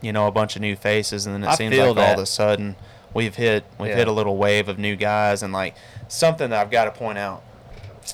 you 0.00 0.12
know, 0.12 0.26
a 0.26 0.30
bunch 0.32 0.56
of 0.56 0.62
new 0.62 0.76
faces, 0.76 1.26
and 1.26 1.34
then 1.34 1.44
it 1.44 1.48
I 1.52 1.54
seems 1.54 1.76
like 1.76 1.96
all 1.96 1.98
of 1.98 2.18
a 2.18 2.26
sudden 2.26 2.76
we've 3.14 3.34
hit 3.34 3.64
we've 3.78 3.90
Yeah. 3.90 3.96
hit 3.96 4.08
a 4.08 4.12
little 4.12 4.36
wave 4.36 4.68
of 4.68 4.78
new 4.78 4.96
guys, 4.96 5.42
and 5.42 5.52
like 5.52 5.74
something 6.08 6.50
that 6.50 6.60
I've 6.60 6.70
got 6.70 6.84
to 6.84 6.90
point 6.92 7.18
out 7.18 7.42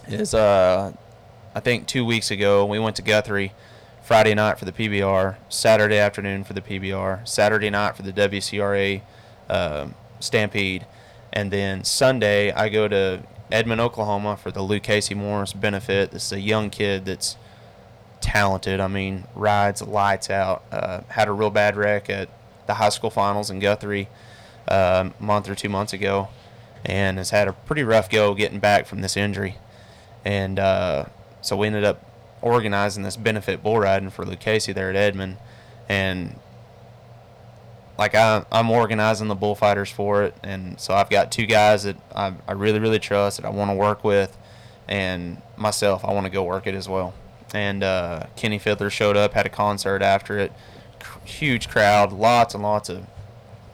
is 0.08 0.32
uh, 0.34 0.92
I 1.54 1.60
think 1.60 1.86
two 1.86 2.04
weeks 2.04 2.30
ago 2.30 2.64
we 2.64 2.78
went 2.78 2.96
to 2.96 3.02
Guthrie 3.02 3.52
Friday 4.02 4.34
night 4.34 4.58
for 4.58 4.64
the 4.64 4.72
PBR, 4.72 5.36
Saturday 5.48 5.98
afternoon 5.98 6.44
for 6.44 6.52
the 6.54 6.60
PBR, 6.62 7.26
Saturday 7.28 7.70
night 7.70 7.96
for 7.96 8.02
the 8.02 8.12
WCRA 8.12 9.02
um 9.50 9.94
Stampede, 10.20 10.86
and 11.32 11.50
then 11.50 11.82
Sunday 11.84 12.52
I 12.52 12.68
go 12.68 12.86
to 12.88 13.22
Edmond, 13.50 13.80
Oklahoma 13.80 14.36
for 14.36 14.50
the 14.50 14.62
Lou 14.62 14.80
Casey 14.80 15.14
Morris 15.14 15.52
benefit. 15.52 16.10
This 16.12 16.26
is 16.26 16.32
a 16.32 16.40
young 16.40 16.70
kid 16.70 17.04
that's 17.04 17.36
talented. 18.22 18.80
I 18.80 18.88
mean, 18.88 19.24
rides 19.35 19.82
lights 19.82 20.30
out. 20.30 20.64
Uh, 20.72 21.02
had 21.08 21.28
a 21.28 21.32
real 21.32 21.50
bad 21.50 21.76
wreck 21.76 22.08
at 22.08 22.30
the 22.66 22.74
high 22.74 22.88
school 22.88 23.11
finals 23.11 23.50
in 23.50 23.58
Guthrie 23.58 24.08
uh, 24.68 25.11
a 25.18 25.22
month 25.22 25.50
or 25.50 25.54
two 25.54 25.68
months 25.68 25.92
ago, 25.92 26.28
and 26.85 27.18
has 27.18 27.30
had 27.30 27.48
a 27.48 27.52
pretty 27.52 27.82
rough 27.82 28.08
go 28.08 28.35
getting 28.35 28.61
back 28.61 28.87
from 28.87 29.02
this 29.02 29.16
injury. 29.16 29.56
And 30.24 30.58
uh, 30.58 31.06
so 31.42 31.56
we 31.56 31.66
ended 31.66 31.85
up 31.85 32.08
organizing 32.40 33.02
this 33.02 33.16
benefit 33.16 33.62
bull 33.62 33.78
riding 33.78 34.11
for 34.11 34.24
Casey 34.37 34.72
there 34.72 34.88
at 34.88 34.96
Edmond, 34.96 35.37
and 35.88 36.37
like 37.98 38.14
I, 38.14 38.44
I'm 38.50 38.70
organizing 38.70 39.28
the 39.28 39.35
bullfighters 39.35 39.90
for 39.90 40.22
it, 40.24 40.35
and 40.42 40.80
so 40.80 40.94
I've 40.94 41.11
got 41.11 41.30
two 41.30 41.46
guys 41.46 41.85
that 41.85 41.96
I, 42.14 42.32
I 42.48 42.52
really 42.52 42.78
really 42.78 42.98
trust 42.98 43.38
that 43.38 43.46
I 43.46 43.50
want 43.50 43.70
to 43.70 43.74
work 43.74 44.02
with, 44.02 44.37
and 44.88 45.42
myself 45.56 46.04
I 46.04 46.12
want 46.12 46.26
to 46.26 46.30
go 46.30 46.42
work 46.42 46.66
it 46.66 46.74
as 46.74 46.88
well. 46.88 47.14
And 47.54 47.82
uh, 47.82 48.24
Kenny 48.36 48.58
Fiddler 48.58 48.90
showed 48.90 49.16
up, 49.16 49.34
had 49.34 49.46
a 49.46 49.50
concert 49.50 50.02
after 50.02 50.38
it, 50.38 50.52
C- 51.02 51.30
huge 51.46 51.68
crowd, 51.68 52.12
lots 52.12 52.54
and 52.54 52.62
lots 52.62 52.88
of 52.88 53.06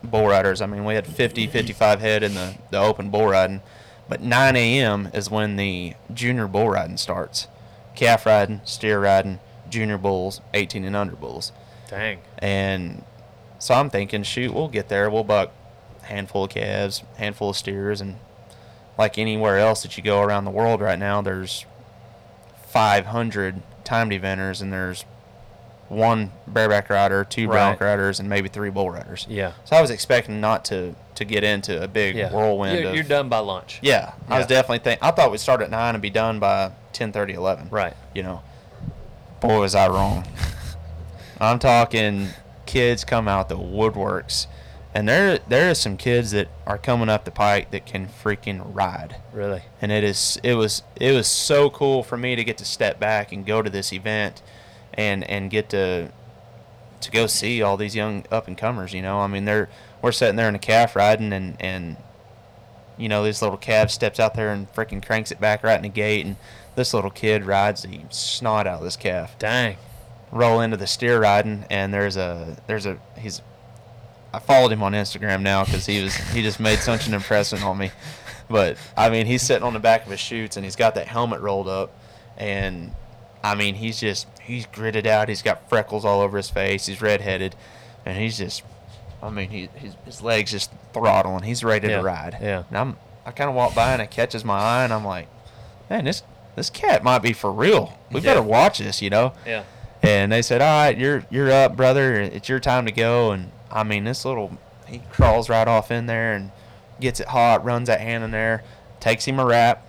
bull 0.02 0.26
riders. 0.28 0.60
I 0.60 0.66
mean, 0.66 0.84
we 0.84 0.94
had 0.94 1.06
50, 1.06 1.46
55 1.46 2.00
head 2.00 2.22
in 2.22 2.34
the, 2.34 2.54
the 2.70 2.78
open 2.78 3.10
bull 3.10 3.26
riding, 3.26 3.60
but 4.08 4.20
9 4.20 4.56
a.m. 4.56 5.08
is 5.12 5.30
when 5.30 5.56
the 5.56 5.94
junior 6.12 6.46
bull 6.48 6.70
riding 6.70 6.96
starts. 6.96 7.48
Calf 7.94 8.26
riding, 8.26 8.60
steer 8.64 9.00
riding, 9.00 9.40
junior 9.68 9.98
bulls, 9.98 10.40
18 10.54 10.84
and 10.84 10.96
under 10.96 11.16
bulls. 11.16 11.52
Dang. 11.88 12.20
And 12.38 13.04
so 13.58 13.74
I'm 13.74 13.90
thinking, 13.90 14.22
shoot, 14.22 14.54
we'll 14.54 14.68
get 14.68 14.88
there. 14.88 15.10
We'll 15.10 15.24
buck 15.24 15.50
a 16.02 16.06
handful 16.06 16.44
of 16.44 16.50
calves, 16.50 17.02
handful 17.16 17.50
of 17.50 17.56
steers, 17.56 18.00
and 18.00 18.16
like 18.96 19.18
anywhere 19.18 19.58
else 19.58 19.82
that 19.82 19.96
you 19.96 20.02
go 20.02 20.22
around 20.22 20.44
the 20.44 20.50
world 20.50 20.80
right 20.80 20.98
now, 20.98 21.22
there's 21.22 21.64
500 22.68 23.62
timed 23.84 24.12
eventers, 24.12 24.60
and 24.60 24.72
there's 24.72 25.04
one 25.88 26.32
bareback 26.46 26.90
rider, 26.90 27.24
two 27.24 27.46
bronc 27.48 27.80
Right. 27.80 27.86
riders, 27.88 28.20
and 28.20 28.28
maybe 28.28 28.48
three 28.48 28.68
bull 28.70 28.90
riders. 28.90 29.26
Yeah. 29.28 29.52
So 29.64 29.74
I 29.76 29.80
was 29.80 29.90
expecting 29.90 30.40
not 30.40 30.64
to 30.66 30.94
to 31.14 31.24
get 31.24 31.42
into 31.42 31.82
a 31.82 31.88
big 31.88 32.14
Yeah. 32.14 32.30
whirlwind. 32.30 32.78
You're, 32.78 32.90
of, 32.90 32.94
you're 32.94 33.02
done 33.02 33.28
by 33.28 33.38
lunch. 33.38 33.80
Yeah, 33.82 34.12
I 34.28 34.38
was 34.38 34.46
definitely 34.46 34.78
think. 34.78 35.00
I 35.02 35.10
thought 35.10 35.32
we'd 35.32 35.40
start 35.40 35.60
at 35.62 35.68
nine 35.70 35.96
and 35.96 36.00
be 36.02 36.10
done 36.10 36.38
by 36.38 36.70
10:30, 36.92 37.34
11. 37.34 37.66
Right. 37.70 37.94
You 38.14 38.22
know, 38.22 38.42
boy 39.40 39.58
was 39.58 39.74
I 39.74 39.88
wrong. 39.88 40.24
I'm 41.40 41.58
talking 41.58 42.28
kids 42.66 43.02
come 43.04 43.26
out 43.26 43.48
the 43.48 43.56
woodworks, 43.58 44.46
and 44.98 45.08
there 45.08 45.38
there 45.48 45.70
are 45.70 45.74
some 45.74 45.96
kids 45.96 46.32
that 46.32 46.48
are 46.66 46.76
coming 46.76 47.08
up 47.08 47.24
the 47.24 47.30
pike 47.30 47.70
that 47.70 47.86
can 47.86 48.08
freaking 48.08 48.74
ride, 48.74 49.14
Really. 49.32 49.62
and 49.80 49.92
it 49.92 50.02
is 50.02 50.40
it 50.42 50.54
was 50.54 50.82
it 50.96 51.12
was 51.12 51.28
so 51.28 51.70
cool 51.70 52.02
for 52.02 52.16
me 52.16 52.34
to 52.34 52.42
get 52.42 52.58
to 52.58 52.64
step 52.64 52.98
back 52.98 53.30
and 53.30 53.46
go 53.46 53.62
to 53.62 53.70
this 53.70 53.92
event, 53.92 54.42
and 54.94 55.22
and 55.30 55.52
get 55.52 55.68
to 55.68 56.10
to 57.00 57.10
go 57.12 57.28
see 57.28 57.62
all 57.62 57.76
these 57.76 57.94
young 57.94 58.24
up 58.32 58.48
and 58.48 58.58
comers. 58.58 58.92
You 58.92 59.02
know, 59.02 59.20
I 59.20 59.28
mean 59.28 59.44
they're 59.44 59.68
we're 60.02 60.10
sitting 60.10 60.34
there 60.34 60.48
in 60.48 60.56
a 60.56 60.58
calf 60.58 60.96
riding 60.96 61.32
and 61.32 61.56
and 61.60 61.96
you 62.96 63.08
know 63.08 63.22
this 63.22 63.40
little 63.40 63.56
calf 63.56 63.90
steps 63.90 64.18
out 64.18 64.34
there 64.34 64.52
and 64.52 64.72
freaking 64.74 65.04
cranks 65.04 65.30
it 65.30 65.40
back 65.40 65.62
right 65.62 65.76
in 65.76 65.82
the 65.82 65.88
gate 65.88 66.26
and 66.26 66.34
this 66.74 66.92
little 66.92 67.12
kid 67.12 67.44
rides 67.44 67.82
the 67.82 68.00
snot 68.10 68.66
out 68.66 68.78
of 68.78 68.84
this 68.84 68.96
calf 68.96 69.38
Dang. 69.38 69.76
roll 70.32 70.60
into 70.60 70.76
the 70.76 70.88
steer 70.88 71.20
riding 71.20 71.64
and 71.70 71.94
there's 71.94 72.16
a 72.16 72.56
there's 72.66 72.86
a 72.86 72.98
he's 73.16 73.40
I 74.32 74.38
followed 74.40 74.72
him 74.72 74.82
on 74.82 74.92
Instagram 74.92 75.42
now 75.42 75.64
because 75.64 75.86
he 75.86 76.02
was 76.02 76.14
he 76.14 76.42
just 76.42 76.60
made 76.60 76.78
such 76.80 77.06
an 77.06 77.14
impression 77.14 77.62
on 77.62 77.78
me. 77.78 77.90
But 78.50 78.76
I 78.96 79.08
mean, 79.10 79.26
he's 79.26 79.42
sitting 79.42 79.62
on 79.62 79.72
the 79.74 79.78
back 79.80 80.04
of 80.04 80.10
his 80.10 80.20
chutes 80.20 80.56
and 80.56 80.64
he's 80.64 80.76
got 80.76 80.94
that 80.96 81.06
helmet 81.08 81.40
rolled 81.40 81.68
up, 81.68 81.90
and 82.36 82.92
I 83.42 83.54
mean, 83.54 83.74
he's 83.74 83.98
just 84.00 84.26
he's 84.40 84.66
gritted 84.66 85.06
out. 85.06 85.28
He's 85.28 85.42
got 85.42 85.68
freckles 85.68 86.04
all 86.04 86.20
over 86.20 86.36
his 86.36 86.50
face. 86.50 86.86
He's 86.86 87.00
redheaded, 87.02 87.54
and 88.06 88.16
he's 88.18 88.38
just, 88.38 88.62
I 89.22 89.30
mean, 89.30 89.50
he 89.50 89.68
his, 89.74 89.94
his 90.04 90.22
legs 90.22 90.50
just 90.50 90.70
throttling. 90.92 91.42
He's 91.42 91.62
ready 91.64 91.88
Yeah, 91.88 91.98
to 91.98 92.02
ride. 92.02 92.38
yeah. 92.40 92.64
And 92.68 92.78
I'm 92.78 92.96
I 93.26 93.30
kind 93.30 93.50
of 93.50 93.56
walk 93.56 93.74
by 93.74 93.92
and 93.92 94.00
it 94.00 94.10
catches 94.10 94.44
my 94.44 94.58
eye 94.58 94.84
and 94.84 94.92
I'm 94.92 95.04
like, 95.04 95.28
man, 95.90 96.04
this 96.06 96.22
this 96.56 96.70
cat 96.70 97.04
might 97.04 97.18
be 97.20 97.32
for 97.34 97.52
real. 97.52 97.98
We 98.10 98.20
Yeah. 98.20 98.30
better 98.30 98.42
watch 98.42 98.78
this, 98.78 99.00
you 99.02 99.10
know. 99.10 99.32
Yeah. 99.46 99.64
And 100.02 100.32
they 100.32 100.40
said, 100.42 100.62
"All 100.62 100.84
right, 100.84 100.96
you're 100.96 101.24
you're 101.28 101.50
up, 101.52 101.76
brother. 101.76 102.14
It's 102.20 102.48
your 102.48 102.60
time 102.60 102.86
to 102.86 102.92
go." 102.92 103.32
And 103.32 103.50
I 103.70 103.82
mean, 103.82 104.04
this 104.04 104.24
little 104.24 104.58
he 104.86 105.02
crawls 105.10 105.48
right 105.48 105.68
off 105.68 105.90
in 105.90 106.06
there 106.06 106.34
and 106.34 106.50
gets 107.00 107.20
it 107.20 107.28
hot, 107.28 107.64
runs 107.64 107.88
that 107.88 108.00
hand 108.00 108.24
in 108.24 108.30
there, 108.30 108.64
takes 109.00 109.26
him 109.26 109.38
a 109.38 109.44
wrap, 109.44 109.86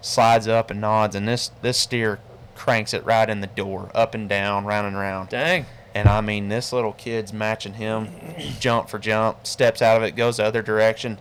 slides 0.00 0.48
up 0.48 0.70
and 0.70 0.80
nods, 0.80 1.14
and 1.14 1.26
this 1.26 1.50
this 1.62 1.78
steer 1.78 2.20
cranks 2.54 2.94
it 2.94 3.04
right 3.04 3.28
in 3.28 3.40
the 3.40 3.46
door, 3.46 3.90
up 3.94 4.14
and 4.14 4.28
down, 4.28 4.64
round 4.64 4.86
and 4.86 4.96
round. 4.96 5.28
Dang. 5.28 5.66
And 5.94 6.08
I 6.08 6.20
mean, 6.20 6.48
this 6.48 6.72
little 6.72 6.92
kid's 6.92 7.32
matching 7.32 7.74
him, 7.74 8.08
jump 8.60 8.88
for 8.88 8.98
jump, 8.98 9.46
steps 9.46 9.80
out 9.80 9.96
of 9.96 10.02
it, 10.02 10.14
goes 10.14 10.36
the 10.36 10.44
other 10.44 10.62
direction. 10.62 11.18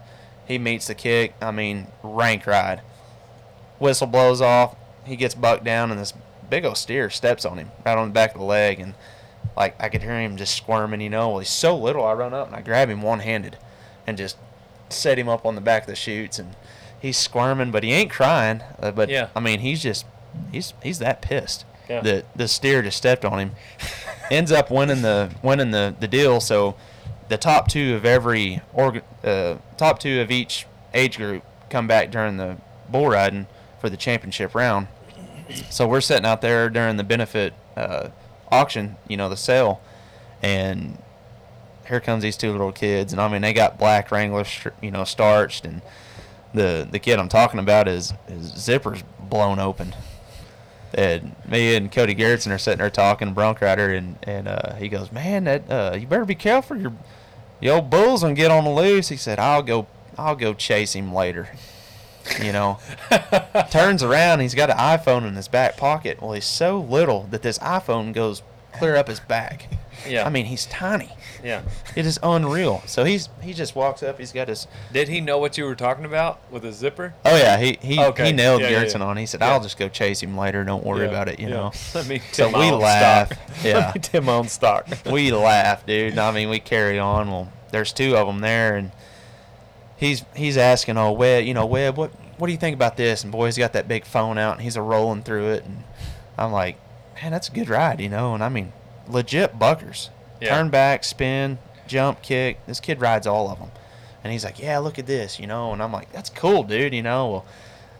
He 0.47 0.57
meets 0.57 0.87
the 0.87 0.95
kick. 0.95 1.33
I 1.41 1.51
mean, 1.51 1.87
rank 2.03 2.45
ride. 2.45 2.81
Whistle 3.79 4.07
blows 4.07 4.41
off. 4.41 4.75
He 5.05 5.15
gets 5.15 5.35
bucked 5.35 5.63
down, 5.63 5.91
and 5.91 5.99
this 5.99 6.13
big 6.49 6.65
old 6.65 6.77
steer 6.77 7.09
steps 7.09 7.45
on 7.45 7.57
him 7.57 7.71
right 7.85 7.97
on 7.97 8.09
the 8.09 8.13
back 8.13 8.33
of 8.33 8.39
the 8.39 8.45
leg. 8.45 8.79
And 8.79 8.93
like 9.57 9.75
I 9.81 9.89
could 9.89 10.01
hear 10.01 10.19
him 10.19 10.37
just 10.37 10.55
squirming, 10.55 11.01
you 11.01 11.09
know. 11.09 11.29
Well, 11.29 11.39
he's 11.39 11.49
so 11.49 11.75
little. 11.77 12.05
I 12.05 12.13
run 12.13 12.33
up 12.33 12.47
and 12.47 12.55
I 12.55 12.61
grab 12.61 12.89
him 12.89 13.01
one 13.01 13.19
handed, 13.19 13.57
and 14.07 14.17
just 14.17 14.37
set 14.89 15.17
him 15.17 15.27
up 15.29 15.45
on 15.45 15.55
the 15.55 15.61
back 15.61 15.83
of 15.83 15.87
the 15.87 15.95
chutes, 15.95 16.37
and 16.39 16.55
he's 16.99 17.17
squirming, 17.17 17.71
but 17.71 17.83
he 17.83 17.91
ain't 17.91 18.11
crying. 18.11 18.61
Uh, 18.79 18.91
but 18.91 19.09
Yeah. 19.09 19.29
I 19.35 19.39
mean, 19.39 19.59
he's 19.59 19.81
just 19.81 20.05
he's 20.51 20.73
he's 20.83 20.99
that 20.99 21.21
pissed 21.21 21.65
Yeah. 21.89 22.01
that 22.01 22.25
the 22.37 22.47
steer 22.47 22.81
just 22.81 22.97
stepped 22.97 23.23
on 23.25 23.39
him. 23.39 23.51
Ends 24.31 24.51
up 24.51 24.69
winning 24.71 25.01
the 25.01 25.29
winning 25.43 25.71
the, 25.71 25.95
the 25.99 26.07
deal. 26.07 26.39
So 26.41 26.75
the 27.29 27.37
top 27.37 27.67
two 27.67 27.95
of 27.95 28.05
every 28.05 28.61
org, 28.73 29.03
uh, 29.23 29.55
top 29.77 29.99
two 29.99 30.19
of 30.21 30.31
each 30.31 30.65
age 30.93 31.17
group 31.17 31.43
come 31.69 31.87
back 31.87 32.11
during 32.11 32.37
the 32.37 32.57
bull 32.89 33.07
riding 33.07 33.47
for 33.79 33.89
the 33.89 33.97
championship 33.97 34.53
round. 34.55 34.87
So 35.69 35.87
we're 35.87 36.01
sitting 36.01 36.25
out 36.25 36.41
there 36.41 36.69
during 36.69 36.97
the 36.97 37.03
benefit 37.03 37.53
uh, 37.77 38.09
auction, 38.59 38.97
you 39.07 39.17
know, 39.17 39.29
the 39.29 39.37
sale, 39.37 39.81
and 40.41 40.97
here 41.87 41.99
comes 41.99 42.23
these 42.23 42.37
two 42.37 42.51
little 42.51 42.71
kids, 42.71 43.13
and 43.13 43.21
I 43.21 43.27
mean 43.27 43.41
they 43.41 43.53
got 43.53 43.77
black 43.77 44.11
Wranglers, 44.11 44.49
you 44.81 44.91
know, 44.91 45.03
starched, 45.03 45.65
and 45.65 45.81
the 46.53 46.87
the 46.89 46.99
kid 46.99 47.19
I'm 47.19 47.29
talking 47.29 47.59
about 47.59 47.87
is 47.87 48.13
his 48.27 48.51
zipper's 48.53 49.03
blown 49.19 49.59
open. 49.59 49.95
And 50.93 51.35
me 51.47 51.75
and 51.75 51.91
Cody 51.91 52.15
Garrettson 52.15 52.53
are 52.53 52.57
sitting 52.57 52.79
there 52.79 52.89
talking, 52.89 53.33
bronc 53.33 53.61
rider, 53.61 53.93
and 53.93 54.17
and 54.23 54.47
uh, 54.47 54.75
he 54.75 54.87
goes, 54.87 55.11
"Man, 55.11 55.43
that 55.43 55.69
uh, 55.69 55.97
you 55.99 56.07
better 56.07 56.25
be 56.25 56.35
careful. 56.35 56.77
Your 56.77 56.93
your 57.59 57.75
old 57.75 57.89
bull's 57.89 58.21
gonna 58.21 58.33
get 58.33 58.51
on 58.51 58.63
the 58.63 58.71
loose." 58.71 59.09
He 59.09 59.17
said, 59.17 59.37
"I'll 59.37 59.63
go, 59.63 59.87
I'll 60.17 60.35
go 60.35 60.53
chase 60.53 60.93
him 60.93 61.13
later." 61.13 61.49
You 62.41 62.53
know, 62.53 62.79
turns 63.69 64.01
around, 64.01 64.39
he's 64.39 64.55
got 64.55 64.71
an 64.71 64.77
iPhone 64.77 65.27
in 65.27 65.35
his 65.35 65.47
back 65.47 65.77
pocket. 65.77 66.19
Well, 66.21 66.31
he's 66.31 66.45
so 66.45 66.79
little 66.79 67.27
that 67.29 67.43
this 67.43 67.59
iPhone 67.59 68.13
goes 68.13 68.41
clear 68.77 68.95
up 68.95 69.07
his 69.07 69.19
back. 69.19 69.67
Yeah. 70.07 70.25
I 70.25 70.29
mean, 70.29 70.45
he's 70.45 70.65
tiny. 70.67 71.09
yeah. 71.43 71.61
It 71.95 72.05
is 72.05 72.19
unreal. 72.21 72.83
So 72.85 73.05
he's 73.05 73.29
he 73.41 73.53
just 73.53 73.75
walks 73.75 74.03
up. 74.03 74.19
He's 74.19 74.31
got 74.31 74.49
his. 74.49 74.67
Did 74.93 75.07
he 75.07 75.19
know 75.21 75.37
what 75.39 75.57
you 75.57 75.65
were 75.65 75.73
talking 75.75 76.05
about 76.05 76.39
with 76.51 76.63
his 76.63 76.75
zipper? 76.75 77.13
Oh 77.23 77.35
yeah, 77.35 77.57
he 77.57 77.79
he, 77.81 77.99
Okay. 77.99 78.27
he 78.27 78.31
nailed 78.31 78.61
Yeah, 78.61 78.69
yeah, 78.69 78.83
yeah. 78.83 79.03
on. 79.03 79.17
He 79.17 79.25
said. 79.25 79.41
"I'll 79.41 79.61
just 79.63 79.79
go 79.79 79.87
chase 79.89 80.21
him 80.21 80.37
later. 80.37 80.63
Don't 80.63 80.83
worry 80.85 81.07
about 81.07 81.27
it." 81.29 81.39
You 81.39 81.49
know. 81.49 81.71
Let 81.95 82.07
me 82.07 82.21
So 82.33 82.47
we 82.49 82.69
laugh. 82.71 83.27
stock. 83.31 83.63
Yeah. 83.63 83.77
Let 83.77 83.95
me 83.95 84.01
tip 84.01 84.23
my 84.25 84.33
own 84.33 84.47
stock. 84.47 84.87
we 85.09 85.31
laugh, 85.31 85.85
dude. 85.85 86.17
I 86.19 86.31
mean, 86.31 86.49
we 86.49 86.59
carry 86.59 86.99
on. 86.99 87.31
Well, 87.31 87.51
there's 87.71 87.91
two 87.93 88.15
of 88.15 88.27
them 88.27 88.41
there, 88.41 88.75
and 88.75 88.91
he's 89.97 90.23
he's 90.35 90.57
asking, 90.57 90.97
"Oh, 90.97 91.13
Webb, 91.13 91.45
you 91.45 91.53
know, 91.53 91.65
Webb, 91.65 91.97
what 91.97 92.11
what 92.37 92.47
do 92.47 92.51
you 92.53 92.59
think 92.59 92.75
about 92.75 92.97
this?" 92.97 93.23
And 93.23 93.31
boy, 93.31 93.45
he's 93.45 93.57
got 93.57 93.73
that 93.73 93.87
big 93.87 94.05
phone 94.05 94.37
out, 94.37 94.53
and 94.53 94.61
he's 94.61 94.75
a 94.75 94.81
rolling 94.81 95.23
through 95.23 95.53
it, 95.53 95.63
and 95.65 95.83
I'm 96.37 96.51
like, 96.51 96.77
"Man, 97.21 97.31
that's 97.31 97.47
a 97.49 97.51
good 97.51 97.69
ride, 97.69 97.99
you 98.01 98.09
know." 98.09 98.33
And 98.33 98.43
I 98.43 98.49
mean, 98.49 98.73
legit 99.07 99.57
buckers, 99.59 100.09
Yeah. 100.41 100.49
turn 100.55 100.69
back, 100.69 101.03
spin, 101.03 101.57
jump, 101.87 102.21
kick. 102.21 102.65
This 102.67 102.79
kid 102.79 102.99
rides 103.01 103.25
all 103.27 103.49
of 103.49 103.59
them, 103.59 103.71
and 104.23 104.31
he's 104.33 104.43
like, 104.45 104.59
"Yeah, 104.59 104.77
look 104.79 104.97
at 104.99 105.05
this," 105.05 105.39
you 105.39 105.47
know. 105.47 105.71
And 105.73 105.81
I'm 105.81 105.91
like, 105.91 106.11
"That's 106.11 106.29
cool, 106.29 106.63
dude," 106.63 106.93
you 106.93 107.03
know. 107.03 107.27
Well, 107.29 107.45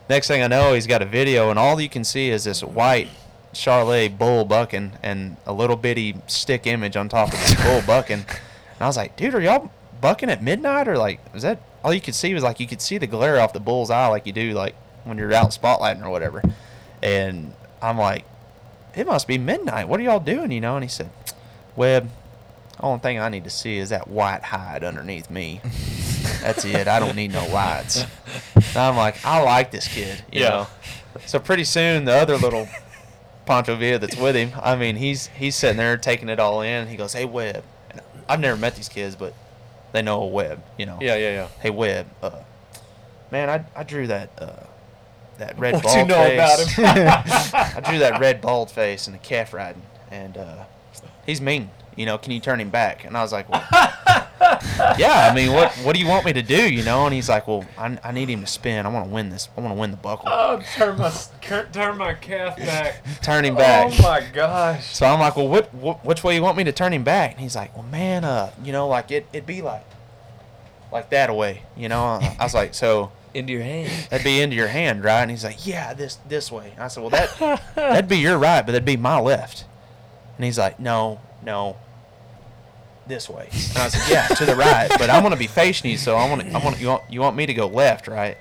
next 0.08 0.28
thing 0.28 0.42
I 0.42 0.46
know, 0.48 0.74
he's 0.74 0.86
got 0.86 1.02
a 1.02 1.06
video, 1.06 1.50
and 1.50 1.58
all 1.58 1.80
you 1.80 1.88
can 1.88 2.04
see 2.04 2.30
is 2.30 2.44
this 2.44 2.62
white 2.62 3.08
Charolais 3.54 4.08
bull 4.16 4.44
bucking 4.44 4.92
and 5.02 5.36
a 5.46 5.52
little 5.52 5.76
bitty 5.76 6.16
stick 6.26 6.66
image 6.66 6.96
on 6.96 7.08
top 7.08 7.32
of 7.32 7.40
this 7.40 7.54
bull 7.62 7.80
bucking. 7.86 8.20
And 8.28 8.82
I 8.82 8.86
was 8.86 8.96
like, 8.98 9.16
dude, 9.16 9.34
are 9.34 9.40
y'all 9.40 9.70
bucking 10.00 10.28
at 10.28 10.42
midnight 10.42 10.86
or 10.88 10.98
like, 10.98 11.20
is 11.34 11.42
that 11.42 11.58
all 11.82 11.94
you 11.94 12.00
could 12.02 12.14
see 12.14 12.34
was 12.34 12.42
like 12.42 12.60
you 12.60 12.66
could 12.66 12.82
see 12.82 12.98
the 12.98 13.06
glare 13.06 13.40
off 13.40 13.54
the 13.54 13.60
bull's 13.60 13.90
eye 13.90 14.08
like 14.08 14.26
you 14.26 14.32
do 14.32 14.52
like 14.52 14.74
when 15.04 15.16
you're 15.16 15.32
out 15.32 15.52
spotlighting 15.52 16.04
or 16.04 16.10
whatever. 16.10 16.42
And 17.02 17.54
I'm 17.80 17.96
like, 17.96 18.24
it 18.96 19.06
must 19.06 19.28
be 19.28 19.38
midnight. 19.38 19.88
What 19.88 20.00
are 20.00 20.02
y'all 20.02 20.18
doing? 20.20 20.50
You 20.50 20.60
know? 20.60 20.74
And 20.76 20.84
he 20.84 20.88
said, 20.88 21.10
Webb, 21.76 22.08
only 22.80 22.98
thing 23.00 23.18
I 23.20 23.28
need 23.28 23.44
to 23.44 23.50
see 23.50 23.78
is 23.78 23.90
that 23.90 24.08
white 24.08 24.42
hide 24.42 24.82
underneath 24.82 25.30
me. 25.30 25.60
That's 26.42 26.64
it. 26.64 26.88
I 26.88 26.98
don't 26.98 27.14
need 27.16 27.32
no 27.32 27.46
lights. 27.48 28.04
And 28.54 28.76
I'm 28.76 28.96
like, 28.96 29.24
I 29.24 29.40
like 29.42 29.70
this 29.70 29.86
kid. 29.88 30.22
You 30.32 30.40
Yeah. 30.42 30.48
know. 30.48 30.66
So 31.26 31.38
pretty 31.38 31.64
soon 31.64 32.04
the 32.04 32.12
other 32.12 32.36
little 32.36 32.68
Pancho 33.46 33.76
Villa 33.76 33.98
that's 33.98 34.16
with 34.16 34.34
him, 34.36 34.52
I 34.62 34.76
mean, 34.76 34.96
he's 34.96 35.28
he's 35.28 35.54
sitting 35.56 35.76
there 35.78 35.96
taking 35.96 36.28
it 36.28 36.38
all 36.40 36.60
in. 36.62 36.88
He 36.88 36.96
goes, 36.96 37.12
"Hey 37.14 37.24
Webb," 37.24 37.62
and 37.90 38.00
I've 38.28 38.40
never 38.40 38.56
met 38.56 38.74
these 38.76 38.88
kids, 38.88 39.14
but 39.16 39.32
they 39.92 40.02
know 40.02 40.20
a 40.22 40.26
Webb. 40.26 40.62
You 40.76 40.84
know. 40.86 40.98
Yeah, 41.00 41.14
yeah, 41.16 41.30
yeah. 41.30 41.48
Hey 41.60 41.70
Webb, 41.70 42.06
uh, 42.22 42.40
man, 43.30 43.48
I 43.48 43.64
I 43.78 43.82
drew 43.84 44.06
that 44.08 44.30
uh, 44.38 44.66
that 45.36 45.58
red 45.58 45.74
What 45.74 45.82
bald 45.84 45.96
you 45.96 46.04
know 46.04 46.14
face. 46.24 46.78
about 46.78 46.94
him? 46.94 47.76
I 47.76 47.80
drew 47.88 47.98
that 47.98 48.20
red 48.20 48.40
bald 48.40 48.70
face 48.70 49.06
and 49.06 49.14
the 49.14 49.18
calf 49.20 49.52
riding, 49.52 49.82
and 50.10 50.36
uh, 50.36 50.64
he's 51.24 51.40
mean. 51.40 51.70
You 51.96 52.04
know, 52.04 52.18
can 52.18 52.30
you 52.32 52.40
turn 52.40 52.60
him 52.60 52.68
back? 52.68 53.06
And 53.06 53.16
I 53.16 53.22
was 53.22 53.32
like, 53.32 53.48
well, 53.48 53.64
yeah. 54.98 55.30
I 55.30 55.34
mean, 55.34 55.50
what 55.52 55.72
what 55.76 55.94
do 55.94 55.98
you 56.02 56.06
want 56.06 56.26
me 56.26 56.32
to 56.34 56.42
do? 56.42 56.70
You 56.70 56.82
know? 56.84 57.06
And 57.06 57.14
he's 57.14 57.30
like, 57.30 57.48
well, 57.48 57.64
I, 57.78 57.98
I 58.04 58.12
need 58.12 58.28
him 58.28 58.42
to 58.42 58.46
spin. 58.46 58.84
I 58.84 58.90
want 58.90 59.06
to 59.06 59.10
win 59.14 59.30
this. 59.30 59.48
I 59.56 59.62
want 59.62 59.74
to 59.74 59.80
win 59.80 59.92
the 59.92 59.96
buckle. 59.96 60.28
Oh, 60.30 60.60
turn 60.74 60.98
my 60.98 61.10
turn 61.72 61.96
my 61.96 62.12
calf 62.12 62.56
back. 62.58 63.02
Turn 63.22 63.46
him 63.46 63.54
back. 63.54 63.94
Oh 63.98 64.02
my 64.02 64.26
gosh. 64.30 64.94
So 64.94 65.06
I'm 65.06 65.20
like, 65.20 65.36
well, 65.36 65.48
what, 65.48 65.72
what 65.72 66.04
which 66.04 66.22
way 66.22 66.34
you 66.34 66.42
want 66.42 66.58
me 66.58 66.64
to 66.64 66.72
turn 66.72 66.92
him 66.92 67.02
back? 67.02 67.32
And 67.32 67.40
he's 67.40 67.56
like, 67.56 67.74
well, 67.74 67.86
man, 67.86 68.24
uh, 68.24 68.50
you 68.62 68.72
know, 68.72 68.88
like 68.88 69.10
it 69.10 69.26
it'd 69.32 69.46
be 69.46 69.62
like 69.62 69.86
like 70.92 71.08
that 71.10 71.30
away. 71.30 71.62
You 71.78 71.88
know? 71.88 72.20
I 72.20 72.36
was 72.42 72.52
like, 72.54 72.74
so 72.74 73.10
Into 73.36 73.52
your 73.52 73.62
hand. 73.62 73.90
that'd 74.10 74.24
be 74.24 74.40
into 74.40 74.56
your 74.56 74.68
hand, 74.68 75.04
right? 75.04 75.22
And 75.22 75.30
he's 75.30 75.44
like, 75.44 75.66
yeah, 75.66 75.94
this 75.94 76.16
this 76.28 76.50
way. 76.50 76.72
And 76.72 76.82
I 76.82 76.88
said, 76.88 77.00
well, 77.02 77.10
that 77.10 77.62
that'd 77.74 78.08
be 78.08 78.18
your 78.18 78.38
right, 78.38 78.62
but 78.62 78.72
that'd 78.72 78.84
be 78.84 78.96
my 78.96 79.20
left. 79.20 79.64
And 80.36 80.44
he's 80.44 80.58
like, 80.58 80.80
no, 80.80 81.20
no, 81.42 81.76
this 83.06 83.28
way. 83.28 83.48
And 83.50 83.78
I 83.78 83.88
said, 83.88 84.10
yeah, 84.10 84.26
to 84.28 84.44
the 84.46 84.56
right, 84.56 84.90
but 84.98 85.10
I 85.10 85.20
want 85.20 85.32
to 85.32 85.38
be 85.38 85.46
facing 85.46 85.90
you, 85.90 85.96
so 85.96 86.16
I 86.16 86.28
want 86.28 86.42
I 86.54 86.64
want 86.64 86.80
you 86.80 86.88
want 86.88 87.02
you 87.10 87.20
want 87.20 87.36
me 87.36 87.46
to 87.46 87.54
go 87.54 87.66
left, 87.66 88.08
right? 88.08 88.36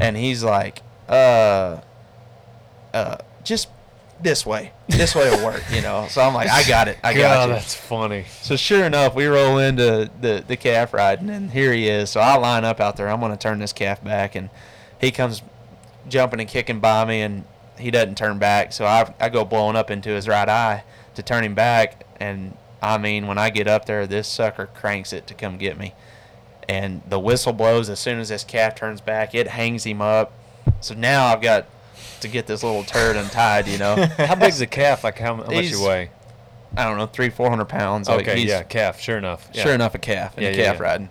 And 0.00 0.16
he's 0.16 0.44
like, 0.44 0.82
uh, 1.08 1.80
uh, 2.92 3.16
just 3.44 3.68
this 4.22 4.46
way. 4.46 4.72
This 4.88 5.14
way 5.14 5.28
will 5.30 5.44
work, 5.44 5.62
you 5.70 5.82
know. 5.82 6.06
So 6.08 6.22
I'm 6.22 6.34
like, 6.34 6.48
I 6.48 6.66
got 6.66 6.88
it. 6.88 6.98
I 7.02 7.12
got 7.12 7.20
God, 7.20 7.48
you. 7.48 7.54
that's 7.54 7.74
funny. 7.74 8.24
So 8.42 8.56
sure 8.56 8.84
enough, 8.84 9.14
we 9.14 9.26
roll 9.26 9.58
into 9.58 10.10
the 10.20 10.44
the 10.46 10.56
calf 10.56 10.92
riding, 10.94 11.30
and 11.30 11.50
here 11.50 11.72
he 11.72 11.88
is. 11.88 12.10
So 12.10 12.20
I 12.20 12.36
line 12.36 12.64
up 12.64 12.80
out 12.80 12.96
there. 12.96 13.08
I'm 13.08 13.20
gonna 13.20 13.36
turn 13.36 13.58
this 13.58 13.72
calf 13.72 14.02
back, 14.02 14.34
and 14.34 14.48
he 15.00 15.10
comes 15.10 15.42
jumping 16.08 16.40
and 16.40 16.48
kicking 16.48 16.80
by 16.80 17.04
me, 17.04 17.20
and 17.20 17.44
he 17.78 17.90
doesn't 17.90 18.16
turn 18.16 18.38
back. 18.38 18.72
So 18.72 18.86
I 18.86 19.12
I 19.20 19.28
go 19.28 19.44
blowing 19.44 19.76
up 19.76 19.90
into 19.90 20.10
his 20.10 20.28
right 20.28 20.48
eye 20.48 20.84
to 21.14 21.22
turn 21.22 21.44
him 21.44 21.54
back, 21.54 22.06
and 22.18 22.56
I 22.80 22.98
mean 22.98 23.26
when 23.26 23.38
I 23.38 23.50
get 23.50 23.68
up 23.68 23.86
there, 23.86 24.06
this 24.06 24.28
sucker 24.28 24.66
cranks 24.66 25.12
it 25.12 25.26
to 25.26 25.34
come 25.34 25.58
get 25.58 25.78
me, 25.78 25.94
and 26.68 27.02
the 27.08 27.18
whistle 27.18 27.52
blows 27.52 27.90
as 27.90 27.98
soon 27.98 28.18
as 28.18 28.30
this 28.30 28.44
calf 28.44 28.74
turns 28.74 29.00
back. 29.00 29.34
It 29.34 29.48
hangs 29.48 29.84
him 29.84 30.00
up. 30.00 30.32
So 30.80 30.94
now 30.94 31.26
I've 31.26 31.40
got 31.40 31.66
to 32.20 32.28
get 32.28 32.46
this 32.46 32.62
little 32.62 32.84
turd 32.84 33.16
untied. 33.16 33.68
You 33.68 33.78
know, 33.78 33.96
How 34.18 34.34
big's 34.34 34.60
a 34.60 34.66
calf? 34.66 35.04
Like 35.04 35.18
how, 35.18 35.36
how 35.36 35.42
much 35.44 35.52
He's- 35.52 35.70
you 35.72 35.84
weigh? 35.86 36.10
I 36.76 36.84
don't 36.84 36.98
know, 36.98 37.06
three 37.06 37.30
four 37.30 37.48
hundred 37.48 37.66
pounds. 37.70 38.08
Like, 38.08 38.22
Okay, 38.28 38.36
he's- 38.40 38.48
yeah, 38.50 38.62
calf. 38.62 39.00
Sure 39.00 39.16
enough. 39.16 39.48
Yeah. 39.54 39.62
Sure 39.62 39.72
enough, 39.74 39.94
a 39.94 39.98
calf 39.98 40.34
and 40.36 40.42
Yeah, 40.44 40.50
a 40.50 40.52
yeah, 40.56 40.64
calf 40.64 40.76
yeah. 40.76 40.82
riding. 40.82 41.08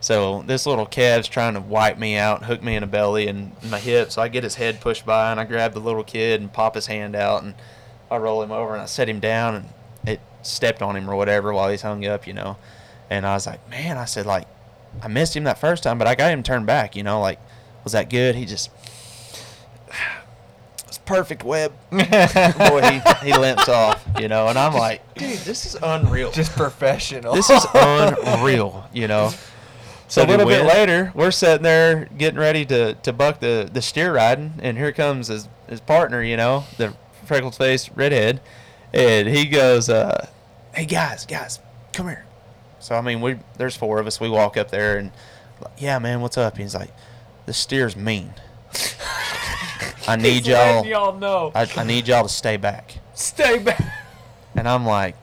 So 0.00 0.42
this 0.46 0.66
little 0.66 0.84
calf's 0.84 1.26
trying 1.26 1.54
to 1.54 1.60
wipe 1.60 1.96
me 1.98 2.16
out, 2.16 2.44
hook 2.44 2.62
me 2.62 2.76
in 2.76 2.82
the 2.82 2.86
belly 2.86 3.26
and 3.28 3.52
my 3.70 3.78
hip. 3.78 4.12
So 4.12 4.20
I 4.20 4.28
get 4.28 4.44
his 4.44 4.56
head 4.56 4.80
pushed 4.80 5.06
by, 5.06 5.30
and 5.30 5.40
I 5.40 5.44
grab 5.44 5.72
the 5.72 5.80
little 5.80 6.04
kid 6.04 6.40
and 6.40 6.52
pop 6.52 6.74
his 6.74 6.86
hand 6.86 7.16
out, 7.16 7.42
and 7.42 7.54
I 8.10 8.18
roll 8.18 8.42
him 8.42 8.52
over 8.52 8.72
and 8.74 8.82
I 8.82 8.86
set 8.86 9.08
him 9.08 9.20
down, 9.20 9.54
and 9.54 9.68
it 10.06 10.20
stepped 10.42 10.82
on 10.82 10.96
him 10.96 11.08
or 11.08 11.16
whatever 11.16 11.52
while 11.54 11.70
he's 11.70 11.82
hung 11.82 12.04
up, 12.06 12.26
you 12.26 12.34
know. 12.34 12.56
And 13.08 13.24
I 13.26 13.32
was 13.34 13.46
like, 13.46 13.66
man, 13.70 13.96
I 13.96 14.04
said 14.04 14.26
like, 14.26 14.46
I 15.02 15.08
missed 15.08 15.34
him 15.34 15.44
that 15.44 15.58
first 15.58 15.82
time, 15.82 15.96
but 15.98 16.06
I 16.06 16.14
got 16.14 16.30
him 16.30 16.42
turned 16.42 16.66
back, 16.66 16.94
you 16.94 17.02
know. 17.02 17.20
Like, 17.20 17.38
was 17.84 17.92
that 17.92 18.10
good? 18.10 18.34
He 18.34 18.44
just. 18.44 18.70
Perfect 21.06 21.44
Webb. 21.44 21.72
Boy, 21.90 22.00
he, 22.00 23.26
he 23.26 23.32
limps 23.38 23.68
off, 23.68 24.04
you 24.18 24.28
know, 24.28 24.48
and 24.48 24.58
I'm 24.58 24.74
like, 24.74 25.14
dude, 25.14 25.38
this 25.38 25.64
is 25.64 25.76
unreal. 25.82 26.30
Just 26.32 26.52
professional. 26.52 27.34
This 27.34 27.48
is 27.48 27.64
unreal, 27.74 28.86
you 28.92 29.08
know. 29.08 29.30
So, 30.08 30.20
So 30.20 30.28
a 30.28 30.30
little 30.30 30.46
bit 30.46 30.64
later, 30.64 31.10
we're 31.16 31.32
sitting 31.32 31.64
there 31.64 32.04
getting 32.16 32.38
ready 32.38 32.64
to, 32.66 32.94
to 32.94 33.12
buck 33.12 33.40
the, 33.40 33.68
the 33.72 33.82
steer 33.82 34.14
riding, 34.14 34.52
and 34.62 34.78
here 34.78 34.92
comes 34.92 35.26
his, 35.26 35.48
his 35.68 35.80
partner, 35.80 36.22
you 36.22 36.36
know, 36.36 36.62
the 36.76 36.94
freckled 37.24 37.56
face 37.56 37.90
redhead, 37.90 38.40
and 38.92 39.26
he 39.26 39.46
goes, 39.46 39.88
uh, 39.88 40.28
"Hey 40.72 40.84
guys, 40.84 41.26
guys, 41.26 41.58
come 41.92 42.06
here." 42.06 42.24
So 42.78 42.94
I 42.94 43.00
mean, 43.00 43.20
we 43.20 43.38
there's 43.58 43.76
four 43.76 43.98
of 43.98 44.06
us. 44.06 44.20
We 44.20 44.28
walk 44.28 44.56
up 44.56 44.70
there, 44.70 44.96
and 44.96 45.10
yeah, 45.76 45.98
man, 45.98 46.20
what's 46.20 46.38
up? 46.38 46.56
He's 46.56 46.76
like, 46.76 46.94
"The 47.46 47.52
steer's 47.52 47.96
mean. 47.96 48.34
I 50.08 50.16
need 50.16 50.44
He's 50.44 50.48
y'all. 50.48 50.84
y'all 50.86 51.18
know. 51.18 51.52
I, 51.54 51.68
I 51.76 51.84
need 51.84 52.08
y'all 52.08 52.22
to 52.24 52.28
stay 52.28 52.56
back." 52.56 52.98
Stay 53.14 53.58
back. 53.58 53.82
And 54.54 54.68
I'm 54.68 54.84
like, 54.86 55.16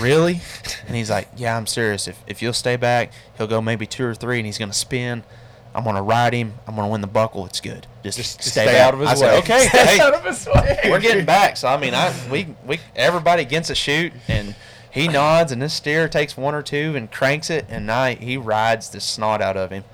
really? 0.00 0.40
And 0.86 0.96
he's 0.96 1.10
like, 1.10 1.28
yeah, 1.36 1.56
I'm 1.56 1.66
serious. 1.66 2.08
If, 2.08 2.22
if 2.26 2.42
you'll 2.42 2.52
stay 2.52 2.76
back, 2.76 3.12
he'll 3.38 3.46
go 3.46 3.60
maybe 3.60 3.86
two 3.86 4.04
or 4.06 4.14
three, 4.14 4.38
and 4.38 4.46
he's 4.46 4.58
gonna 4.58 4.72
spin. 4.72 5.24
I'm 5.74 5.84
gonna 5.84 6.02
ride 6.02 6.32
him. 6.32 6.54
I'm 6.66 6.74
gonna 6.76 6.88
win 6.88 7.00
the 7.02 7.06
buckle. 7.06 7.44
It's 7.46 7.60
good. 7.60 7.86
Just, 8.02 8.16
Just, 8.18 8.38
just 8.38 8.50
stay, 8.52 8.64
stay, 8.66 8.80
out 8.80 8.94
of 8.94 9.00
his 9.00 9.08
I 9.10 9.12
way. 9.12 9.18
said, 9.18 9.38
okay, 9.38 9.66
Stay 9.68 9.96
hey, 9.96 10.00
out 10.00 10.14
of 10.14 10.24
his 10.24 10.46
way. 10.46 10.80
we're 10.86 11.00
getting 11.00 11.26
back. 11.26 11.56
So 11.56 11.68
I 11.68 11.76
mean, 11.76 11.92
I 11.94 12.14
we 12.30 12.46
we 12.66 12.80
everybody 12.94 13.44
gets 13.44 13.68
a 13.68 13.74
shoot, 13.74 14.12
and 14.28 14.54
he 14.90 15.08
nods, 15.08 15.52
and 15.52 15.60
this 15.60 15.74
steer 15.74 16.08
takes 16.08 16.36
one 16.36 16.54
or 16.54 16.62
two 16.62 16.94
and 16.96 17.10
cranks 17.12 17.50
it, 17.50 17.66
and 17.68 17.90
I 17.90 18.14
he 18.14 18.36
rides 18.38 18.88
the 18.90 19.00
snot 19.00 19.42
out 19.42 19.56
of 19.58 19.70
him. 19.70 19.84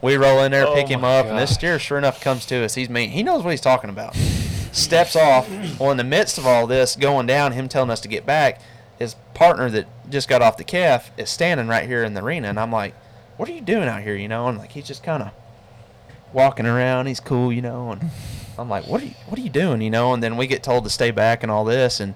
We 0.00 0.16
roll 0.16 0.42
in 0.44 0.52
there, 0.52 0.66
Oh 0.66 0.74
pick 0.74 0.88
him 0.88 1.04
up, 1.04 1.26
and 1.26 1.38
this 1.38 1.54
steer 1.54 1.78
sure 1.78 1.98
enough 1.98 2.20
comes 2.20 2.46
to 2.46 2.64
us. 2.64 2.74
He's 2.74 2.88
mean. 2.88 3.10
He 3.10 3.22
knows 3.22 3.42
what 3.42 3.50
he's 3.50 3.60
talking 3.60 3.90
about. 3.90 4.14
Steps 4.72 5.16
off. 5.16 5.48
Well, 5.80 5.90
in 5.90 5.96
the 5.96 6.04
midst 6.04 6.38
of 6.38 6.46
all 6.46 6.66
this 6.66 6.94
going 6.94 7.26
down, 7.26 7.52
him 7.52 7.68
telling 7.68 7.90
us 7.90 8.00
to 8.00 8.08
get 8.08 8.24
back, 8.24 8.60
his 8.98 9.16
partner 9.34 9.68
that 9.70 9.86
just 10.10 10.28
got 10.28 10.42
off 10.42 10.56
the 10.56 10.64
calf 10.64 11.10
is 11.16 11.30
standing 11.30 11.68
right 11.68 11.86
here 11.86 12.04
in 12.04 12.14
the 12.14 12.22
arena, 12.22 12.48
and 12.48 12.60
I'm 12.60 12.70
like, 12.70 12.94
"What 13.36 13.48
are 13.48 13.52
you 13.52 13.60
doing 13.60 13.88
out 13.88 14.02
here?" 14.02 14.14
You 14.14 14.28
know, 14.28 14.48
and 14.48 14.58
like 14.58 14.72
he's 14.72 14.86
just 14.86 15.02
kind 15.02 15.22
of 15.22 15.30
walking 16.32 16.66
around. 16.66 17.06
He's 17.06 17.20
cool, 17.20 17.52
you 17.52 17.62
know, 17.62 17.92
and 17.92 18.10
I'm 18.56 18.68
like, 18.68 18.86
"What 18.86 19.02
are 19.02 19.06
you? 19.06 19.14
What 19.26 19.38
are 19.38 19.42
you 19.42 19.50
doing?" 19.50 19.80
You 19.80 19.90
know, 19.90 20.12
and 20.12 20.22
then 20.22 20.36
we 20.36 20.46
get 20.46 20.62
told 20.62 20.84
to 20.84 20.90
stay 20.90 21.10
back 21.10 21.42
and 21.42 21.50
all 21.50 21.64
this, 21.64 21.98
and 21.98 22.14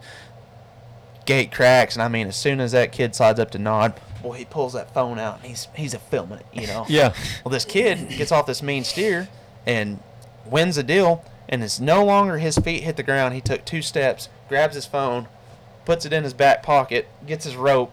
gate 1.24 1.52
cracks, 1.52 1.94
and 1.94 2.02
I 2.02 2.08
mean, 2.08 2.28
as 2.28 2.36
soon 2.36 2.60
as 2.60 2.72
that 2.72 2.92
kid 2.92 3.14
slides 3.14 3.40
up 3.40 3.50
to 3.52 3.58
nod, 3.58 3.94
boy, 4.22 4.34
he 4.38 4.44
pulls 4.44 4.72
that 4.74 4.92
phone 4.94 5.18
out, 5.18 5.38
and 5.38 5.46
he's 5.46 5.68
he's 5.74 5.94
a 5.94 5.98
filming 5.98 6.38
it, 6.38 6.46
you 6.52 6.66
know. 6.66 6.86
Yeah. 6.88 7.12
Well, 7.44 7.50
this 7.52 7.64
kid 7.64 8.08
gets 8.10 8.32
off 8.32 8.46
this 8.46 8.62
mean 8.62 8.84
steer 8.84 9.28
and 9.66 10.00
wins 10.46 10.76
the 10.76 10.82
deal, 10.82 11.24
and 11.48 11.62
it's 11.62 11.80
no 11.80 12.04
longer 12.04 12.38
his 12.38 12.56
feet 12.58 12.82
hit 12.82 12.96
the 12.96 13.02
ground. 13.02 13.34
He 13.34 13.40
took 13.40 13.64
two 13.64 13.82
steps, 13.82 14.28
grabs 14.48 14.74
his 14.74 14.86
phone, 14.86 15.28
puts 15.84 16.04
it 16.06 16.12
in 16.12 16.24
his 16.24 16.34
back 16.34 16.62
pocket, 16.62 17.08
gets 17.26 17.44
his 17.44 17.56
rope, 17.56 17.92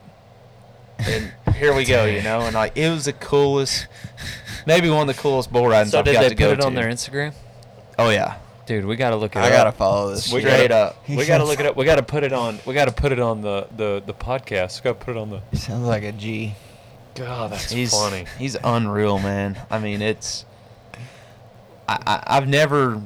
and 1.00 1.32
here 1.56 1.74
we 1.74 1.86
go, 1.86 2.06
you 2.06 2.22
know. 2.22 2.42
And 2.42 2.54
like 2.56 2.78
it 2.78 2.90
was 2.90 3.06
the 3.06 3.14
coolest, 3.14 3.88
maybe 4.66 4.90
one 4.90 5.10
of 5.10 5.16
the 5.16 5.22
coolest 5.22 5.52
bull 5.52 5.68
ridings 5.68 5.92
So 5.92 6.00
I've 6.00 6.06
did 6.06 6.14
got 6.14 6.22
they 6.22 6.30
to 6.30 6.36
put 6.36 6.40
go 6.40 6.52
it 6.52 6.62
on 6.62 6.72
to. 6.74 6.76
their 6.80 6.90
Instagram? 6.90 7.34
Oh 7.98 8.10
yeah, 8.10 8.38
dude, 8.70 8.86
we 8.86 8.96
gotta 8.96 9.16
look 9.16 9.36
it 9.36 9.40
I 9.40 9.48
up. 9.48 9.52
gotta 9.52 9.72
follow 9.72 10.12
this. 10.12 10.32
We. 10.32 10.42
Straight 10.42 10.72
up. 10.84 10.96
We 11.10 11.26
gotta 11.26 11.44
look 11.44 11.60
it 11.60 11.66
up. 11.66 11.76
We 11.76 11.86
gotta 11.86 12.04
put 12.04 12.24
it 12.24 12.32
on. 12.32 12.60
We 12.66 12.76
gotta 12.76 12.92
put 12.92 13.12
it 13.12 13.20
on 13.20 13.42
the 13.42 13.68
the 13.76 14.02
the 14.06 14.14
podcast. 14.14 14.80
We 14.80 14.84
gotta 14.92 15.04
put 15.04 15.16
it 15.16 15.20
on 15.20 15.32
the. 15.32 15.42
He 15.52 15.58
sounds 15.58 15.88
like 15.88 16.04
a 16.04 16.12
G. 16.12 16.54
God, 17.16 17.52
that's 17.52 17.70
he's 17.70 17.92
funny. 17.92 18.26
He's 18.38 18.56
unreal, 18.64 19.18
man. 19.18 19.60
I 19.72 19.80
mean, 19.80 20.02
it's. 20.04 20.46
I, 21.88 21.98
I 22.06 22.24
I've 22.38 22.48
never 22.48 23.02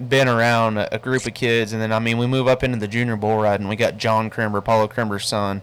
been 0.00 0.28
around 0.28 0.78
a, 0.78 0.94
a 0.94 0.98
group 1.00 1.26
of 1.26 1.34
kids, 1.34 1.72
and 1.72 1.82
then 1.82 1.92
I 1.92 1.98
mean, 1.98 2.16
we 2.16 2.28
move 2.28 2.46
up 2.46 2.62
into 2.62 2.78
the 2.78 2.88
junior 2.88 3.16
bull 3.16 3.38
riding. 3.42 3.66
We 3.66 3.74
got 3.74 3.96
John 3.98 4.30
Crimber, 4.30 4.64
Paulo 4.64 4.86
Crimber's 4.86 5.26
son, 5.26 5.62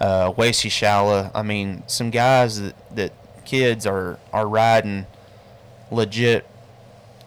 uh, 0.00 0.32
Wasey 0.32 0.70
Shala. 0.70 1.30
I 1.34 1.42
mean, 1.42 1.82
some 1.86 2.08
guys 2.10 2.58
that 2.60 2.96
that 2.96 3.12
kids 3.44 3.86
are 3.86 4.18
are 4.32 4.48
riding 4.48 5.06
legit 5.90 6.46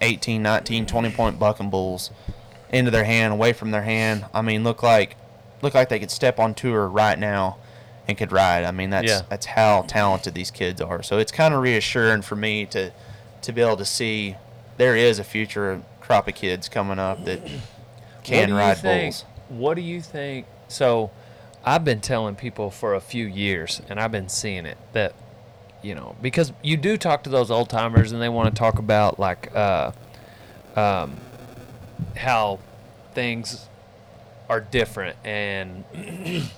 18, 0.03 0.41
19, 0.43 0.85
20 0.85 1.11
point 1.11 1.39
bucking 1.39 1.69
bulls 1.69 2.11
into 2.71 2.91
their 2.91 3.03
hand, 3.05 3.33
away 3.33 3.53
from 3.53 3.71
their 3.71 3.83
hand. 3.83 4.25
I 4.33 4.41
mean, 4.41 4.63
look 4.63 4.83
like 4.83 5.15
look 5.61 5.73
like 5.73 5.87
they 5.89 5.99
could 5.99 6.11
step 6.11 6.39
on 6.39 6.53
tour 6.53 6.87
right 6.87 7.17
now 7.17 7.57
and 8.07 8.17
could 8.17 8.31
ride. 8.33 8.65
I 8.65 8.71
mean, 8.71 8.89
that's 8.89 9.07
Yeah. 9.07 9.21
that's 9.29 9.45
how 9.45 9.83
talented 9.87 10.33
these 10.33 10.51
kids 10.51 10.81
are. 10.81 11.01
So 11.01 11.17
it's 11.17 11.31
kind 11.31 11.53
of 11.53 11.61
reassuring 11.61 12.21
for 12.23 12.35
me 12.35 12.65
to 12.67 12.91
to 13.41 13.51
be 13.51 13.61
able 13.61 13.77
to 13.77 13.85
see 13.85 14.35
there 14.77 14.95
is 14.95 15.19
a 15.19 15.23
future 15.23 15.81
crop 16.01 16.27
of 16.27 16.35
kids 16.35 16.67
coming 16.67 16.99
up 16.99 17.23
that 17.25 17.39
can 18.23 18.53
ride 18.53 18.77
think, 18.77 19.13
bulls. 19.13 19.25
What 19.49 19.75
do 19.75 19.81
you 19.81 20.01
think? 20.01 20.45
So, 20.67 21.11
I've 21.65 21.85
been 21.85 22.01
telling 22.01 22.35
people 22.35 22.71
for 22.71 22.93
a 22.93 22.99
few 23.01 23.25
years, 23.25 23.81
and 23.89 23.99
I've 23.99 24.11
been 24.11 24.27
seeing 24.29 24.65
it 24.65 24.77
that, 24.93 25.13
you 25.83 25.93
know, 25.93 26.15
because 26.21 26.53
you 26.63 26.77
do 26.77 26.97
talk 26.97 27.23
to 27.23 27.29
those 27.29 27.51
old 27.51 27.69
timers, 27.69 28.11
and 28.11 28.21
they 28.21 28.29
want 28.29 28.53
to 28.53 28.57
talk 28.57 28.79
about 28.79 29.19
like, 29.19 29.53
uh, 29.55 29.91
um, 30.75 31.17
how 32.15 32.59
things 33.13 33.67
are 34.49 34.61
different, 34.61 35.17
and 35.23 35.83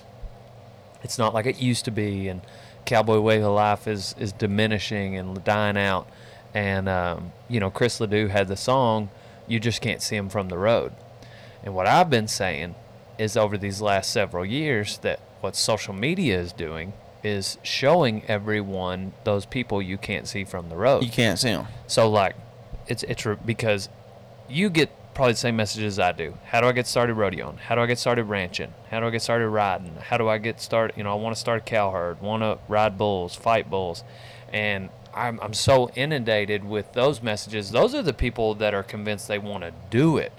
it's 1.02 1.18
not 1.18 1.34
like 1.34 1.44
it 1.44 1.60
used 1.60 1.84
to 1.86 1.90
be, 1.90 2.28
and 2.28 2.40
cowboy 2.84 3.18
way 3.18 3.42
of 3.42 3.52
life 3.52 3.88
is 3.88 4.14
is 4.18 4.32
diminishing 4.32 5.16
and 5.16 5.42
dying 5.44 5.76
out, 5.76 6.08
and 6.54 6.88
um, 6.88 7.32
you 7.48 7.60
know, 7.60 7.70
Chris 7.70 8.00
Ledoux 8.00 8.28
had 8.28 8.46
the 8.48 8.56
song, 8.56 9.10
"You 9.48 9.58
Just 9.58 9.80
Can't 9.80 10.00
See 10.00 10.16
Him 10.16 10.28
from 10.28 10.48
the 10.48 10.58
Road." 10.58 10.92
And 11.64 11.74
what 11.74 11.88
I've 11.88 12.08
been 12.08 12.28
saying 12.28 12.76
is 13.18 13.36
over 13.36 13.58
these 13.58 13.80
last 13.80 14.12
several 14.12 14.44
years 14.46 14.98
that 14.98 15.18
what 15.40 15.56
social 15.56 15.94
media 15.94 16.38
is 16.38 16.52
doing 16.52 16.92
is 17.22 17.58
showing 17.62 18.24
everyone 18.26 19.12
those 19.24 19.46
people 19.46 19.82
you 19.82 19.98
can't 19.98 20.26
see 20.28 20.44
from 20.44 20.68
the 20.68 20.76
road. 20.76 21.02
You 21.02 21.10
can't 21.10 21.38
see 21.38 21.50
them. 21.50 21.66
So 21.86 22.08
like, 22.08 22.36
it's 22.86 23.02
it's 23.04 23.24
re- 23.26 23.36
because 23.44 23.88
you 24.48 24.70
get 24.70 24.90
probably 25.14 25.32
the 25.32 25.38
same 25.38 25.56
messages 25.56 25.98
I 25.98 26.12
do. 26.12 26.34
How 26.44 26.60
do 26.60 26.68
I 26.68 26.72
get 26.72 26.86
started 26.86 27.16
rodeoing? 27.16 27.58
How 27.58 27.74
do 27.74 27.80
I 27.80 27.86
get 27.86 27.98
started 27.98 28.24
ranching? 28.24 28.72
How 28.90 29.00
do 29.00 29.06
I 29.06 29.10
get 29.10 29.22
started 29.22 29.48
riding? 29.48 29.96
How 29.96 30.18
do 30.18 30.28
I 30.28 30.38
get 30.38 30.60
started? 30.60 30.96
You 30.96 31.04
know, 31.04 31.12
I 31.12 31.14
want 31.14 31.34
to 31.34 31.40
start 31.40 31.62
a 31.62 31.64
cow 31.64 31.90
herd, 31.90 32.20
want 32.20 32.42
to 32.42 32.58
ride 32.68 32.98
bulls, 32.98 33.34
fight 33.34 33.70
bulls, 33.70 34.04
and 34.52 34.90
I'm 35.14 35.40
I'm 35.40 35.54
so 35.54 35.90
inundated 35.94 36.64
with 36.64 36.92
those 36.92 37.22
messages. 37.22 37.70
Those 37.70 37.94
are 37.94 38.02
the 38.02 38.12
people 38.12 38.54
that 38.56 38.74
are 38.74 38.82
convinced 38.82 39.26
they 39.26 39.38
want 39.38 39.64
to 39.64 39.72
do 39.90 40.18
it. 40.18 40.32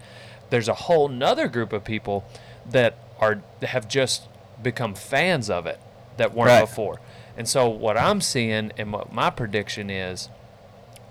There's 0.49 0.67
a 0.67 0.75
whole 0.75 1.09
nother 1.09 1.47
group 1.47 1.73
of 1.73 1.83
people 1.83 2.23
that 2.69 2.97
are 3.19 3.41
have 3.63 3.87
just 3.87 4.27
become 4.61 4.93
fans 4.93 5.49
of 5.49 5.65
it 5.65 5.79
that 6.17 6.33
weren't 6.33 6.49
Right. 6.49 6.61
before. 6.61 6.99
And 7.37 7.47
so 7.47 7.69
what 7.69 7.97
I'm 7.97 8.21
seeing 8.21 8.71
and 8.77 8.91
what 8.91 9.13
my 9.13 9.29
prediction 9.29 9.89
is 9.89 10.29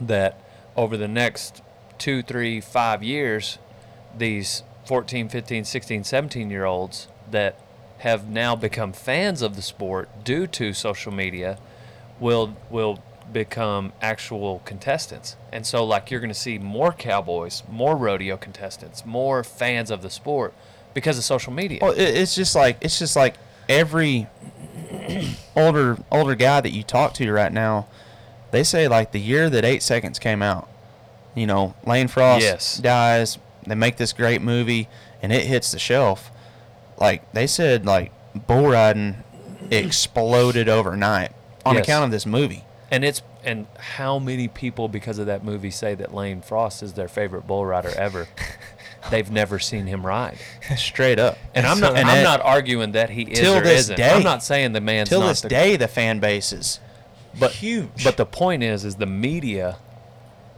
that 0.01 0.39
over 0.77 0.97
the 0.97 1.09
next 1.09 1.63
two, 1.99 2.23
three, 2.23 2.61
five 2.61 3.03
years, 3.03 3.59
these 4.17 4.63
14, 4.85 5.29
15, 5.29 5.65
16, 5.65 6.05
17 6.05 6.51
year 6.51 6.65
olds 6.65 7.09
that 7.31 7.59
have 7.99 8.29
now 8.29 8.55
become 8.55 8.93
fans 8.93 9.41
of 9.43 9.57
the 9.57 9.63
sport 9.63 10.09
due 10.25 10.47
to 10.47 10.73
social 10.73 11.13
media 11.13 11.59
will 12.21 12.57
will 12.71 13.03
become 13.33 13.93
actual 14.01 14.61
contestants. 14.65 15.35
And 15.53 15.67
so 15.67 15.85
like 15.85 16.11
you're 16.11 16.21
going 16.21 16.29
to 16.31 16.35
see 16.35 16.59
more 16.59 16.93
cowboys, 16.93 17.63
more 17.69 17.97
rodeo 17.97 18.37
contestants, 18.37 19.05
more 19.05 19.43
fans 19.43 19.91
of 19.91 20.03
the 20.03 20.11
sport 20.11 20.55
because 20.95 21.19
of 21.19 21.25
social 21.25 21.53
media. 21.53 21.79
Well, 21.83 21.95
it's 21.97 22.35
just 22.35 22.55
like 22.55 22.77
it's 22.81 22.99
just 22.99 23.17
like 23.17 23.35
every 23.69 24.29
older 25.57 25.99
older 26.11 26.35
guy 26.35 26.61
that 26.61 26.71
you 26.73 26.83
talk 26.83 27.15
to 27.15 27.31
right 27.33 27.53
now, 27.53 27.87
they 28.51 28.63
say 28.65 28.89
like 28.89 29.13
the 29.13 29.21
year 29.21 29.49
that 29.51 29.65
Eight 29.65 29.83
Seconds 29.83 30.19
came 30.19 30.43
out, 30.43 30.69
you 31.35 31.47
know, 31.47 31.75
Lane 31.85 32.09
Frost 32.09 32.43
Yes. 32.43 32.77
dies. 32.79 33.39
They 33.67 33.75
make 33.75 33.97
this 33.97 34.13
great 34.13 34.41
movie, 34.43 34.89
and 35.23 35.33
it 35.33 35.45
hits 35.47 35.73
the 35.73 35.79
shelf. 35.79 36.31
Like 36.99 37.31
they 37.33 37.47
said, 37.47 37.85
like 37.85 38.13
bull 38.47 38.69
riding 38.69 39.17
exploded 39.71 40.69
overnight 40.69 41.33
on 41.65 41.75
Yes. 41.77 41.85
account 41.85 42.05
of 42.05 42.11
this 42.11 42.27
movie. 42.27 42.65
And 42.91 43.05
it's 43.05 43.23
and 43.45 43.67
how 43.79 44.19
many 44.19 44.49
people 44.49 44.89
because 44.89 45.19
of 45.19 45.27
that 45.27 45.45
movie 45.45 45.71
say 45.71 45.95
that 45.95 46.13
Lane 46.15 46.41
Frost 46.41 46.83
is 46.83 46.95
their 46.95 47.09
favorite 47.09 47.47
bull 47.47 47.65
rider 47.67 47.93
ever. 47.97 48.29
They've 49.11 49.31
never 49.31 49.59
seen 49.59 49.87
him 49.87 50.05
ride. 50.07 50.39
Straight 50.77 51.19
up. 51.19 51.39
And 51.55 51.67
I'm 51.67 51.81
not 51.81 51.97
And 51.97 52.09
I'm 52.09 52.25
not 52.25 52.41
arguing 52.41 52.93
that 52.93 53.11
he 53.11 53.23
is 53.23 53.39
till 53.39 53.57
or 53.57 53.61
this 53.61 53.81
isn't. 53.81 53.97
day- 53.97 54.11
I'm 54.11 54.23
not 54.23 54.43
saying 54.43 54.73
the 54.73 54.81
man's 54.81 55.09
till 55.09 55.21
this 55.21 55.41
the, 55.41 55.49
day 55.49 55.77
the 55.77 55.89
fan 55.89 56.19
bases. 56.19 56.81
but 57.39 57.53
huge. 57.53 58.03
But 58.05 58.17
the 58.17 58.27
point 58.27 58.63
is 58.63 58.85
is 58.85 58.97
the 58.97 59.07
media 59.07 59.77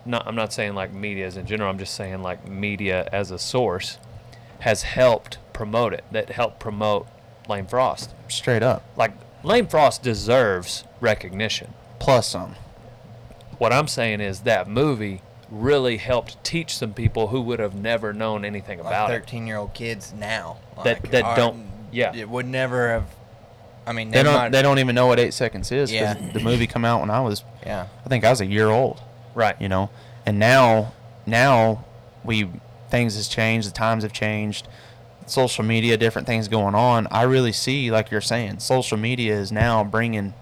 not 0.07 0.27
I'm 0.27 0.35
not 0.37 0.53
saying 0.53 0.75
like 0.75 0.93
media 0.93 1.27
as 1.27 1.37
in 1.37 1.47
general, 1.47 1.69
I'm 1.71 1.79
just 1.79 1.95
saying 1.95 2.23
like 2.23 2.49
media 2.49 3.09
as 3.13 3.31
a 3.31 3.39
source 3.39 3.99
has 4.61 4.83
helped 4.83 5.39
promote 5.53 5.93
it. 5.93 6.05
That 6.11 6.31
helped 6.31 6.59
promote 6.59 7.07
Lane 7.49 7.67
Frost. 7.67 8.15
Straight 8.29 8.63
up. 8.63 8.83
Like 8.97 9.13
Lane 9.43 9.67
Frost 9.67 10.03
deserves 10.03 10.85
recognition. 11.01 11.75
Plus 11.99 12.29
some. 12.29 12.55
What 13.59 13.73
I'm 13.73 13.89
saying 13.89 14.21
is 14.21 14.41
that 14.41 14.69
movie 14.69 15.21
really 15.51 15.97
helped 15.97 16.43
teach 16.45 16.77
some 16.77 16.93
people 16.95 17.29
who 17.29 17.41
would 17.41 17.59
have 17.59 17.75
never 17.75 18.13
known 18.13 18.45
anything 18.45 18.79
Like 18.79 18.87
about 18.87 19.11
it. 19.11 19.15
13 19.21 19.47
year 19.47 19.57
old 19.57 19.75
kids 19.75 20.13
now. 20.17 20.59
That- 20.85 20.85
like, 21.03 21.11
that 21.11 21.25
are- 21.25 21.37
don't- 21.37 21.67
yeah. 21.91 22.15
It 22.15 22.29
would 22.29 22.47
never 22.47 22.91
have. 22.91 23.05
I 23.87 23.93
mean, 23.93 24.11
They 24.11 24.19
they, 24.19 24.23
don't. 24.25 24.35
might. 24.35 24.53
They 24.53 24.61
don't 24.61 24.79
even 24.79 24.95
know 24.95 25.07
what 25.07 25.19
eight 25.19 25.33
seconds 25.33 25.73
is. 25.73 25.91
Yeah. 25.91 26.13
The 26.15 26.41
movie 26.41 26.67
come 26.67 26.85
out 26.85 27.01
when 27.01 27.09
I 27.11 27.21
was. 27.21 27.43
Yeah. 27.65 27.87
I 28.05 28.09
think 28.11 28.25
I 28.25 28.31
was 28.31 28.43
a 28.43 28.47
year 28.47 28.69
old. 28.69 29.01
Right. 29.35 29.57
You 29.59 29.69
know, 29.71 29.89
and 30.27 30.39
now, 30.39 30.93
now 31.25 31.85
we 32.25 32.51
things 32.91 33.17
has 33.17 33.29
changed. 33.29 33.69
The 33.69 33.73
times 33.73 34.03
have 34.03 34.13
changed. 34.13 34.69
Social 35.27 35.65
media, 35.65 35.97
different 35.97 36.27
things 36.27 36.49
going 36.49 36.75
on. 36.75 37.07
I 37.11 37.23
really 37.23 37.53
see, 37.53 37.91
like 37.91 38.11
you're 38.11 38.21
saying, 38.21 38.59
social 38.61 38.97
media 38.99 39.35
is 39.35 39.51
now 39.53 39.85
bringing 39.85 40.35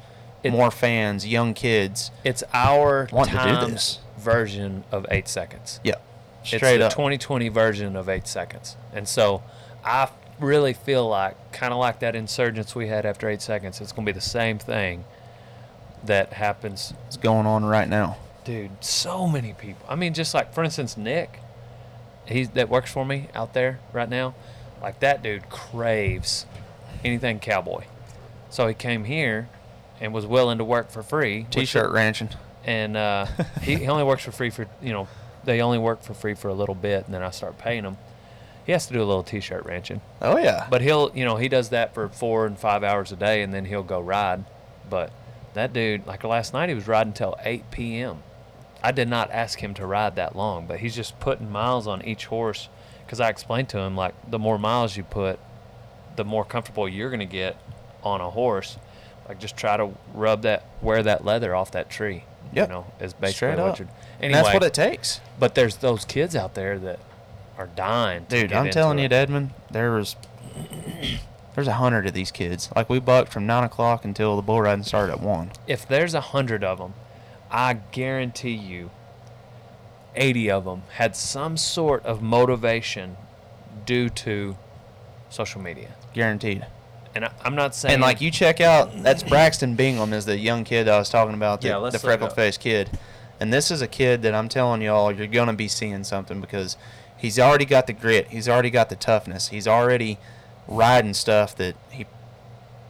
It- 0.43 0.51
more 0.53 0.71
fans, 0.73 1.27
young 1.27 1.55
kids. 1.55 2.11
It's 2.25 2.43
our 2.53 3.09
Want 3.13 3.31
to 3.31 3.37
do 3.37 3.43
times 3.43 3.73
this. 3.73 3.99
Version 4.19 4.85
of 4.91 5.07
eight 5.11 5.29
seconds. 5.29 5.81
Yeah, 5.85 5.95
it's 6.41 6.57
straight 6.57 6.79
the 6.79 6.87
up. 6.87 6.93
2020 6.93 7.49
version 7.49 7.97
of 7.97 8.09
eight 8.09 8.27
seconds. 8.27 8.77
And 8.93 9.09
so 9.09 9.43
I 9.85 10.09
really 10.41 10.73
feel 10.73 11.09
like, 11.09 11.53
kind 11.53 11.73
of 11.73 11.79
like 11.79 12.01
that 12.01 12.15
insurgence 12.15 12.75
we 12.75 12.89
had 12.89 13.07
after 13.07 13.29
eight 13.29 13.43
seconds, 13.43 13.81
it's 13.81 13.93
going 13.93 14.05
to 14.07 14.13
be 14.13 14.15
the 14.15 14.21
same 14.21 14.59
thing 14.59 15.05
that 16.05 16.35
happens. 16.35 16.93
It's 17.07 17.17
going 17.17 17.47
on 17.47 17.65
right 17.65 17.89
now. 17.89 18.19
Dude, 18.45 18.85
so 18.85 19.27
many 19.27 19.53
people. 19.55 19.87
I 19.89 19.97
mean, 19.97 20.15
just 20.15 20.35
like, 20.35 20.53
for 20.53 20.63
instance, 20.63 20.97
Nick, 20.97 21.41
he's 22.27 22.51
that 22.51 22.69
works 22.69 22.93
for 22.93 23.05
me 23.05 23.29
out 23.35 23.55
there 23.55 23.81
right 23.93 24.09
now. 24.09 24.35
Like, 24.81 25.01
that 25.01 25.23
dude 25.23 25.49
craves 25.49 26.47
anything 27.05 27.41
cowboy. 27.41 27.85
So 28.51 28.69
he 28.69 28.75
came 28.75 29.05
here 29.05 29.49
and 30.01 30.13
was 30.13 30.27
willing 30.27 30.59
to 30.59 30.65
work 30.65 30.91
for 30.91 31.03
free. 31.03 31.47
T-shirt 31.51 31.91
ranching. 31.91 32.31
And 32.67 32.97
uh, 32.97 33.27
he, 33.63 33.77
he 33.77 33.87
only 33.87 34.05
works 34.05 34.25
for 34.25 34.33
free 34.33 34.51
for 34.51 34.67
you 34.83 34.93
know 34.93 35.09
they 35.45 35.63
only 35.63 35.79
work 35.79 36.03
for 36.03 36.13
free 36.13 36.35
for 36.35 36.49
a 36.49 36.55
little 36.55 36.75
bit 36.75 37.05
and 37.07 37.15
then 37.15 37.23
i 37.23 37.31
start 37.31 37.57
paying 37.57 37.85
him 37.85 37.97
he 38.67 38.73
has 38.73 38.87
to 38.89 38.93
do 38.93 38.99
a 39.01 39.05
little 39.05 39.23
t-shirt 39.23 39.65
ranching. 39.65 40.01
Oh 40.21 40.37
yeah. 40.37 40.67
but 40.69 40.83
he'll 40.83 41.13
you 41.15 41.25
know 41.25 41.37
he 41.37 41.49
does 41.49 41.69
that 41.69 41.95
for 41.95 42.09
four 42.09 42.47
and 42.47 42.59
five 42.59 42.83
hours 42.83 43.13
a 43.13 43.17
day 43.17 43.43
and 43.43 43.55
then 43.55 43.65
he'll 43.65 43.85
go 43.85 44.01
ride. 44.01 44.45
But 44.91 45.13
that 45.55 45.73
dude 45.73 46.05
like 46.07 46.25
last 46.25 46.53
night 46.53 46.69
he 46.69 46.75
was 46.75 46.89
riding 46.89 47.13
till 47.13 47.35
8 47.43 47.71
p.m 47.71 48.23
i 48.83 48.93
did 48.93 49.09
not 49.09 49.31
ask 49.31 49.61
him 49.61 49.73
to 49.73 49.87
ride 49.87 50.15
that 50.17 50.37
long 50.37 50.67
but 50.67 50.81
he's 50.81 50.95
just 50.95 51.19
putting 51.19 51.51
miles 51.51 51.87
on 51.87 52.05
each 52.05 52.27
horse. 52.27 52.69
Because 53.05 53.21
i 53.21 53.29
explained 53.29 53.69
to 53.71 53.79
him 53.79 53.97
like 53.97 54.15
the 54.29 54.39
more 54.39 54.59
miles 54.59 54.97
you 54.97 55.05
put 55.05 55.39
the 56.17 56.25
more 56.25 56.45
comfortable 56.45 56.89
you're 56.89 57.11
going 57.11 57.21
to 57.21 57.27
get 57.27 57.57
on 58.03 58.21
a 58.21 58.31
horse. 58.31 58.79
Like 59.29 59.39
just 59.39 59.57
try 59.57 59.77
to 59.77 59.93
rub 60.13 60.43
that 60.43 60.65
wear 60.83 61.03
that 61.05 61.25
leather 61.25 61.55
off 61.55 61.71
that 61.71 61.89
tree 61.89 62.25
Yep. 62.53 62.69
you 62.69 62.75
know 62.75 62.87
is 63.01 63.13
basically 63.13 63.33
Straight 63.33 63.59
what 63.59 63.69
up. 63.71 63.79
you're 63.79 63.89
and 64.21 64.33
that's 64.35 64.53
what 64.55 64.63
it 64.63 64.73
takes. 64.75 65.21
but 65.39 65.55
there's 65.55 65.77
those 65.77 66.05
kids 66.05 66.35
out 66.37 66.55
there 66.55 66.79
that 66.79 66.99
are 67.59 67.67
dying 67.69 68.27
to 68.27 68.41
Dude, 68.41 68.51
get 68.51 68.59
I'm 68.59 68.67
into 68.67 68.75
telling 68.75 68.99
it. 68.99 69.11
you, 69.13 69.17
Edmond, 69.17 69.51
there 69.71 69.93
was 69.93 70.17
there's 71.55 71.67
a 71.69 71.75
hundred 71.75 72.07
of 72.07 72.13
these 72.13 72.31
kids. 72.31 72.69
Like 72.77 72.89
we 72.91 72.99
bucked 73.01 73.33
from 73.33 73.47
nine 73.47 73.65
o'clock 73.65 74.05
until 74.05 74.37
the 74.37 74.43
bull 74.43 74.61
riding 74.63 74.85
started 74.85 75.13
at 75.15 75.21
one. 75.21 75.53
if 75.67 75.87
there's 75.89 76.13
a 76.15 76.21
hundred 76.21 76.63
of 76.65 76.79
them, 76.79 76.93
I 77.51 77.75
guarantee 77.93 78.51
you, 78.55 78.91
80 80.15 80.51
of 80.51 80.65
them 80.65 80.83
had 80.95 81.15
some 81.17 81.57
sort 81.57 82.05
of 82.05 82.21
motivation 82.23 83.17
due 83.85 84.09
to 84.11 84.57
social 85.31 85.61
media. 85.61 85.91
Guaranteed. 86.15 86.67
And 87.17 87.25
I, 87.25 87.33
I'm 87.43 87.55
not 87.55 87.75
saying 87.75 87.95
And 87.95 88.03
like 88.03 88.21
you 88.21 88.31
check 88.31 88.61
out, 88.61 89.03
that's 89.03 89.23
Braxton 89.23 89.75
Bingham 89.75 90.13
is 90.13 90.27
the 90.27 90.37
young 90.37 90.65
kid 90.65 90.87
I 90.87 90.99
was 90.99 91.09
talking 91.09 91.35
about, 91.35 91.63
the, 91.63 91.69
yeah, 91.69 91.77
let's 91.77 91.95
the 91.95 91.99
freckled 91.99 92.35
faced 92.35 92.61
kid. 92.61 92.91
And 93.41 93.51
this 93.51 93.71
is 93.71 93.81
a 93.81 93.89
kid 93.89 94.21
that 94.23 94.35
I'm 94.35 94.51
telling 94.51 94.83
y'all, 94.83 95.11
you're 95.11 95.27
gonna 95.27 95.55
be 95.55 95.67
seeing 95.67 96.05
something 96.05 96.43
because 96.43 96.77
he's 97.17 97.39
already 97.39 97.65
got 97.65 97.87
the 97.87 97.95
grit, 97.95 98.29
he's 98.29 98.51
already 98.51 98.69
got 98.69 98.91
the 98.91 98.97
toughness, 98.97 99.49
he's 99.49 99.67
already 99.67 100.19
riding 100.69 101.15
stuff 101.15 101.57
that 101.57 101.75
he 101.91 102.05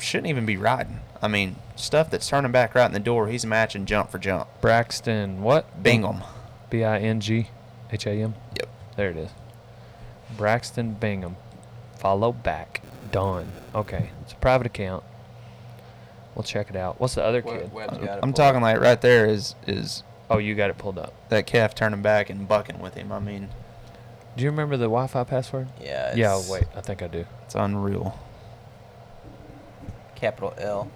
shouldn't 0.00 0.26
even 0.28 0.44
be 0.44 0.56
riding. 0.56 1.00
I 1.22 1.28
mean, 1.28 1.56
stuff 1.76 2.10
that's 2.10 2.28
turning 2.28 2.50
back 2.50 2.74
right 2.74 2.86
in 2.86 2.92
the 2.92 3.00
door. 3.00 3.28
He's 3.28 3.46
matching 3.46 3.86
jump 3.86 4.10
for 4.10 4.18
jump. 4.18 4.48
Braxton 4.60 5.40
what? 5.42 5.82
Bingham. 5.82 6.22
B 6.68 6.82
I 6.82 6.98
N 6.98 7.20
G 7.20 7.48
H 7.92 8.06
A 8.06 8.10
M. 8.10 8.34
Yep. 8.58 8.68
There 8.96 9.10
it 9.10 9.16
is. 9.16 9.30
Braxton 10.36 10.94
Bingham. 10.94 11.36
Follow 11.96 12.32
back. 12.32 12.82
Done. 13.12 13.50
Okay. 13.74 14.10
It's 14.22 14.32
a 14.32 14.36
private 14.36 14.66
account. 14.66 15.04
We'll 16.34 16.42
check 16.42 16.68
it 16.70 16.76
out. 16.76 17.00
What's 17.00 17.14
the 17.14 17.24
other 17.24 17.40
kid? 17.42 17.70
I'm 18.22 18.32
talking 18.32 18.60
like 18.60 18.78
right 18.80 19.00
there 19.00 19.26
is 19.26 19.54
is 19.66 20.02
Oh, 20.28 20.38
you 20.38 20.54
got 20.54 20.70
it 20.70 20.76
pulled 20.78 20.98
up. 20.98 21.12
that 21.28 21.46
calf 21.46 21.74
turning 21.74 22.02
back 22.02 22.28
and 22.30 22.46
bucking 22.48 22.78
with 22.80 22.94
him. 22.94 23.12
I 23.12 23.20
mean, 23.20 23.48
Do 24.36 24.42
you 24.44 24.50
remember 24.50 24.76
the 24.76 24.84
Wi-Fi 24.86 25.24
password? 25.24 25.68
Yeah. 25.80 26.14
Yeah. 26.16 26.42
Wait. 26.48 26.64
I 26.76 26.80
think 26.80 27.00
I 27.02 27.06
do. 27.06 27.24
it's 27.44 27.54
unreal. 27.54 28.18
Capital 30.16 30.52
L. 30.58 30.90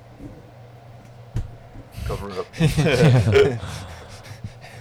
Cover 2.06 2.30
up. 2.32 2.46
I, 2.58 3.58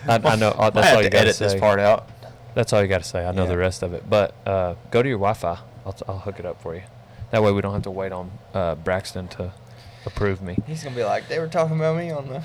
I 0.08 0.36
know. 0.36 0.50
uh, 0.52 0.56
I 0.60 0.70
That's 0.72 0.88
have 0.88 0.98
all 0.98 1.04
you 1.04 1.10
to 1.10 1.10
got 1.10 1.20
to 1.20 1.26
edit 1.28 1.36
say. 1.36 1.46
this 1.46 1.60
part 1.60 1.80
out. 1.80 2.10
That's 2.56 2.74
all 2.74 2.82
you 2.82 2.88
got 2.88 3.04
to 3.04 3.08
say. 3.08 3.26
I 3.26 3.32
know 3.32 3.44
Yeah. 3.44 3.50
the 3.50 3.58
rest 3.58 3.84
of 3.84 3.94
it. 3.94 4.10
But 4.10 4.34
uh, 4.48 4.76
go 4.92 5.04
to 5.04 5.08
your 5.10 5.20
Wi-Fi. 5.20 5.60
I'll, 5.86 5.94
t- 5.94 6.06
I'll 6.08 6.20
hook 6.20 6.40
it 6.40 6.46
up 6.46 6.62
for 6.62 6.76
you. 6.76 6.82
That 7.32 7.44
way 7.44 7.52
we 7.52 7.62
don't 7.62 7.74
have 7.74 7.84
to 7.84 7.92
wait 7.92 8.12
on 8.12 8.32
uh, 8.54 8.76
Braxton 8.76 9.28
to 9.30 9.52
approve 10.06 10.42
me. 10.42 10.58
He's 10.68 10.84
gonna 10.84 10.96
be 10.96 11.04
like, 11.04 11.28
they 11.28 11.40
were 11.40 11.48
talking 11.48 11.76
about 11.76 11.98
me 11.98 12.12
on 12.12 12.28
the. 12.28 12.44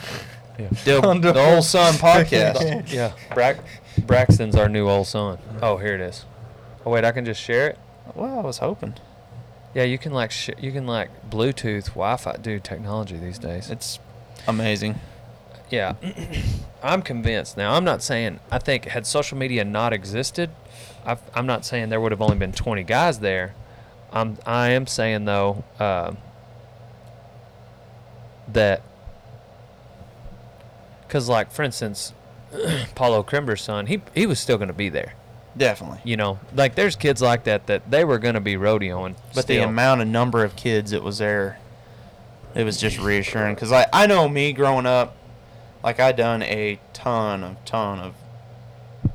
Yeah. 0.87 0.99
On 1.05 1.21
the- 1.21 1.33
the 1.33 1.55
old 1.55 1.65
son 1.65 1.95
podcast. 1.95 2.89
yeah. 2.93 3.13
Brax- 3.31 3.59
Braxton's 4.07 4.55
our 4.55 4.69
new 4.69 4.89
old 4.89 5.09
son. 5.09 5.39
Oh, 5.61 5.79
here 5.79 5.95
it 5.97 6.01
is. 6.01 6.25
Oh 6.87 6.91
wait, 6.93 7.05
I 7.05 7.11
can 7.11 7.25
just 7.25 7.41
share 7.41 7.69
it. 7.71 7.79
Well, 8.15 8.39
I 8.39 8.43
was 8.43 8.59
hoping. 8.59 8.95
Yeah, 9.75 9.83
you 9.83 9.99
can 9.99 10.13
like 10.13 10.31
sh- 10.31 10.51
you 10.61 10.71
can 10.71 10.87
like 10.87 11.11
Bluetooth, 11.29 11.87
Wi-Fi, 11.87 12.37
dude. 12.37 12.63
Technology 12.63 13.17
these 13.17 13.39
days. 13.41 13.69
It's 13.69 13.99
amazing. 14.47 15.01
yeah, 15.71 15.95
I'm 16.85 17.03
convinced 17.03 17.57
now. 17.57 17.75
I'm 17.75 17.83
not 17.85 18.01
saying 18.01 18.39
I 18.53 18.59
think 18.61 18.85
had 18.85 19.07
social 19.09 19.37
media 19.37 19.65
not 19.65 19.93
existed, 19.93 20.51
I've, 21.05 21.21
I'm 21.35 21.47
not 21.47 21.65
saying 21.65 21.89
there 21.89 22.01
would 22.01 22.13
have 22.13 22.23
only 22.23 22.37
been 22.37 22.53
20 22.53 22.85
guys 22.85 23.19
there. 23.19 23.55
I'm 24.15 24.39
I 24.47 24.71
am 24.71 24.87
saying 24.87 25.25
though 25.25 25.65
um, 25.81 26.17
that 28.49 28.83
because 31.03 31.29
like 31.29 31.51
for 31.51 31.65
instance, 31.65 32.15
Paulo 32.95 33.25
Crimber's 33.25 33.61
son, 33.61 33.87
he 33.87 34.01
he 34.15 34.25
was 34.27 34.39
still 34.39 34.57
going 34.57 34.69
to 34.69 34.75
be 34.75 34.89
there. 34.89 35.15
Definitely. 35.57 35.99
You 36.05 36.17
know, 36.17 36.39
like 36.55 36.77
there's 36.77 36.95
kids 36.95 37.21
like 37.21 37.45
that 37.45 37.67
that 37.67 37.91
they 37.91 38.05
were 38.05 38.19
going 38.19 38.35
to 38.35 38.41
be 38.41 38.55
rodeoing. 38.55 39.17
But 39.35 39.49
the 39.49 39.59
amount 39.59 40.01
of 40.01 40.09
number 40.09 40.45
of 40.45 40.55
kids 40.55 40.93
that 40.93 41.03
was 41.03 41.19
there, 41.19 41.59
it 42.55 42.65
was 42.65 42.81
just 42.81 42.99
reassuring. 42.99 43.57
Cause 43.57 43.73
like 43.73 43.89
I 43.93 44.07
know 44.07 44.29
me 44.29 44.53
growing 44.53 44.87
up, 44.87 45.17
like 45.83 45.99
I 45.99 46.13
done 46.13 46.43
a 46.43 46.79
ton 46.93 47.43
of 47.43 47.65
ton 47.65 47.99
of 47.99 48.15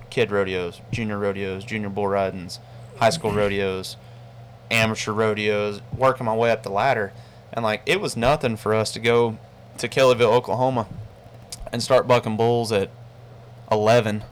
kid 0.10 0.30
rodeos, 0.30 0.82
junior 0.91 1.18
rodeos, 1.18 1.64
junior 1.64 1.89
bull 1.89 2.08
ridings, 2.08 2.60
high 2.97 3.12
school 3.12 3.32
rodeos, 3.34 3.95
amateur 4.72 5.11
rodeos, 5.11 5.82
working 5.95 6.26
my 6.26 6.36
way 6.36 6.51
up 6.51 6.63
the 6.63 6.70
ladder, 6.72 7.11
and 7.53 7.63
like 7.63 7.82
it 7.86 7.99
was 7.99 8.15
nothing 8.17 8.55
for 8.57 8.74
us 8.74 8.91
to 8.93 8.99
go 8.99 9.38
to 9.78 9.88
Kellyville, 9.88 10.32
Oklahoma, 10.34 10.88
and 11.72 11.82
start 11.82 12.07
bucking 12.07 12.38
bulls 12.38 12.72
at 12.72 12.89
eleven, 13.72 14.24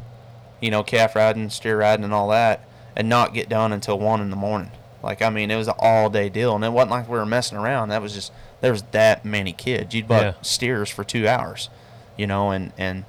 you 0.62 0.72
know, 0.72 0.84
calf 0.84 1.16
riding, 1.16 1.50
steer 1.50 1.80
riding, 1.80 2.04
and 2.06 2.14
all 2.14 2.30
that, 2.30 2.68
and 2.96 3.08
not 3.10 3.34
get 3.34 3.50
done 3.50 3.72
until 3.74 4.00
one 4.00 4.22
in 4.22 4.30
the 4.30 4.36
morning. 4.36 4.72
Like 5.04 5.22
I 5.22 5.30
mean, 5.30 5.52
it 5.52 5.56
was 5.58 5.68
an 5.68 5.76
all 5.80 6.10
day 6.10 6.30
deal, 6.30 6.56
and 6.56 6.64
it 6.64 6.72
wasn't 6.72 6.92
like 6.92 7.08
we 7.08 7.18
were 7.18 7.26
messing 7.26 7.58
around. 7.58 7.90
That 7.90 8.02
was 8.02 8.14
just 8.14 8.32
there 8.62 8.72
was 8.72 8.82
that 8.92 9.24
many 9.24 9.54
kids. 9.54 9.94
You'd 9.94 10.08
buck 10.08 10.24
Yeah. 10.24 10.34
steers 10.42 10.90
for 10.90 11.04
two 11.04 11.28
hours, 11.28 11.70
you 12.18 12.28
know, 12.28 12.52
and 12.52 12.74
and 12.78 13.06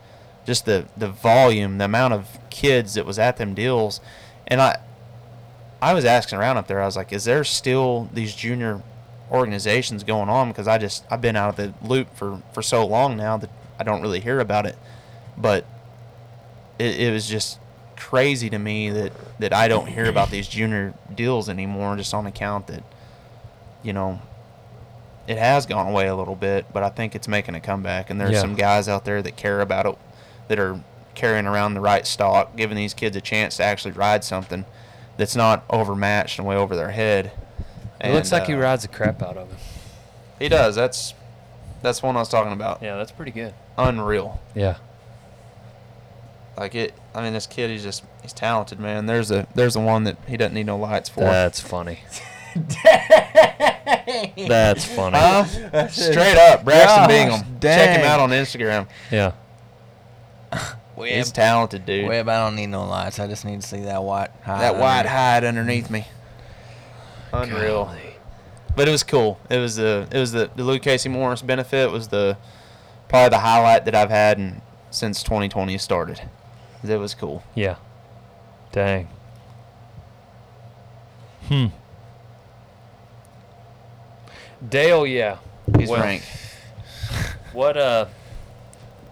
just 0.46 0.64
the 0.66 0.86
the 0.96 1.08
volume, 1.08 1.78
the 1.78 1.86
amount 1.86 2.14
of 2.14 2.38
kids 2.50 2.94
that 2.94 3.04
was 3.06 3.18
at 3.18 3.38
them 3.38 3.54
deals, 3.54 4.00
and 4.46 4.60
I 4.60 4.78
I 5.80 5.94
was 5.94 6.04
asking 6.04 6.38
around 6.38 6.56
up 6.56 6.66
there. 6.66 6.80
I 6.82 6.86
was 6.86 6.96
like, 6.96 7.12
is 7.12 7.24
there 7.24 7.44
still 7.44 8.08
these 8.12 8.34
junior 8.34 8.82
organizations 9.30 10.02
going 10.04 10.28
on? 10.28 10.48
Because 10.48 10.66
I 10.66 10.78
just 10.78 11.04
I've 11.10 11.20
been 11.20 11.36
out 11.36 11.50
of 11.50 11.56
the 11.56 11.74
loop 11.86 12.14
for 12.16 12.42
for 12.52 12.62
so 12.62 12.86
long 12.86 13.16
now 13.16 13.36
that 13.36 13.50
I 13.78 13.84
don't 13.84 14.02
really 14.02 14.20
hear 14.20 14.40
about 14.40 14.66
it, 14.66 14.76
but 15.36 15.64
it, 16.78 16.98
it 17.00 17.12
was 17.12 17.28
just 17.28 17.58
crazy 17.96 18.48
to 18.50 18.58
me 18.58 18.90
that 18.90 19.12
that 19.38 19.52
I 19.52 19.68
don't 19.68 19.86
hear 19.86 20.06
about 20.06 20.30
these 20.30 20.48
junior 20.48 20.94
deals 21.14 21.48
anymore, 21.48 21.96
just 21.96 22.12
on 22.14 22.26
account 22.26 22.66
that 22.68 22.82
you 23.82 23.92
know 23.92 24.20
it 25.28 25.38
has 25.38 25.66
gone 25.66 25.86
away 25.86 26.08
a 26.08 26.16
little 26.16 26.34
bit, 26.36 26.64
but 26.72 26.82
I 26.82 26.88
think 26.88 27.14
it's 27.14 27.28
making 27.28 27.54
a 27.54 27.60
comeback, 27.60 28.08
and 28.10 28.18
there's 28.20 28.32
Yeah. 28.32 28.40
some 28.40 28.54
guys 28.54 28.88
out 28.88 29.04
there 29.04 29.20
that 29.22 29.36
care 29.36 29.60
about 29.60 29.84
it, 29.86 29.98
that 30.48 30.58
are 30.58 30.80
carrying 31.14 31.46
around 31.46 31.74
the 31.74 31.80
right 31.82 32.06
stock, 32.06 32.56
giving 32.56 32.76
these 32.78 32.94
kids 32.94 33.14
a 33.14 33.20
chance 33.20 33.58
to 33.58 33.62
actually 33.64 33.90
ride 33.92 34.24
something 34.24 34.64
that's 35.18 35.36
not 35.36 35.64
overmatched 35.68 36.38
and 36.38 36.48
way 36.48 36.56
over 36.56 36.74
their 36.74 36.90
head. 36.92 37.32
It 38.00 38.14
looks 38.14 38.32
And, 38.32 38.40
like 38.40 38.48
he 38.48 38.54
uh, 38.54 38.58
rides 38.58 38.82
the 38.82 38.88
crap 38.88 39.22
out 39.22 39.36
of 39.36 39.48
him. 39.50 39.58
He 40.38 40.48
does. 40.48 40.74
That's 40.74 41.12
that's 41.82 42.02
one 42.02 42.16
I 42.16 42.20
was 42.20 42.28
talking 42.28 42.52
about. 42.52 42.82
Yeah, 42.82 42.96
that's 42.96 43.12
pretty 43.12 43.32
good. 43.32 43.52
Unreal. 43.76 44.40
Yeah. 44.54 44.78
Like 46.56 46.74
it. 46.74 46.94
I 47.14 47.22
mean, 47.22 47.32
this 47.32 47.46
kid, 47.46 47.70
he's 47.70 47.82
just 47.82 48.04
he's 48.22 48.32
talented, 48.32 48.80
man. 48.80 49.06
There's 49.06 49.30
a 49.30 49.46
there's 49.54 49.74
the 49.74 49.80
one 49.80 50.04
that 50.04 50.16
he 50.26 50.36
doesn't 50.36 50.54
need 50.54 50.66
no 50.66 50.76
lights 50.78 51.08
for. 51.08 51.20
That's 51.20 51.60
funny. 51.60 52.00
That's 54.36 54.84
funny. 54.84 55.16
Huh? 55.18 55.88
Straight 55.88 56.36
up, 56.36 56.64
Braxton 56.64 56.98
Gosh, 56.98 57.08
Bingham. 57.08 57.60
Check 57.60 57.98
him 57.98 58.06
out 58.06 58.20
on 58.20 58.30
Instagram. 58.30 58.88
Yeah. 59.10 59.32
Webb, 60.98 61.08
He's 61.10 61.32
talented, 61.32 61.86
dude. 61.86 62.08
Webb, 62.08 62.28
I 62.28 62.44
don't 62.44 62.56
need 62.56 62.66
no 62.66 62.84
lights. 62.84 63.18
I 63.18 63.26
just 63.26 63.44
need 63.44 63.60
to 63.60 63.66
see 63.66 63.80
that 63.82 64.02
white 64.02 64.30
hide. 64.42 64.60
that 64.60 64.76
white 64.76 64.98
underneath. 65.06 65.12
hide 65.12 65.44
underneath 65.44 65.90
me. 65.90 66.06
Unreal. 67.32 67.84
Golly. 67.86 68.14
But 68.76 68.88
it 68.88 68.90
was 68.92 69.02
cool. 69.02 69.38
It 69.50 69.58
was 69.58 69.76
the 69.76 70.06
it 70.10 70.18
was 70.18 70.32
the 70.32 70.50
the 70.54 70.62
Luke 70.64 70.82
Casey 70.82 71.08
Morris 71.08 71.42
benefit 71.42 71.90
was 71.90 72.08
the 72.08 72.36
probably 73.08 73.30
the 73.30 73.40
highlight 73.40 73.84
that 73.86 73.94
I've 73.94 74.10
had 74.10 74.38
in, 74.38 74.62
since 74.90 75.22
2020 75.22 75.76
started. 75.78 76.20
It 76.86 76.96
was 76.96 77.14
cool. 77.14 77.42
Yeah. 77.54 77.76
Dang. 78.72 79.08
Hmm. 81.48 81.66
Dale, 84.66 85.06
yeah. 85.06 85.38
He's 85.78 85.88
Well, 85.88 86.02
ranked. 86.02 86.26
What 87.52 87.76
uh 87.76 88.06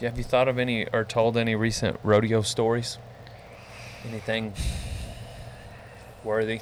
have 0.00 0.18
you 0.18 0.24
thought 0.24 0.48
of 0.48 0.58
any 0.58 0.86
or 0.88 1.04
told 1.04 1.36
any 1.36 1.54
recent 1.54 1.98
rodeo 2.02 2.42
stories? 2.42 2.98
Anything 4.08 4.52
worthy? 6.24 6.60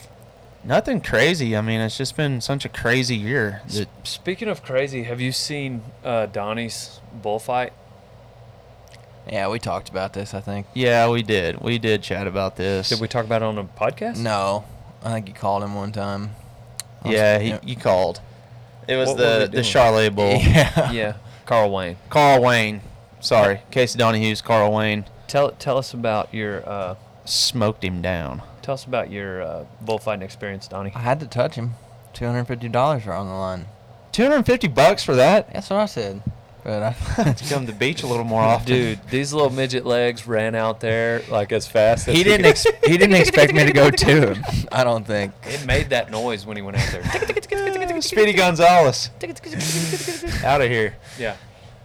Nothing 0.62 1.00
crazy. 1.00 1.54
I 1.56 1.60
mean, 1.60 1.80
it's 1.80 1.98
just 1.98 2.16
been 2.16 2.40
such 2.40 2.64
a 2.64 2.68
crazy 2.68 3.16
year. 3.16 3.60
that- 3.68 3.88
Speaking 4.04 4.48
of 4.48 4.62
crazy, 4.62 5.02
have 5.04 5.20
you 5.20 5.32
seen 5.32 5.82
uh, 6.02 6.26
Donnie's 6.26 7.00
bullfight? 7.12 7.72
Yeah, 9.30 9.48
we 9.48 9.58
talked 9.58 9.88
about 9.88 10.12
this. 10.12 10.34
I 10.34 10.40
think. 10.40 10.66
yeah, 10.74 11.08
we 11.08 11.22
did. 11.22 11.60
We 11.60 11.78
did 11.78 12.02
chat 12.02 12.26
about 12.26 12.56
this. 12.56 12.88
Did 12.90 13.00
we 13.00 13.08
talk 13.08 13.24
about 13.24 13.40
it 13.42 13.46
on 13.46 13.56
a 13.58 13.64
podcast? 13.64 14.18
No, 14.18 14.64
I 15.02 15.12
think 15.12 15.28
you 15.28 15.34
called 15.34 15.62
him 15.62 15.74
one 15.74 15.92
time. 15.92 16.30
I 17.02 17.08
was- 17.08 17.14
Yeah, 17.16 17.38
he, 17.38 17.54
you 17.70 17.76
called. 17.76 18.20
It 18.86 18.96
was 18.96 19.08
What 19.08 19.18
were 19.18 19.22
we 19.24 19.28
the 19.32 19.38
the 19.46 19.48
doing? 19.48 19.64
Charlotte 19.64 20.14
Bull. 20.14 20.32
Yeah. 20.40 20.90
Yeah. 20.92 21.12
Carl 21.46 21.70
Wayne. 21.70 21.96
Carl 22.10 22.42
Wayne. 22.42 22.80
Sorry, 23.24 23.60
Casey 23.70 23.98
Donahew's 23.98 24.42
Carl 24.42 24.70
Wayne 24.72 25.06
Tell 25.28 25.50
tell 25.52 25.78
us 25.78 25.94
about 25.94 26.32
your 26.34 26.68
uh, 26.68 26.94
smoked 27.24 27.82
him 27.82 28.02
down. 28.02 28.42
tell 28.60 28.74
us 28.74 28.84
about 28.84 29.10
your 29.10 29.40
uh, 29.42 29.64
bullfighting 29.80 30.22
experience, 30.22 30.68
Donnie. 30.68 30.92
I 30.94 30.98
had 31.00 31.20
to 31.20 31.26
touch 31.26 31.54
him. 31.54 31.72
Two 32.12 32.26
hundred 32.26 32.44
fifty 32.44 32.68
dollars 32.68 33.06
are 33.06 33.14
on 33.14 33.26
the 33.26 33.32
line. 33.34 33.64
250 34.12 34.68
bucks 34.68 35.02
for 35.02 35.16
that? 35.16 35.52
That's 35.52 35.70
what 35.70 35.80
I 35.80 35.86
said. 35.86 36.22
But 36.62 36.82
I, 36.84 36.92
to 37.32 37.44
come 37.52 37.66
to 37.66 37.72
the 37.72 37.78
beach 37.78 38.02
a 38.04 38.06
little 38.06 38.24
more 38.24 38.42
often. 38.42 38.66
Dude, 38.66 39.00
these 39.10 39.32
little 39.32 39.50
midget 39.50 39.84
legs 39.84 40.26
ran 40.26 40.54
out 40.54 40.80
there 40.80 41.22
like 41.30 41.50
as 41.50 41.66
fast 41.66 42.06
as 42.06 42.14
he 42.16 42.22
didn't. 42.22 42.46
Ex- 42.46 42.66
he 42.86 42.96
didn't 42.96 43.16
expect 43.16 43.52
me 43.54 43.64
to 43.64 43.72
go 43.72 43.90
to 43.90 44.06
him. 44.34 44.44
I 44.70 44.84
don't 44.84 45.04
think. 45.06 45.32
It 45.44 45.66
made 45.66 45.88
that 45.90 46.10
noise 46.10 46.46
when 46.46 46.56
he 46.56 46.62
went 46.62 46.76
out 46.76 46.92
there. 46.92 48.00
Speedy 48.02 48.34
Gonzalez. 48.34 49.10
Out 50.44 50.60
of 50.60 50.68
here. 50.70 50.94
yeah. 51.18 51.36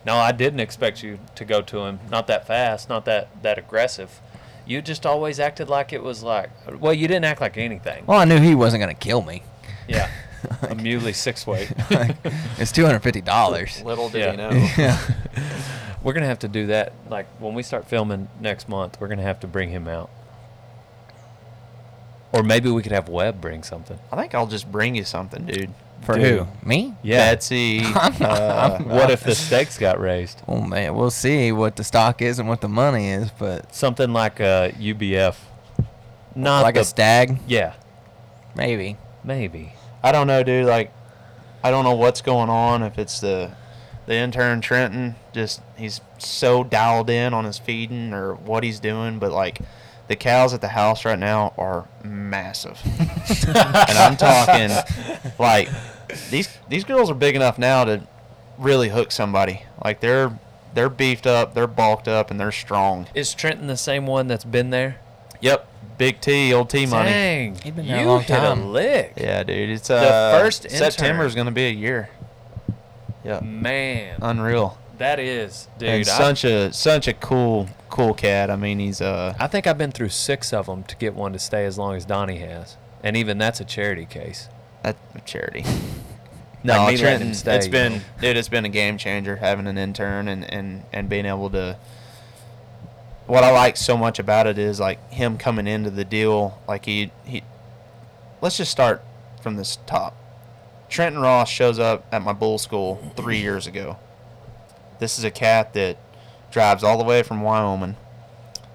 No, 0.05 0.15
I 0.15 0.31
didn't 0.31 0.59
expect 0.61 1.03
you 1.03 1.19
to 1.35 1.45
go 1.45 1.61
to 1.61 1.79
him. 1.85 1.99
Not 2.09 2.27
that 2.27 2.47
fast. 2.47 2.89
Not 2.89 3.05
that 3.05 3.41
that 3.43 3.57
aggressive. 3.57 4.21
You 4.65 4.81
just 4.81 5.05
always 5.05 5.39
acted 5.39 5.67
like 5.69 5.91
it 5.93 6.03
was 6.03 6.23
like. 6.23 6.49
Well, 6.79 6.93
you 6.93 7.07
didn't 7.07 7.25
act 7.25 7.41
like 7.41 7.57
anything. 7.57 8.05
Well, 8.05 8.19
I 8.19 8.25
knew 8.25 8.39
he 8.39 8.55
wasn't 8.55 8.81
gonna 8.81 8.93
kill 8.93 9.21
me. 9.21 9.43
Yeah. 9.87 10.09
a 10.61 10.75
muley 10.75 11.13
six 11.13 11.45
weight. 11.45 11.71
Like, 11.91 12.15
it's 12.57 12.71
two 12.71 12.85
hundred 12.85 12.99
fifty 13.01 13.21
dollars. 13.21 13.81
Little 13.83 14.09
did 14.09 14.19
Yeah. 14.19 14.31
he 14.31 14.37
know. 14.37 14.49
yeah. 14.77 14.99
We're 16.01 16.13
gonna 16.13 16.27
have 16.27 16.39
to 16.39 16.47
do 16.47 16.67
that. 16.67 16.93
Like 17.09 17.27
when 17.39 17.53
we 17.53 17.63
start 17.63 17.87
filming 17.87 18.29
next 18.39 18.69
month, 18.69 19.01
we're 19.01 19.09
gonna 19.09 19.21
have 19.23 19.39
to 19.41 19.47
bring 19.47 19.69
him 19.69 19.87
out. 19.87 20.09
Or 22.31 22.43
maybe 22.43 22.69
we 22.69 22.83
could 22.83 22.91
have 22.91 23.09
Webb 23.09 23.41
bring 23.41 23.63
something. 23.63 23.99
I 24.11 24.15
think 24.15 24.35
I'll 24.35 24.47
just 24.47 24.71
bring 24.71 24.95
you 24.95 25.03
something, 25.03 25.45
dude. 25.45 25.73
For 26.01 26.15
Dude. 26.15 26.39
who? 26.39 26.47
Me? 26.67 26.93
Yeah. 27.03 27.31
Betsy. 27.31 27.81
Uh, 27.93 28.79
What 28.83 29.11
if 29.11 29.23
the 29.23 29.35
stakes 29.35 29.77
got 29.77 29.99
raised? 29.99 30.41
Oh 30.47 30.61
man, 30.61 30.95
we'll 30.95 31.11
see 31.11 31.51
what 31.51 31.75
the 31.75 31.83
stock 31.83 32.21
is 32.21 32.39
and 32.39 32.47
what 32.47 32.61
the 32.61 32.69
money 32.69 33.09
is, 33.09 33.29
but 33.37 33.73
Something 33.75 34.13
like 34.13 34.39
a 34.39 34.73
UBF. 34.79 35.35
Not 36.35 36.63
like 36.63 36.75
the, 36.75 36.81
a 36.81 36.85
stag, 36.85 37.39
Yeah, 37.47 37.73
maybe. 38.55 38.97
maybe. 39.23 39.73
I 40.03 40.11
don't 40.11 40.27
know, 40.27 40.43
dude. 40.43 40.65
Like, 40.65 40.91
I 41.63 41.71
don't 41.71 41.83
know 41.83 41.95
what's 41.95 42.21
going 42.21 42.49
on. 42.49 42.83
If 42.83 42.97
it's 42.97 43.19
the 43.19 43.51
the 44.05 44.15
intern 44.15 44.61
Trenton, 44.61 45.15
just 45.33 45.61
he's 45.77 46.01
so 46.17 46.63
dialed 46.63 47.09
in 47.09 47.33
on 47.33 47.45
his 47.45 47.57
feeding 47.59 48.13
or 48.13 48.33
what 48.35 48.63
he's 48.63 48.79
doing, 48.79 49.19
but 49.19 49.31
like 49.31 49.59
the 50.09 50.15
cows 50.15 50.53
at 50.53 50.59
the 50.59 50.67
house 50.67 51.05
right 51.05 51.17
now 51.17 51.53
are 51.57 51.87
massive, 52.03 52.77
and 53.47 53.97
I'm 53.97 54.17
talking 54.17 54.69
like 55.37 55.69
these 56.31 56.49
these 56.67 56.83
girls 56.83 57.09
are 57.09 57.15
big 57.15 57.35
enough 57.35 57.57
now 57.57 57.85
to 57.85 58.01
really 58.57 58.89
hook 58.89 59.11
somebody. 59.11 59.63
Like 59.85 60.01
they're 60.01 60.37
they're 60.73 60.89
beefed 60.89 61.27
up, 61.27 61.53
they're 61.53 61.67
bulked 61.67 62.07
up, 62.07 62.31
and 62.31 62.39
they're 62.39 62.51
strong. 62.51 63.07
Is 63.13 63.33
Trenton 63.33 63.67
the 63.67 63.77
same 63.77 64.07
one 64.07 64.27
that's 64.27 64.43
been 64.43 64.71
there? 64.71 64.99
Yep, 65.41 65.67
Big 65.99 66.19
T, 66.21 66.53
old 66.53 66.69
T 66.71 66.87
money. 66.87 67.11
Dang, 67.11 67.55
He's 67.55 67.71
been 67.71 67.85
you 67.85 67.91
there 67.91 68.05
a 68.05 68.09
long 68.09 68.21
hit 68.23 68.43
a 68.43 68.53
lick. 68.55 69.13
Yeah, 69.15 69.43
dude. 69.43 69.69
It's 69.69 69.89
uh 69.91 70.39
first 70.41 70.65
intern. 70.65 70.77
September 70.91 71.25
is 71.25 71.35
gonna 71.35 71.51
be 71.51 71.67
a 71.67 71.71
year. 71.71 72.09
Yeah, 73.23 73.41
Man, 73.41 74.17
unreal. 74.21 74.77
That 74.99 75.19
is, 75.19 75.67
dude. 75.77 75.89
and 75.89 76.05
such 76.07 76.43
a 76.43 76.71
such 76.71 77.07
a 77.07 77.13
cool 77.13 77.67
cool 77.89 78.13
cat. 78.13 78.49
I 78.51 78.55
mean, 78.55 78.79
he's 78.79 79.01
uh 79.01 79.33
I 79.39 79.47
think 79.47 79.65
I've 79.67 79.77
been 79.77 79.91
through 79.91 80.09
six 80.09 80.53
of 80.53 80.67
them 80.67 80.83
to 80.83 80.95
get 80.95 81.15
one 81.15 81.33
to 81.33 81.39
stay 81.39 81.65
as 81.65 81.77
long 81.77 81.95
as 81.95 82.05
Donnie 82.05 82.37
has, 82.39 82.77
and 83.03 83.17
even 83.17 83.37
that's 83.37 83.59
a 83.59 83.65
charity 83.65 84.05
case. 84.05 84.47
at 84.83 84.95
a 85.15 85.21
charity. 85.21 85.63
No, 86.61 86.87
me 86.87 86.97
Trenton. 86.97 87.33
stay, 87.33 87.55
it's 87.55 87.69
been 87.69 87.93
know. 87.93 88.01
dude. 88.19 88.35
It's 88.35 88.49
been 88.49 88.65
a 88.65 88.69
game 88.69 88.97
changer 88.97 89.37
having 89.37 89.65
an 89.65 89.77
intern 89.77 90.27
and 90.27 90.43
and 90.43 90.83
and 90.91 91.07
being 91.07 91.25
able 91.25 91.49
to. 91.51 91.77
What 93.27 93.45
I 93.45 93.51
like 93.51 93.77
so 93.77 93.95
much 93.95 94.19
about 94.19 94.45
it 94.45 94.57
is 94.57 94.77
like 94.77 95.09
him 95.09 95.37
coming 95.37 95.67
into 95.67 95.89
the 95.89 96.03
deal. 96.03 96.59
Like 96.67 96.83
he 96.83 97.11
he. 97.23 97.43
Let's 98.41 98.57
just 98.57 98.71
start 98.71 99.01
from 99.41 99.55
this 99.55 99.77
top. 99.85 100.17
Trenton 100.89 101.21
Ross 101.21 101.49
shows 101.49 101.79
up 101.79 102.05
at 102.11 102.21
my 102.23 102.33
bull 102.33 102.57
school 102.57 103.13
three 103.15 103.39
years 103.39 103.65
ago. 103.65 103.97
This 104.99 105.17
is 105.17 105.23
a 105.23 105.31
cat 105.31 105.73
that 105.73 105.97
drives 106.51 106.83
all 106.83 106.97
the 106.97 107.03
way 107.03 107.23
from 107.23 107.41
Wyoming, 107.41 107.95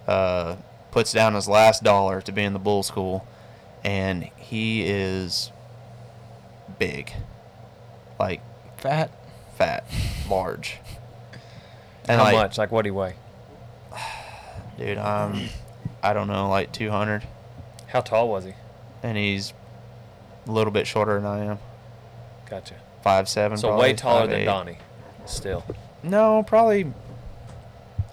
uh, 0.07 0.57
puts 0.91 1.13
down 1.13 1.35
his 1.35 1.49
last 1.49 1.83
dollar 1.83 2.21
to 2.23 2.33
be 2.33 2.43
in 2.43 2.53
the 2.53 2.59
bull 2.59 2.83
school, 2.83 3.27
and 3.85 4.25
he 4.37 4.85
is 4.87 5.51
big, 6.79 7.13
like 8.19 8.41
Fat. 8.79 9.11
fat, 9.57 9.85
large. 10.29 10.79
And 12.07 12.19
How 12.21 12.25
like, 12.25 12.35
much? 12.35 12.59
Like 12.59 12.71
what 12.71 12.83
do 12.83 12.91
you 12.91 12.95
weigh? 12.95 13.15
dude? 14.79 14.99
Um, 14.99 15.49
I 16.03 16.13
don't 16.13 16.29
know, 16.29 16.51
like 16.51 16.71
200, 16.71 17.23
How 17.87 18.03
tall 18.03 18.29
was 18.29 18.45
he? 18.45 18.53
and 19.03 19.17
he's 19.17 19.55
a 20.47 20.53
little 20.53 20.71
bit 20.71 20.87
shorter 20.87 21.15
than 21.15 21.25
I 21.25 21.45
am, 21.47 21.59
Gotcha. 22.51 22.75
five 23.03 23.27
seven. 23.27 23.57
So 23.57 23.69
probably, 23.69 23.83
way 23.89 23.95
taller 23.95 24.27
than 24.27 24.45
Donnie. 24.45 24.77
Still. 25.25 25.65
No, 26.05 26.43
probably. 26.43 26.93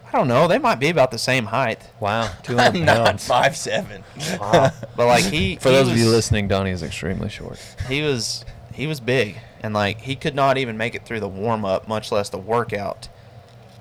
I 0.07 0.17
don't 0.17 0.27
know. 0.27 0.47
They 0.47 0.57
might 0.57 0.79
be 0.79 0.89
about 0.89 1.11
the 1.11 1.17
same 1.17 1.45
height, 1.45 1.79
Wow. 1.99 2.29
200 2.43 2.79
I'm 2.79 2.85
not 2.85 3.05
pounds. 3.05 3.25
five 3.27 3.55
seven. 3.55 4.03
Wow. 4.39 4.71
but 4.97 5.07
like 5.07 5.23
he. 5.23 5.55
For 5.57 5.69
he 5.69 5.75
those 5.75 5.89
of 5.89 5.97
you 5.97 6.05
was- 6.05 6.13
listening, 6.13 6.47
Donnie 6.47 6.71
is 6.71 6.83
extremely 6.83 7.29
short. 7.29 7.59
he 7.87 8.01
was 8.01 8.43
he 8.73 8.87
was 8.87 8.99
big 9.01 9.37
and 9.61 9.73
like 9.73 9.99
he 10.01 10.15
could 10.15 10.33
not 10.33 10.57
even 10.57 10.77
make 10.77 10.95
it 10.95 11.05
through 11.05 11.19
the 11.19 11.27
warm 11.27 11.65
up 11.65 11.89
much 11.89 12.09
less 12.11 12.29
the 12.29 12.37
workout 12.37 13.09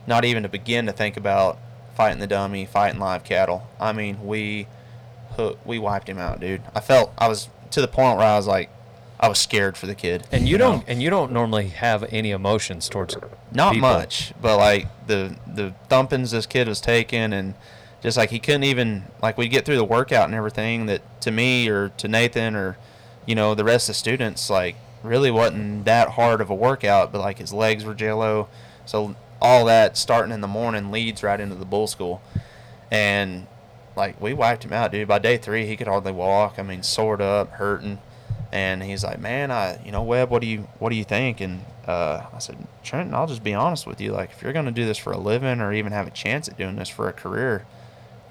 not 0.05 0.25
even 0.25 0.43
to 0.43 0.49
begin 0.49 0.85
to 0.87 0.93
think 0.93 1.17
about 1.17 1.57
fighting 1.95 2.19
the 2.19 2.27
dummy 2.27 2.67
fighting 2.67 2.99
live 2.99 3.23
cattle 3.23 3.69
i 3.79 3.93
mean 3.93 4.27
we 4.27 4.67
hoo- 5.37 5.57
we 5.65 5.79
wiped 5.79 6.09
him 6.09 6.19
out 6.19 6.41
dude 6.41 6.61
i 6.75 6.81
felt 6.81 7.13
i 7.19 7.29
was 7.29 7.49
to 7.71 7.81
the 7.81 7.87
point 7.87 8.19
where 8.19 8.27
i 8.27 8.37
was 8.37 8.49
like 8.49 8.69
i 9.21 9.29
was 9.29 9.39
scared 9.39 9.77
for 9.77 9.87
the 9.87 9.95
kid 9.95 10.27
And 10.33 10.49
you 10.49 10.59
know? 10.59 10.73
don't 10.73 10.85
and 10.89 11.03
you 11.03 11.11
don't 11.11 11.31
normally 11.31 11.69
have 11.69 12.05
any 12.13 12.31
emotions 12.33 12.89
towards 12.89 13.17
not 13.53 13.75
people. 13.75 13.89
much 13.89 14.33
but 14.41 14.57
like 14.57 14.89
the 15.07 15.37
the 15.47 15.75
thumpings 15.89 16.33
this 16.33 16.47
kid 16.47 16.67
was 16.67 16.81
taking 16.81 17.33
and 17.33 17.55
just 18.03 18.17
like 18.17 18.31
he 18.31 18.39
couldn't 18.39 18.65
even 18.65 19.05
like 19.23 19.37
we'd 19.39 19.49
get 19.49 19.65
through 19.65 19.77
the 19.77 19.85
workout 19.85 20.25
and 20.25 20.35
everything 20.35 20.87
that 20.87 21.03
to 21.21 21.31
me 21.31 21.69
or 21.69 21.91
to 21.91 22.09
nathan 22.09 22.57
or 22.57 22.77
you 23.27 23.35
know 23.35 23.55
the 23.55 23.65
rest 23.65 23.89
of 23.89 23.95
the 23.95 23.99
students 23.99 24.49
like 24.51 24.75
really 25.03 25.31
wasn't 25.31 25.85
that 25.85 26.11
hard 26.11 26.41
of 26.41 26.51
a 26.51 26.55
workout 26.55 27.13
but 27.13 27.21
like 27.21 27.39
his 27.39 27.53
legs 27.53 27.85
were 27.85 27.95
jello. 27.95 28.49
So 28.85 29.15
all 29.41 29.65
that 29.67 29.97
starting 29.97 30.33
in 30.33 30.41
the 30.43 30.49
morning 30.49 30.91
leads 30.91 31.23
right 31.23 31.41
into 31.41 31.55
the 31.55 31.65
bull 31.65 31.87
school. 31.87 32.21
And 32.91 33.47
like 33.97 34.21
we 34.21 34.35
wiped 34.35 34.65
him 34.65 34.73
out 34.73 34.93
dude. 34.93 35.09
By 35.09 35.19
day 35.19 35.39
three 35.39 35.67
he 35.67 35.77
could 35.77 35.87
hardly 35.87 36.13
walk. 36.13 36.59
I 36.59 36.63
mean 36.63 36.83
sored 36.83 37.21
up 37.23 37.51
hurting 37.53 37.99
and 38.53 38.83
he's 38.83 39.05
like 39.05 39.21
man 39.21 39.51
i 39.51 39.79
you 39.85 39.93
know 39.93 40.03
webb 40.03 40.29
what 40.31 40.41
do 40.43 40.47
you 40.49 40.67
what 40.79 40.91
do 40.91 40.97
you 40.97 41.05
think 41.05 41.41
and 41.41 41.61
uh, 41.87 42.23
i 42.35 42.39
said 42.39 42.57
trenton 42.83 43.15
i'll 43.15 43.27
just 43.27 43.43
be 43.45 43.55
honest 43.55 43.87
with 43.87 44.01
you 44.01 44.11
like 44.13 44.31
if 44.33 44.43
you're 44.43 44.53
going 44.53 44.65
to 44.65 44.71
do 44.73 44.85
this 44.85 44.99
for 44.99 45.13
a 45.13 45.19
living 45.19 45.61
or 45.61 45.73
even 45.73 45.93
have 45.93 46.07
a 46.07 46.11
chance 46.11 46.49
at 46.49 46.57
doing 46.59 46.77
this 46.77 46.89
for 46.89 47.09
a 47.09 47.13
career 47.13 47.65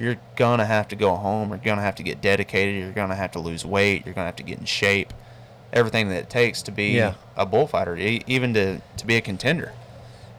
you're 0.01 0.15
gonna 0.37 0.65
have 0.65 0.87
to 0.87 0.95
go 0.95 1.13
home. 1.17 1.49
You're 1.49 1.57
gonna 1.57 1.81
have 1.81 1.95
to 1.95 2.03
get 2.03 2.21
dedicated. 2.21 2.81
You're 2.81 2.93
gonna 2.93 3.17
have 3.17 3.31
to 3.31 3.39
lose 3.39 3.65
weight. 3.65 4.05
You're 4.05 4.13
gonna 4.15 4.27
have 4.27 4.37
to 4.37 4.43
get 4.43 4.57
in 4.57 4.63
shape. 4.63 5.11
Everything 5.73 6.07
that 6.07 6.15
it 6.19 6.29
takes 6.29 6.61
to 6.61 6.71
be 6.71 6.91
Yeah. 6.91 7.15
a 7.35 7.45
bullfighter, 7.45 7.97
even 7.97 8.53
to 8.53 8.79
to 8.95 9.05
be 9.05 9.17
a 9.17 9.21
contender. 9.21 9.73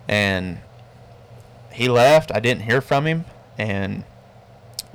And 0.09 0.61
he 1.71 1.91
left. 1.91 2.33
I 2.35 2.41
didn't 2.41 2.63
hear 2.63 2.81
from 2.81 3.05
him, 3.07 3.27
and 3.59 4.05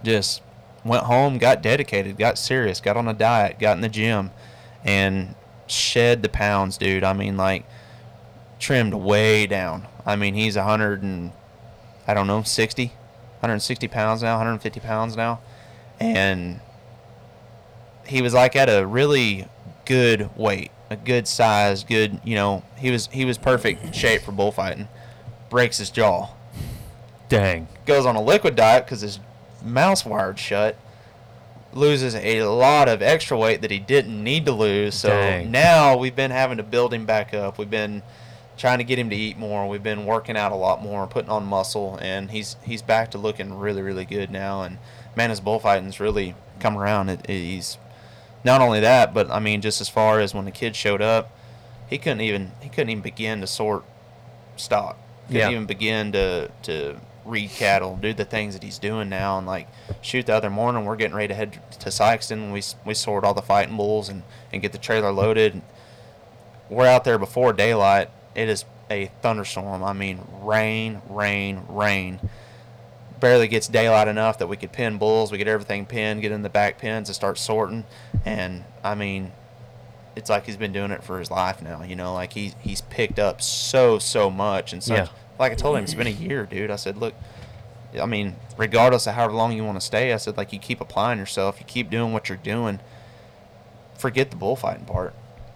just 0.04 0.42
went 0.84 1.04
home, 1.04 1.38
got 1.38 1.62
dedicated, 1.62 2.18
got 2.18 2.40
serious, 2.40 2.82
got 2.82 2.98
on 2.98 3.08
a 3.08 3.14
diet, 3.14 3.60
got 3.60 3.76
in 3.78 3.82
the 3.82 3.90
gym, 3.90 4.32
and 4.86 5.36
shed 5.68 6.22
the 6.22 6.30
pounds, 6.30 6.78
dude. 6.78 7.04
I 7.04 7.12
mean, 7.14 7.36
like 7.36 7.66
trimmed 8.60 8.94
way 8.94 9.48
down. 9.48 9.88
I 10.06 10.16
mean, 10.16 10.36
he's 10.36 10.56
a 10.56 10.64
hundred 10.64 11.02
and 11.02 11.32
I 12.08 12.14
don't 12.14 12.28
know, 12.28 12.44
60, 12.44 12.86
160 12.86 13.88
pounds 13.88 14.22
now, 14.22 14.36
150 14.38 14.80
pounds 14.80 15.18
now, 15.18 15.42
and 16.00 16.60
he 18.06 18.22
was 18.22 18.34
like 18.34 18.56
at 18.56 18.70
a 18.70 18.86
really 18.86 19.48
good 19.86 20.30
weight, 20.38 20.72
a 20.90 20.96
good 20.96 21.28
size, 21.28 21.84
good. 21.84 22.20
You 22.24 22.36
know, 22.36 22.64
he 22.78 22.92
was 22.92 23.08
he 23.08 23.26
was 23.26 23.38
perfect 23.38 23.96
shape 23.96 24.22
for 24.22 24.32
bullfighting. 24.32 24.88
Breaks 25.50 25.78
his 25.78 25.90
jaw, 25.90 26.30
Dang. 27.30 27.68
goes 27.86 28.06
on 28.06 28.16
a 28.16 28.22
liquid 28.22 28.56
diet 28.56 28.86
because 28.86 29.02
his 29.02 29.20
mouth's 29.64 30.06
wired 30.06 30.38
shut. 30.38 30.76
Loses 31.76 32.16
a 32.16 32.44
lot 32.44 32.88
of 32.88 33.02
extra 33.02 33.38
weight 33.38 33.62
that 33.62 33.70
he 33.70 33.80
didn't 33.80 34.24
need 34.24 34.46
to 34.46 34.52
lose. 34.54 34.96
So 34.96 35.10
Dang. 35.10 35.52
now 35.52 35.98
we've 35.98 36.16
been 36.16 36.32
having 36.32 36.58
to 36.58 36.64
build 36.64 36.94
him 36.94 37.06
back 37.06 37.34
up. 37.34 37.58
We've 37.58 37.70
been 37.70 38.02
trying 38.58 38.78
to 38.78 38.86
get 38.86 38.98
him 38.98 39.10
to 39.10 39.16
eat 39.16 39.38
more. 39.38 39.68
We've 39.68 39.84
been 39.84 40.06
working 40.06 40.38
out 40.38 40.54
a 40.54 40.56
lot 40.56 40.82
more, 40.82 41.06
putting 41.06 41.30
on 41.30 41.46
muscle, 41.46 42.00
and 42.02 42.32
he's 42.32 42.56
he's 42.64 42.82
back 42.82 43.12
to 43.12 43.18
looking 43.18 43.54
really 43.60 43.82
really 43.82 44.06
good 44.06 44.32
now. 44.32 44.64
And 44.64 44.78
man, 45.18 45.30
his 45.30 45.42
bullfighting's 45.42 46.00
really 46.00 46.34
come 46.62 46.78
around. 46.78 47.10
It, 47.10 47.20
it- 47.30 47.34
he's 47.44 47.78
not 48.46 48.62
only 48.62 48.80
that, 48.80 49.14
but 49.14 49.30
I 49.30 49.40
mean, 49.40 49.60
just 49.62 49.82
as 49.82 49.90
far 49.90 50.20
as 50.22 50.34
when 50.34 50.46
the 50.46 50.52
kid 50.52 50.76
showed 50.78 51.02
up, 51.02 51.32
he 51.90 51.98
couldn't 51.98 52.22
even 52.22 52.54
he 52.62 52.70
couldn't 52.70 52.90
even 52.92 53.04
begin 53.04 53.42
to 53.42 53.48
sort 53.48 53.84
stock. 54.56 54.98
Couldn't 55.28 55.42
Yeah. 55.42 55.50
even 55.50 55.66
begin 55.66 56.14
to 56.14 56.50
to 56.64 56.96
read 57.26 57.50
cattle, 57.50 57.98
do 57.98 58.14
the 58.14 58.26
things 58.26 58.54
that 58.54 58.64
he's 58.64 58.78
doing 58.78 59.10
now, 59.10 59.38
and 59.38 59.48
like 59.48 59.68
shoot 60.02 60.28
the 60.28 60.34
other 60.34 60.50
morning, 60.50 60.86
we're 60.86 60.96
getting 60.96 61.16
ready 61.16 61.30
to 61.30 61.34
head 61.34 61.60
to 61.80 61.90
Sykeston. 61.90 62.52
We 62.54 62.62
we 62.86 62.94
sort 62.94 63.24
all 63.24 63.34
the 63.34 63.42
fighting 63.42 63.78
bulls 63.78 64.10
and 64.10 64.24
and 64.54 64.62
get 64.62 64.72
the 64.72 64.78
trailer 64.78 65.12
loaded. 65.12 65.62
We're 66.70 66.88
out 66.88 67.04
there 67.04 67.18
before 67.18 67.54
daylight. 67.54 68.10
It 68.34 68.50
is 68.50 68.66
a 68.90 69.12
thunderstorm. 69.22 69.84
I 69.84 69.94
mean, 69.94 70.22
rain, 70.42 71.02
rain, 71.10 71.64
rain. 71.68 72.20
Barely 73.20 73.48
gets 73.48 73.68
daylight 73.68 74.08
enough 74.08 74.38
that 74.40 74.48
we 74.48 74.58
could 74.58 74.72
pin 74.72 74.98
bulls. 74.98 75.32
We 75.32 75.38
get 75.38 75.48
everything 75.48 75.86
pinned, 75.86 76.22
get 76.22 76.32
in 76.32 76.42
the 76.42 76.50
back 76.50 76.78
pins, 76.78 77.10
and 77.10 77.16
start 77.16 77.38
sorting. 77.38 77.86
And 78.26 78.66
I 78.84 78.96
mean, 78.96 79.32
it's 80.16 80.30
like 80.30 80.46
he's 80.46 80.58
been 80.58 80.74
doing 80.74 80.92
it 80.92 81.04
for 81.04 81.20
his 81.20 81.32
life 81.32 81.62
now. 81.62 81.84
You 81.84 81.96
know, 81.96 82.14
like 82.14 82.34
he's 82.34 82.56
he's 82.60 82.82
picked 82.82 83.20
up 83.20 83.42
so 83.42 84.00
so 84.00 84.30
much 84.30 84.74
and 84.74 84.84
such. 84.84 85.10
Yeah. 85.10 85.25
Like 85.38 85.52
I 85.52 85.56
told 85.56 85.78
him, 85.78 85.84
it's 85.84 85.94
been 85.94 86.08
a 86.08 86.12
year, 86.12 86.46
dude. 86.46 86.72
I 86.72 86.76
said, 86.78 86.98
look, 86.98 87.14
I 88.02 88.06
mean, 88.06 88.36
regardless 88.58 89.08
of 89.08 89.16
however 89.16 89.34
long 89.34 89.54
you 89.54 89.64
want 89.64 89.80
to 89.80 89.86
stay, 89.86 90.14
I 90.14 90.18
said 90.18 90.38
like 90.38 90.54
you 90.54 90.60
keep 90.60 90.82
applying 90.82 91.20
yourself, 91.20 91.60
you 91.60 91.66
keep 91.66 91.90
doing 91.90 92.14
what 92.14 92.30
you're 92.30 92.38
doing. 92.38 92.80
Forget 93.98 94.30
the 94.30 94.36
bullfighting 94.36 94.86
part. 94.86 95.14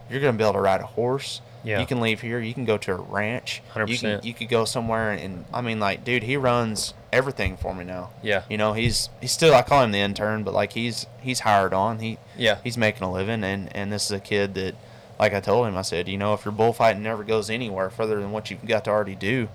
You're 0.09 0.21
gonna 0.21 0.37
be 0.37 0.43
able 0.43 0.53
to 0.53 0.61
ride 0.61 0.81
a 0.81 0.85
horse. 0.85 1.41
Yeah. 1.63 1.81
You 1.81 1.85
can 1.85 1.99
leave 1.99 2.21
here. 2.21 2.39
You 2.39 2.53
can 2.53 2.63
go 2.63 2.77
to 2.77 2.93
a 2.93 2.95
ranch. 2.95 3.61
You 3.75 3.81
100%. 3.83 3.99
can 3.99 4.19
you 4.23 4.33
could 4.33 4.47
go 4.47 4.63
somewhere 4.65 5.11
and, 5.11 5.21
and 5.21 5.45
I 5.53 5.61
mean 5.61 5.79
like 5.79 6.03
dude, 6.05 6.23
he 6.23 6.37
runs 6.37 6.93
everything 7.11 7.57
for 7.57 7.75
me 7.75 7.83
now. 7.83 8.11
Yeah. 8.23 8.43
You 8.49 8.57
know 8.57 8.73
he's 8.73 9.09
he's 9.19 9.31
still 9.33 9.53
I 9.53 9.61
call 9.61 9.83
him 9.83 9.91
the 9.91 9.99
intern, 9.99 10.43
but 10.43 10.53
like 10.53 10.73
he's 10.73 11.05
he's 11.19 11.41
hired 11.41 11.73
on. 11.73 11.99
He 11.99 12.17
Yeah. 12.37 12.59
he's 12.63 12.77
making 12.77 13.03
a 13.03 13.11
living 13.11 13.43
and 13.43 13.75
and 13.75 13.91
this 13.91 14.05
is 14.05 14.11
a 14.11 14.19
kid 14.21 14.53
that 14.55 14.75
like 15.19 15.33
I 15.33 15.41
told 15.41 15.67
him 15.67 15.75
I 15.77 15.81
said 15.81 16.07
you 16.07 16.17
know 16.17 16.33
if 16.33 16.45
your 16.45 16.53
bullfighting 16.53 17.03
never 17.03 17.23
goes 17.25 17.49
anywhere 17.49 17.89
further 17.89 18.19
than 18.21 18.31
what 18.31 18.49
you've 18.49 18.65
got 18.65 18.85
to 18.85 18.91
already 18.91 19.15
do 19.15 19.49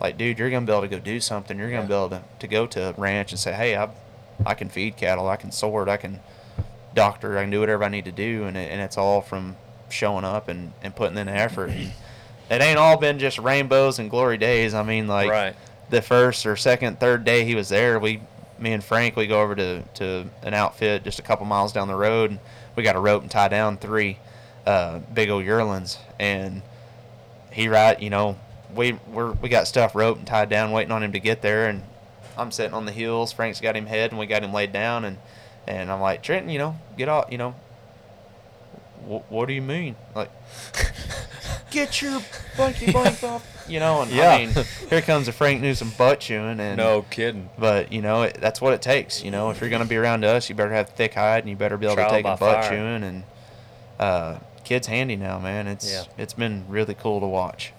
like 0.00 0.18
dude 0.18 0.38
you're 0.38 0.50
gonna 0.50 0.66
be 0.66 0.72
able 0.72 0.82
to 0.82 0.88
go 0.88 0.98
do 0.98 1.20
something. 1.20 1.58
You're 1.58 1.70
gonna 1.70 1.82
Yeah. 1.82 1.88
be 1.88 1.94
able 1.94 2.10
to, 2.10 2.22
to 2.40 2.46
go 2.46 2.66
to 2.66 2.90
a 2.90 2.92
ranch 2.92 3.32
and 3.32 3.38
say 3.38 3.52
hey 3.52 3.76
I 3.76 3.88
I 4.44 4.54
can 4.54 4.68
feed 4.68 4.96
cattle. 4.96 5.28
I 5.28 5.36
can 5.36 5.52
sword 5.52 5.88
I 5.88 5.96
can 5.96 6.20
doctor. 6.94 7.38
I 7.38 7.42
can 7.42 7.50
do 7.50 7.60
whatever 7.60 7.84
I 7.84 7.88
need 7.88 8.04
to 8.06 8.12
do. 8.12 8.44
And 8.44 8.56
it, 8.56 8.70
and 8.70 8.80
it's 8.80 8.96
all 8.98 9.20
from 9.20 9.56
showing 9.88 10.24
up 10.24 10.48
and 10.48 10.72
and 10.82 10.94
putting 10.94 11.16
in 11.18 11.26
the 11.26 11.32
effort. 11.32 11.70
And 11.70 11.90
it 12.50 12.60
ain't 12.62 12.78
all 12.78 12.96
been 12.98 13.18
just 13.18 13.38
rainbows 13.38 13.98
and 13.98 14.10
glory 14.10 14.36
days. 14.36 14.74
I 14.74 14.82
mean 14.82 15.06
like 15.08 15.30
right. 15.30 15.56
the 15.90 16.02
first 16.02 16.44
or 16.46 16.56
second, 16.56 17.00
third 17.00 17.24
day 17.24 17.44
he 17.44 17.54
was 17.54 17.68
there, 17.70 17.98
we, 17.98 18.20
me 18.58 18.72
and 18.72 18.84
Frank, 18.84 19.16
we 19.16 19.26
go 19.26 19.40
over 19.40 19.54
to, 19.54 19.82
to 19.94 20.26
an 20.42 20.52
outfit 20.54 21.04
just 21.04 21.18
a 21.18 21.22
couple 21.22 21.46
miles 21.46 21.72
down 21.72 21.88
the 21.88 21.94
road, 21.94 22.30
and 22.30 22.40
we 22.76 22.82
got 22.82 22.96
a 22.96 23.00
rope 23.00 23.22
and 23.22 23.30
tie 23.30 23.48
down 23.48 23.78
three 23.78 24.18
uh, 24.66 24.98
big 25.12 25.30
old 25.30 25.44
yearlings, 25.44 25.98
and 26.20 26.60
he 27.50 27.68
right, 27.68 28.00
you 28.00 28.10
know, 28.10 28.36
we 28.74 28.92
we're, 29.12 29.32
we 29.32 29.48
got 29.48 29.66
stuff 29.66 29.94
roped 29.94 30.18
and 30.18 30.26
tied 30.26 30.48
down, 30.48 30.72
waiting 30.72 30.92
on 30.92 31.02
him 31.02 31.12
to 31.12 31.20
get 31.20 31.42
there, 31.42 31.66
and 31.68 31.82
I'm 32.36 32.50
sitting 32.50 32.74
on 32.74 32.86
the 32.86 32.92
heels. 32.92 33.32
Frank's 33.32 33.60
got 33.60 33.76
him 33.76 33.86
head, 33.86 34.10
and 34.10 34.18
we 34.18 34.26
got 34.26 34.42
him 34.42 34.52
laid 34.52 34.72
down, 34.72 35.04
and 35.04 35.18
and 35.66 35.90
I'm 35.90 36.00
like 36.00 36.22
Trenton, 36.22 36.50
you 36.50 36.58
know, 36.58 36.76
get 36.96 37.08
off, 37.08 37.26
you 37.30 37.38
know. 37.38 37.54
"Wh- 39.06 39.30
What 39.30 39.46
do 39.48 39.54
you 39.54 39.62
mean? 39.62 39.96
Like, 40.14 40.30
get 41.70 42.00
your 42.02 42.20
blanky 42.56 42.92
blank 42.92 43.22
off, 43.22 43.64
you 43.68 43.80
know? 43.80 44.02
And 44.02 44.10
Yeah. 44.10 44.30
I 44.30 44.46
mean, 44.46 44.64
here 44.88 45.02
comes 45.02 45.28
a 45.28 45.32
Frank 45.32 45.60
Newsom 45.60 45.92
butt 45.98 46.20
chewing, 46.20 46.60
and 46.60 46.76
No 46.76 47.02
kidding. 47.10 47.50
but 47.58 47.92
you 47.92 48.00
know 48.02 48.22
it, 48.22 48.38
that's 48.40 48.60
what 48.60 48.72
it 48.74 48.82
takes. 48.82 49.22
You 49.22 49.30
know, 49.30 49.50
if 49.50 49.60
you're 49.60 49.70
gonna 49.70 49.84
be 49.84 49.96
around 49.96 50.24
us, 50.24 50.48
you 50.48 50.54
better 50.54 50.72
have 50.72 50.90
thick 50.90 51.14
hide, 51.14 51.40
and 51.44 51.50
you 51.50 51.56
better 51.56 51.76
be 51.76 51.86
able 51.86 51.96
Trial 51.96 52.08
to 52.10 52.14
take 52.16 52.24
a 52.24 52.36
butt 52.36 52.64
fire. 52.64 52.70
chewing. 52.70 53.02
And 53.04 53.24
uh, 54.00 54.38
kid's 54.64 54.86
handy 54.86 55.16
now, 55.16 55.38
man. 55.38 55.66
It's 55.68 55.90
Yeah. 55.92 56.04
it's 56.18 56.32
been 56.34 56.64
really 56.68 56.94
cool 56.94 57.20
to 57.20 57.26
watch. 57.26 57.72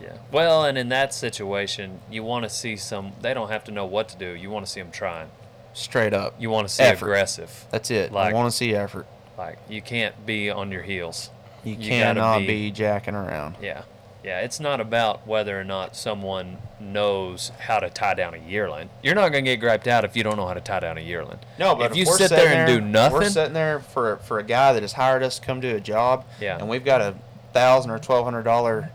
Yeah. 0.00 0.12
Well, 0.32 0.64
and 0.64 0.76
in 0.78 0.88
that 0.90 1.12
situation, 1.14 2.00
you 2.10 2.22
want 2.22 2.44
to 2.44 2.48
see 2.50 2.76
some. 2.76 3.12
They 3.20 3.34
don't 3.34 3.50
have 3.50 3.64
to 3.64 3.70
know 3.70 3.84
what 3.86 4.08
to 4.10 4.16
do. 4.16 4.30
You 4.34 4.50
want 4.50 4.66
to 4.66 4.70
see 4.72 4.80
them 4.80 4.90
trying. 4.90 5.28
Straight 5.72 6.12
up, 6.12 6.34
You 6.38 6.50
want 6.50 6.66
to 6.68 6.74
see 6.74 6.82
Effort. 6.82 7.06
aggressive. 7.06 7.66
that's 7.70 7.90
it. 7.92 8.10
Like- 8.12 8.32
I 8.32 8.36
want 8.36 8.50
to 8.50 8.56
see 8.56 8.74
effort. 8.74 9.06
Like 9.38 9.58
you 9.68 9.80
can't 9.80 10.26
be 10.26 10.50
on 10.50 10.70
your 10.72 10.82
heels. 10.82 11.30
You, 11.64 11.72
You 11.74 11.78
gotta 11.90 12.14
cannot 12.14 12.38
be- 12.40 12.46
be, 12.46 12.70
jacking 12.72 13.14
around. 13.14 13.54
Yeah. 13.62 13.82
Yeah, 14.24 14.40
it's 14.40 14.60
not 14.60 14.80
about 14.80 15.26
whether 15.26 15.58
or 15.58 15.64
not 15.64 15.96
someone 15.96 16.58
knows 16.78 17.52
how 17.58 17.78
to 17.78 17.88
tie 17.88 18.12
down 18.14 18.34
a 18.34 18.36
yearling. 18.36 18.90
You're 19.02 19.14
not 19.14 19.30
going 19.32 19.44
to 19.44 19.50
get 19.50 19.60
griped 19.60 19.86
out 19.88 20.04
if 20.04 20.14
you 20.16 20.22
don't 20.22 20.36
know 20.36 20.46
how 20.46 20.52
to 20.54 20.60
tie 20.60 20.80
down 20.80 20.98
a 20.98 21.00
yearling. 21.00 21.38
No, 21.58 21.74
but 21.74 21.92
if 21.92 21.96
you 21.96 22.04
we're 22.06 22.16
sit 22.18 22.28
there 22.30 22.48
and 22.52 22.66
do 22.66 22.80
nothing, 22.82 23.12
We're 23.14 23.18
nothing, 23.20 23.32
sitting 23.32 23.54
there 23.54 23.80
for 23.80 24.16
for 24.18 24.38
a 24.38 24.42
guy 24.42 24.74
that 24.74 24.82
has 24.82 24.92
hired 24.92 25.22
us 25.22 25.38
to 25.38 25.46
come 25.46 25.60
do 25.60 25.74
a 25.74 25.80
job. 25.80 26.26
Yeah. 26.38 26.58
And 26.58 26.68
we've 26.68 26.84
got 26.84 27.00
a 27.00 27.14
thousand 27.54 27.92
or 27.92 27.98
twelve 27.98 28.24
hundred 28.26 28.42
dollar 28.42 28.90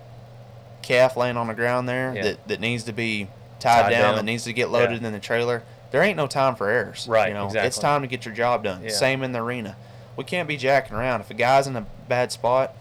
calf 0.86 1.18
laying 1.18 1.38
on 1.38 1.48
the 1.48 1.54
ground 1.54 1.90
there 1.90 2.14
Yeah. 2.16 2.22
that, 2.24 2.48
that 2.48 2.60
needs 2.60 2.84
to 2.86 2.94
be 2.94 3.28
tied, 3.60 3.84
Tied 3.84 3.90
down, 3.92 4.02
down. 4.02 4.16
that 4.18 4.24
needs 4.26 4.44
to 4.46 4.54
get 4.54 4.70
loaded 4.70 5.02
Yeah. 5.02 5.08
in 5.08 5.14
the 5.14 5.20
trailer. 5.20 5.64
There 5.92 6.02
ain't 6.04 6.18
no 6.18 6.28
time 6.28 6.56
for 6.56 6.70
errors. 6.70 7.08
Right, 7.08 7.30
You 7.30 7.34
know, 7.34 7.50
it's 7.54 7.80
time 7.80 8.02
to 8.02 8.08
get 8.08 8.26
your 8.26 8.34
job 8.34 8.64
done. 8.64 8.84
Yeah. 8.84 8.90
Same 8.90 9.24
in 9.24 9.32
the 9.32 9.40
arena. 9.42 9.76
We 10.18 10.24
can't 10.24 10.48
be 10.48 10.58
jacking 10.58 10.96
around. 10.96 11.22
If 11.22 11.30
a 11.32 11.34
guy's 11.34 11.68
in 11.68 11.76
a 11.76 11.86
bad 12.08 12.32
spot, 12.32 12.74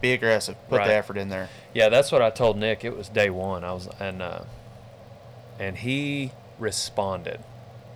be 0.00 0.12
aggressive. 0.12 0.56
Put 0.68 0.78
Right. 0.78 0.86
the 0.88 0.94
effort 0.94 1.16
in 1.16 1.28
there. 1.28 1.48
Yeah, 1.74 1.88
that's 1.88 2.12
what 2.12 2.22
I 2.22 2.30
told 2.30 2.56
Nick. 2.56 2.84
It 2.84 2.96
was 2.96 3.08
day 3.08 3.30
one. 3.30 3.64
I 3.64 3.72
was 3.72 3.88
and 4.00 4.22
uh, 4.22 4.40
and 5.58 5.76
he 5.78 6.32
responded. 6.58 7.40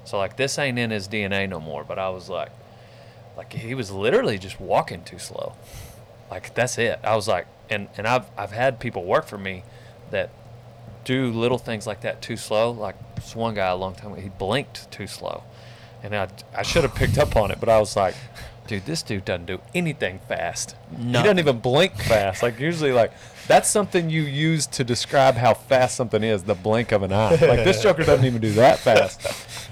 So 0.05 0.19
like 0.19 0.37
this 0.37 0.59
ain't 0.59 0.79
in 0.79 0.91
his 0.91 1.09
DNA 1.09 1.49
no 1.49 1.61
more. 1.61 1.85
But 1.85 1.99
I 1.99 2.09
was 2.11 2.29
like, 2.29 2.51
like 3.37 3.53
he 3.53 3.75
was 3.75 3.91
literally 3.91 4.39
just 4.39 4.61
walking 4.61 5.05
too 5.05 5.19
slow. 5.19 5.55
Like 6.31 6.55
that's 6.55 6.77
it. 6.79 6.99
I 7.05 7.15
was 7.17 7.29
like, 7.29 7.47
and 7.73 7.89
and 7.97 8.07
I've 8.07 8.27
I've 8.37 8.53
had 8.53 8.79
people 8.79 9.05
work 9.05 9.27
for 9.27 9.39
me 9.39 9.65
that 10.11 10.31
do 11.05 11.33
little 11.33 11.59
things 11.59 11.87
like 11.87 12.03
that 12.03 12.23
too 12.23 12.37
slow. 12.37 12.71
Like 12.71 12.97
this 13.17 13.35
one 13.35 13.55
guy 13.55 13.69
a 13.69 13.77
long 13.77 13.95
time 13.95 14.13
ago, 14.13 14.21
he 14.21 14.29
blinked 14.29 14.91
too 14.91 15.07
slow, 15.07 15.43
and 16.03 16.15
I 16.15 16.29
I 16.55 16.63
should 16.63 16.83
have 16.83 16.95
picked 16.95 17.19
up 17.19 17.37
on 17.37 17.51
it, 17.51 17.59
but 17.61 17.69
I 17.69 17.79
was 17.79 17.97
like. 17.97 18.15
Dude, 18.69 18.87
this 18.87 19.03
dude 19.03 19.25
doesn't 19.25 19.47
do 19.47 19.61
anything 19.75 20.21
fast. 20.29 20.77
He 20.97 21.13
doesn't 21.25 21.41
even 21.41 21.59
blink 21.59 21.97
fast. 21.97 22.45
Like 22.45 22.61
usually, 22.61 22.93
like 22.93 23.11
that's 23.49 23.69
something 23.69 24.09
you 24.09 24.23
use 24.23 24.69
to 24.69 24.85
describe 24.85 25.35
how 25.35 25.53
fast 25.55 25.97
something 25.97 26.23
is. 26.23 26.45
The 26.45 26.55
blink 26.55 26.93
of 26.93 27.03
an 27.03 27.13
eye. 27.13 27.31
Like 27.31 27.65
this 27.65 27.83
Joker 27.83 28.05
doesn't 28.05 28.25
even 28.25 28.41
do 28.41 28.53
that 28.53 28.79
fast. 28.79 29.21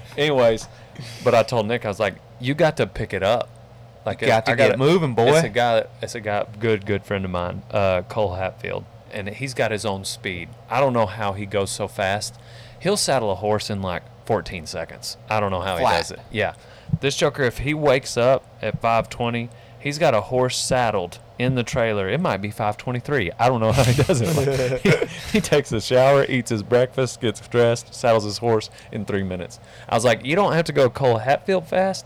Anyways, 0.17 0.67
but 1.23 1.33
I 1.33 1.41
told 1.43 1.67
Nick 1.67 1.85
I 1.85 1.87
was 1.87 2.01
like, 2.01 2.15
you 2.41 2.53
got 2.53 2.75
to 2.77 2.85
pick 2.85 3.13
it 3.13 3.23
up. 3.23 3.47
Like 4.05 4.21
You 4.21 4.27
got 4.27 4.45
to 4.45 4.51
I 4.51 4.55
get 4.55 4.67
gotta- 4.69 4.77
moving, 4.79 5.13
boy. 5.13 5.35
It's 5.35 5.45
a 5.45 5.49
guy. 5.49 5.85
It's 6.01 6.15
a 6.15 6.21
guy. 6.21 6.45
Good, 6.59 6.85
good 6.85 7.03
friend 7.03 7.23
of 7.25 7.31
mine, 7.31 7.61
uh, 7.71 8.01
Cole 8.03 8.33
Hatfield, 8.35 8.83
and 9.11 9.29
he's 9.29 9.53
got 9.53 9.71
his 9.71 9.85
own 9.85 10.05
speed. 10.05 10.49
I 10.69 10.79
don't 10.79 10.93
know 10.93 11.05
how 11.05 11.33
he 11.33 11.45
goes 11.45 11.69
so 11.71 11.87
fast. 11.87 12.35
He'll 12.79 12.97
saddle 12.97 13.31
a 13.31 13.35
horse 13.35 13.69
in 13.69 13.81
like 13.81 14.01
14 14.25 14.65
seconds. 14.65 15.17
I 15.29 15.39
don't 15.39 15.51
know 15.51 15.61
how 15.61 15.77
he 15.77 15.83
does 15.83 16.09
it. 16.11 16.19
Yeah, 16.31 16.53
this 16.99 17.15
Joker, 17.15 17.43
if 17.43 17.59
he 17.59 17.73
wakes 17.75 18.17
up 18.17 18.43
at 18.61 18.81
5:20, 18.81 19.49
he's 19.79 19.97
got 19.99 20.13
a 20.15 20.21
horse 20.21 20.57
saddled 20.57 21.19
in 21.37 21.53
the 21.55 21.63
trailer. 21.63 22.09
It 22.09 22.19
might 22.19 22.37
be 22.41 22.49
5:23. 22.49 23.31
I 23.37 23.49
don't 23.49 23.59
know 23.59 23.71
how 23.71 23.83
he 23.83 24.01
does 24.01 24.19
it. 24.21 24.35
Like, 24.35 24.81
he, 25.09 25.31
he 25.33 25.41
takes 25.41 25.71
a 25.71 25.79
shower, 25.81 26.25
eats 26.25 26.49
his 26.49 26.63
breakfast, 26.63 27.21
gets 27.21 27.47
dressed, 27.47 27.93
saddles 27.93 28.23
his 28.23 28.39
horse 28.39 28.71
in 28.91 29.05
three 29.05 29.23
minutes. 29.23 29.59
I 29.87 29.93
was 29.93 30.05
like, 30.05 30.25
you 30.25 30.35
don't 30.35 30.53
have 30.53 30.65
to 30.65 30.73
go 30.73 30.89
Cole 30.89 31.17
Hatfield 31.19 31.67
fast, 31.67 32.05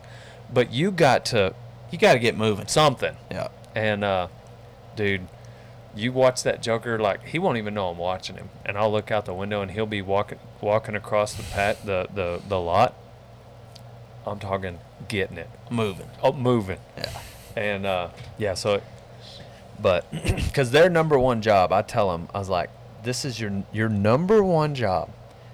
but 0.54 0.74
you 0.74 0.92
got 0.92 1.24
to 1.28 1.54
You 1.96 2.00
got 2.02 2.12
to 2.14 2.20
get 2.20 2.36
moving. 2.36 2.68
something. 2.68 3.16
Yeah. 3.32 3.48
And 3.74 4.04
uh, 4.04 4.28
dude, 4.98 5.30
you 5.96 6.12
watch 6.12 6.44
that 6.44 6.62
Joker 6.62 7.00
like 7.00 7.24
he 7.26 7.40
won't 7.40 7.58
even 7.58 7.74
know 7.74 7.88
I'm 7.88 7.98
watching 7.98 8.36
him, 8.36 8.50
and 8.66 8.78
I'll 8.78 8.92
look 8.92 9.12
out 9.12 9.24
the 9.24 9.34
window 9.34 9.62
and 9.62 9.72
he'll 9.72 9.86
be 9.86 10.02
walking 10.02 10.40
walking 10.60 10.94
across 10.94 11.34
the 11.36 11.44
pat 11.44 11.86
the 11.86 12.08
the 12.14 12.42
the 12.50 12.60
lot. 12.60 12.96
I'm 14.28 14.40
talking 14.40 14.80
getting 15.08 15.38
it, 15.38 15.50
Moving. 15.72 16.08
oh 16.22 16.34
moving, 16.34 16.80
Yeah. 16.98 17.10
and 17.56 17.86
uh, 17.86 18.10
yeah. 18.38 18.56
So, 18.56 18.82
but 19.80 20.06
because 20.36 20.72
their 20.72 20.90
number 20.90 21.18
one 21.18 21.42
job, 21.42 21.72
I 21.72 21.82
tell 21.82 22.12
them, 22.12 22.28
I 22.36 22.40
was 22.40 22.50
like, 22.50 22.70
this 23.04 23.24
is 23.24 23.40
your 23.40 23.64
your 23.72 23.88
number 23.88 24.44
one 24.44 24.76
job. 24.76 25.12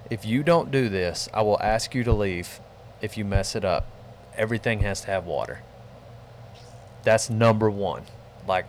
If 0.09 0.25
you 0.25 0.41
don't 0.41 0.71
do 0.71 0.89
this, 0.89 1.29
I 1.35 1.43
will 1.43 1.61
ask 1.61 1.93
you 1.93 2.03
to 2.03 2.13
leave. 2.13 2.59
If 2.99 3.15
you 3.15 3.25
mess 3.25 3.55
it 3.55 3.63
up, 3.63 3.85
everything 4.35 4.79
has 4.79 5.01
to 5.01 5.07
have 5.07 5.27
water. 5.27 5.61
That's 7.03 7.29
number 7.29 7.69
one. 7.69 8.03
Like 8.47 8.65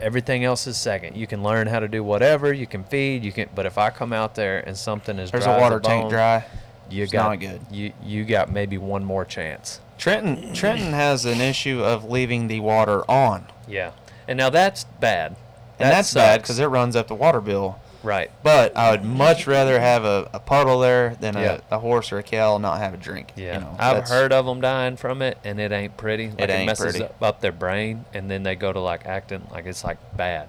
everything 0.00 0.44
else 0.44 0.66
is 0.66 0.76
second. 0.76 1.16
You 1.16 1.26
can 1.26 1.42
learn 1.42 1.66
how 1.66 1.80
to 1.80 1.88
do 1.88 2.02
whatever. 2.02 2.52
You 2.52 2.66
can 2.66 2.84
feed. 2.84 3.24
You 3.24 3.32
can. 3.32 3.48
But 3.54 3.66
if 3.66 3.78
I 3.78 3.90
come 3.90 4.12
out 4.12 4.34
there 4.34 4.60
and 4.60 4.76
something 4.76 5.18
is 5.18 5.30
There's 5.30 5.46
a 5.46 5.58
water 5.58 5.80
tank 5.80 6.04
bone, 6.04 6.10
dry. 6.10 6.44
You 6.90 7.02
It's 7.04 7.12
got 7.12 7.30
not 7.30 7.40
good. 7.40 7.60
You 7.70 7.92
you 8.02 8.24
got 8.24 8.52
maybe 8.52 8.78
one 8.78 9.04
more 9.04 9.24
chance. 9.24 9.80
Trenton 9.98 10.52
Trenton 10.54 10.92
has 10.92 11.24
an 11.24 11.40
issue 11.40 11.82
of 11.82 12.04
leaving 12.04 12.48
the 12.48 12.60
water 12.60 13.08
on. 13.10 13.46
Yeah. 13.66 13.92
And 14.28 14.36
now 14.36 14.50
that's 14.50 14.84
bad. 14.84 15.36
And 15.78 15.86
That 15.90 15.90
that's 15.90 16.14
bad 16.14 16.42
because 16.42 16.58
it 16.58 16.66
runs 16.66 16.96
up 16.96 17.08
the 17.08 17.14
water 17.14 17.40
bill. 17.40 17.78
Right. 18.06 18.30
But 18.44 18.76
I 18.76 18.92
would 18.92 19.04
much 19.04 19.48
rather 19.48 19.80
have 19.80 20.04
a, 20.04 20.30
a 20.32 20.38
puddle 20.38 20.78
there 20.78 21.16
than 21.18 21.34
Yeah. 21.34 21.58
a, 21.72 21.74
a 21.74 21.78
horse 21.80 22.12
or 22.12 22.18
a 22.18 22.22
cow 22.22 22.56
not 22.58 22.78
have 22.78 22.94
a 22.94 22.96
drink. 22.96 23.32
Yeah, 23.34 23.54
You 23.54 23.60
know, 23.64 23.76
I've 23.80 24.08
heard 24.08 24.32
of 24.32 24.46
them 24.46 24.60
dying 24.60 24.96
from 24.96 25.22
it, 25.22 25.38
and 25.42 25.58
it 25.58 25.72
ain't 25.72 25.96
pretty. 25.96 26.28
Like, 26.28 26.40
it, 26.42 26.50
ain't 26.50 26.66
messes 26.66 26.92
pretty. 26.92 27.04
Up, 27.04 27.20
up 27.20 27.40
their 27.40 27.50
brain, 27.50 28.04
and 28.14 28.30
then 28.30 28.44
they 28.44 28.54
go 28.54 28.72
to 28.72 28.78
like 28.78 29.06
acting 29.06 29.48
like 29.50 29.66
it's 29.66 29.82
like 29.82 29.98
bad. 30.16 30.48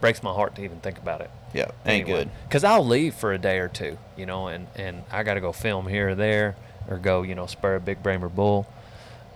Breaks 0.00 0.20
my 0.20 0.32
heart 0.32 0.56
to 0.56 0.64
even 0.64 0.80
think 0.80 0.98
about 0.98 1.20
it. 1.20 1.30
Yeah, 1.54 1.70
ain't 1.86 2.06
good. 2.08 2.28
Because 2.48 2.64
I'll 2.64 2.84
leave 2.84 3.14
for 3.14 3.32
a 3.32 3.38
day 3.38 3.60
or 3.60 3.68
two, 3.68 3.98
you 4.16 4.26
know, 4.26 4.48
and 4.48 4.66
and 4.74 5.04
I 5.12 5.22
got 5.22 5.34
to 5.34 5.40
go 5.40 5.52
film 5.52 5.86
here 5.86 6.08
or 6.08 6.14
there, 6.16 6.56
or 6.88 6.98
go, 6.98 7.22
you 7.22 7.36
know, 7.36 7.46
spur 7.46 7.76
a 7.76 7.80
big 7.80 8.02
Brahma 8.02 8.28
bull, 8.28 8.66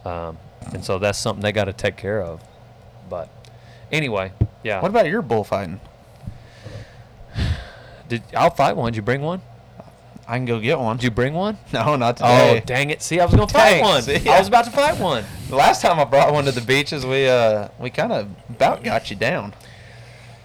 um, 0.04 0.38
and 0.74 0.84
so 0.84 0.98
that's 0.98 1.18
something 1.20 1.40
they 1.40 1.52
got 1.52 1.66
to 1.66 1.72
take 1.72 1.96
care 1.96 2.20
of. 2.20 2.42
But 3.08 3.28
anyway, 3.92 4.32
yeah. 4.64 4.82
What 4.82 4.88
about 4.88 5.06
your 5.06 5.22
bullfighting? 5.22 5.80
Did 8.10 8.22
I'll 8.36 8.50
fight 8.50 8.76
one? 8.76 8.92
Did 8.92 8.96
you 8.96 9.02
bring 9.02 9.22
one? 9.22 9.40
I 10.28 10.36
can 10.36 10.44
go 10.44 10.60
get 10.60 10.78
one. 10.78 10.96
Did 10.98 11.04
you 11.04 11.10
bring 11.10 11.32
one? 11.34 11.56
No, 11.72 11.96
not 11.96 12.18
today. 12.18 12.60
Oh, 12.62 12.66
dang 12.66 12.90
it! 12.90 13.02
See, 13.02 13.18
I 13.18 13.24
was 13.24 13.34
gonna 13.34 13.48
fight 13.48 13.70
Dang, 13.80 13.82
one. 13.84 14.02
see, 14.02 14.28
I 14.28 14.38
was 14.38 14.46
about 14.48 14.66
to 14.66 14.70
fight 14.70 14.98
one. 15.00 15.24
the 15.48 15.56
last 15.56 15.80
time 15.82 15.98
I 15.98 16.04
brought 16.04 16.32
one 16.32 16.44
to 16.44 16.52
the 16.52 16.60
beaches, 16.60 17.04
we 17.06 17.26
uh 17.28 17.68
we 17.78 17.88
kind 17.90 18.12
of 18.12 18.28
about 18.50 18.84
got 18.84 19.10
you 19.10 19.16
down. 19.16 19.54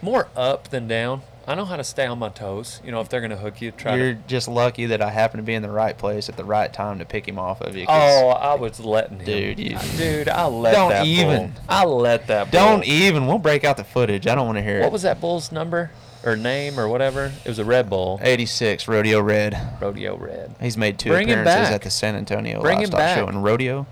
more 0.01 0.27
up 0.35 0.69
than 0.69 0.87
down. 0.87 1.21
I 1.47 1.53
know 1.53 1.65
how 1.65 1.75
to 1.75 1.83
stay 1.83 2.07
on 2.07 2.17
my 2.17 2.29
toes. 2.29 2.81
You 2.83 2.91
know, 2.91 3.01
if 3.01 3.09
they're 3.09 3.21
gonna 3.21 3.35
hook 3.37 3.61
you, 3.61 3.69
try 3.69 3.95
You're 3.95 4.13
to. 4.15 4.19
just 4.25 4.47
lucky 4.47 4.87
that 4.87 4.99
I 5.03 5.11
happen 5.11 5.37
to 5.37 5.43
be 5.43 5.53
in 5.53 5.61
the 5.61 5.69
right 5.69 5.95
place 5.95 6.27
at 6.29 6.37
the 6.37 6.43
right 6.45 6.73
time 6.73 6.97
to 6.97 7.05
pick 7.05 7.27
him 7.27 7.37
off 7.37 7.61
of 7.61 7.75
you. 7.77 7.85
'cause 7.85 8.23
Oh, 8.23 8.29
I 8.29 8.55
was 8.55 8.79
letting 8.79 9.19
him. 9.19 9.25
Dude, 9.25 9.59
you- 9.59 9.77
dude, 9.97 10.27
I 10.29 10.47
let 10.47 10.71
that. 10.71 10.77
Don't 10.79 10.89
that 10.89 11.05
even. 11.05 11.51
Bull. 11.51 11.61
I 11.69 11.85
let 11.85 12.25
that. 12.27 12.49
Bull. 12.49 12.59
Don't 12.59 12.83
even. 12.85 13.27
We'll 13.27 13.37
break 13.37 13.63
out 13.63 13.77
the 13.77 13.83
footage. 13.83 14.25
I 14.25 14.33
don't 14.33 14.47
want 14.47 14.57
to 14.57 14.63
hear 14.63 14.79
it. 14.79 14.81
What 14.83 14.91
was 14.91 15.03
that 15.03 15.21
bull's 15.21 15.51
number 15.51 15.91
or 16.25 16.35
name 16.35 16.79
or 16.79 16.87
whatever? 16.87 17.31
It 17.43 17.47
was 17.47 17.59
a 17.59 17.65
Red 17.65 17.89
Bull. 17.89 18.19
86 18.21 18.87
Rodeo 18.87 19.21
Red. 19.21 19.77
Rodeo 19.81 20.17
Red. 20.17 20.55
He's 20.59 20.77
made 20.77 20.97
two 20.99 21.09
Bring 21.09 21.27
him 21.27 21.39
appearances 21.39 21.67
back. 21.69 21.75
at 21.75 21.81
the 21.83 21.89
San 21.91 22.15
Antonio 22.15 22.61
Bring 22.61 22.79
him 22.81 22.89
Livestock 22.89 23.17
Show 23.17 23.27
in 23.29 23.41
Rodeo. 23.41 23.85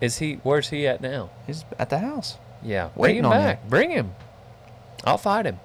Is 0.00 0.18
he? 0.18 0.34
Where's 0.42 0.68
he 0.70 0.86
at 0.86 1.00
now? 1.00 1.30
He's 1.46 1.64
at 1.78 1.90
the 1.90 1.98
house. 1.98 2.36
Yeah, 2.62 2.88
bring 2.88 3.02
Waiting 3.02 3.18
him 3.20 3.26
on 3.26 3.32
back. 3.32 3.68
Bring 3.68 3.90
him. 3.90 4.14
I'll 5.04 5.18
fight 5.18 5.46
him. 5.46 5.60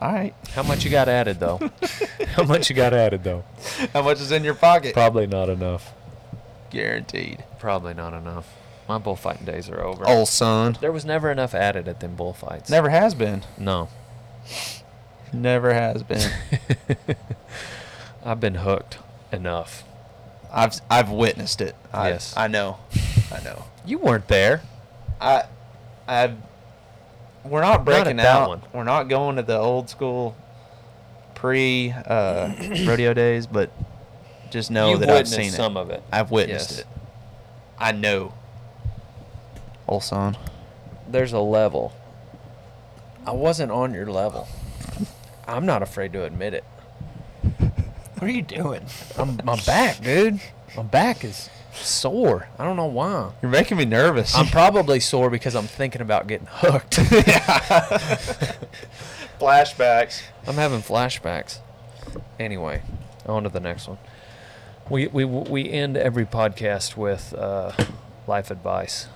All 0.00 0.10
right. 0.12 0.34
How 0.54 0.62
much 0.62 0.84
you 0.84 0.90
got 0.90 1.08
added 1.08 1.38
though? 1.40 1.70
How 2.34 2.44
much 2.44 2.70
you 2.70 2.76
got 2.76 2.94
added 2.94 3.22
though? 3.22 3.44
How 3.92 4.02
much 4.02 4.20
is 4.20 4.32
in 4.32 4.42
your 4.44 4.54
pocket? 4.54 4.94
Probably 4.94 5.26
not 5.26 5.50
enough. 5.50 5.92
Guaranteed. 6.70 7.44
Probably 7.58 7.92
not 7.94 8.14
enough. 8.14 8.46
My 8.88 8.96
bullfighting 8.98 9.44
days 9.44 9.68
are 9.68 9.80
over. 9.82 10.08
Old 10.08 10.28
son. 10.28 10.78
There 10.80 10.90
was 10.92 11.04
never 11.04 11.30
enough 11.30 11.54
added 11.54 11.86
at 11.86 12.00
them 12.00 12.16
bullfights. 12.16 12.70
Never 12.70 12.88
has 12.88 13.14
been. 13.14 13.42
No. 13.58 13.88
Never 15.32 15.72
has 15.74 16.02
been. 16.02 16.30
I've 18.24 18.40
been 18.40 18.56
hooked 18.56 18.98
enough. 19.32 19.84
I've 20.52 20.80
I've 20.90 21.10
witnessed 21.10 21.60
it. 21.60 21.76
I, 21.92 22.08
Yes. 22.10 22.34
I 22.36 22.48
know. 22.48 22.78
I 23.32 23.42
know. 23.42 23.64
You 23.86 23.96
weren't 23.98 24.28
there. 24.28 24.62
I 25.20 25.44
I 26.06 26.34
we're 27.44 27.62
not 27.62 27.70
Not 27.70 27.78
at 27.80 27.84
breaking 27.86 28.16
that 28.18 28.26
out. 28.26 28.48
one. 28.50 28.62
We're 28.74 28.84
not 28.84 29.04
going 29.08 29.36
to 29.36 29.42
the 29.42 29.56
old 29.56 29.88
school 29.88 30.36
pre 31.34 31.90
uh, 31.92 32.52
rodeo 32.86 33.14
days, 33.14 33.46
but 33.46 33.70
just 34.50 34.70
know 34.70 34.90
You've 34.90 35.00
that 35.00 35.08
I've 35.10 35.28
seen 35.28 35.50
some 35.50 35.78
it. 35.78 35.80
of 35.80 35.90
it. 35.90 36.02
I've 36.12 36.30
witnessed 36.30 36.70
Yes. 36.72 36.80
it. 36.80 36.86
I 37.78 37.92
know. 37.92 38.34
Old 39.88 40.02
son. 40.04 40.36
There's 41.08 41.32
a 41.32 41.40
level. 41.40 41.94
I 43.26 43.30
wasn't 43.32 43.72
on 43.72 43.94
your 43.94 44.06
level. 44.12 44.46
I'm 45.50 45.66
not 45.66 45.82
afraid 45.82 46.12
to 46.12 46.24
admit 46.24 46.54
it. 46.54 46.64
What 48.18 48.22
are 48.22 48.30
you 48.30 48.42
doing? 48.42 48.82
I'm 49.18 49.40
my 49.44 49.56
back, 49.66 50.00
dude. 50.00 50.40
My 50.76 50.84
back 50.84 51.24
is 51.24 51.50
sore. 51.72 52.48
I 52.56 52.64
don't 52.64 52.76
know 52.76 52.86
why. 52.86 53.32
You're 53.42 53.50
making 53.50 53.76
me 53.76 53.84
nervous. 53.84 54.36
I'm 54.36 54.46
probably 54.46 55.00
sore 55.00 55.28
because 55.28 55.56
I'm 55.56 55.66
thinking 55.66 56.00
about 56.02 56.28
getting 56.28 56.46
hooked. 56.48 56.92
Flashbacks. 59.40 60.22
I'm 60.46 60.54
having 60.54 60.82
flashbacks. 60.82 61.58
Anyway, 62.38 62.82
on 63.26 63.42
to 63.42 63.48
the 63.48 63.58
next 63.60 63.88
one. 63.88 63.98
We 64.88 65.08
we 65.08 65.24
we 65.24 65.68
end 65.68 65.96
every 65.96 66.26
podcast 66.26 66.96
with 66.96 67.34
uh, 67.34 67.72
life 68.26 68.50
advice. 68.52 69.08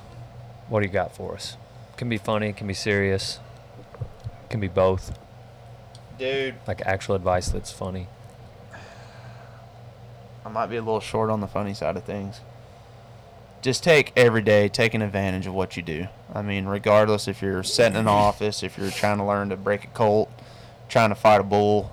What 0.68 0.80
do 0.80 0.86
you 0.86 0.92
got 0.92 1.14
for 1.14 1.34
us? 1.34 1.56
Can 1.96 2.08
be 2.08 2.18
funny, 2.18 2.52
can 2.52 2.66
be 2.66 2.74
serious, 2.74 3.38
can 4.48 4.58
be 4.60 4.68
both. 4.68 5.16
Dude, 6.18 6.54
Like 6.66 6.80
actual 6.82 7.14
advice 7.14 7.48
that's 7.48 7.72
funny. 7.72 8.06
I 10.44 10.48
might 10.48 10.66
be 10.66 10.76
a 10.76 10.82
little 10.82 11.00
short 11.00 11.30
on 11.30 11.40
the 11.40 11.46
funny 11.46 11.74
side 11.74 11.96
of 11.96 12.04
things. 12.04 12.40
Just 13.62 13.82
take 13.82 14.12
every 14.14 14.42
day 14.42 14.68
taking 14.68 15.00
advantage 15.00 15.46
of 15.46 15.54
what 15.54 15.76
you 15.76 15.82
do. 15.82 16.06
I 16.34 16.42
mean, 16.42 16.66
regardless 16.66 17.26
if 17.26 17.40
you're 17.40 17.62
setting 17.62 17.96
an 17.96 18.06
office, 18.06 18.62
if 18.62 18.76
you're 18.76 18.90
trying 18.90 19.16
to 19.18 19.24
learn 19.24 19.48
to 19.48 19.56
break 19.56 19.84
a 19.84 19.88
colt, 19.88 20.30
trying 20.88 21.08
to 21.08 21.14
fight 21.14 21.40
a 21.40 21.44
bull, 21.44 21.90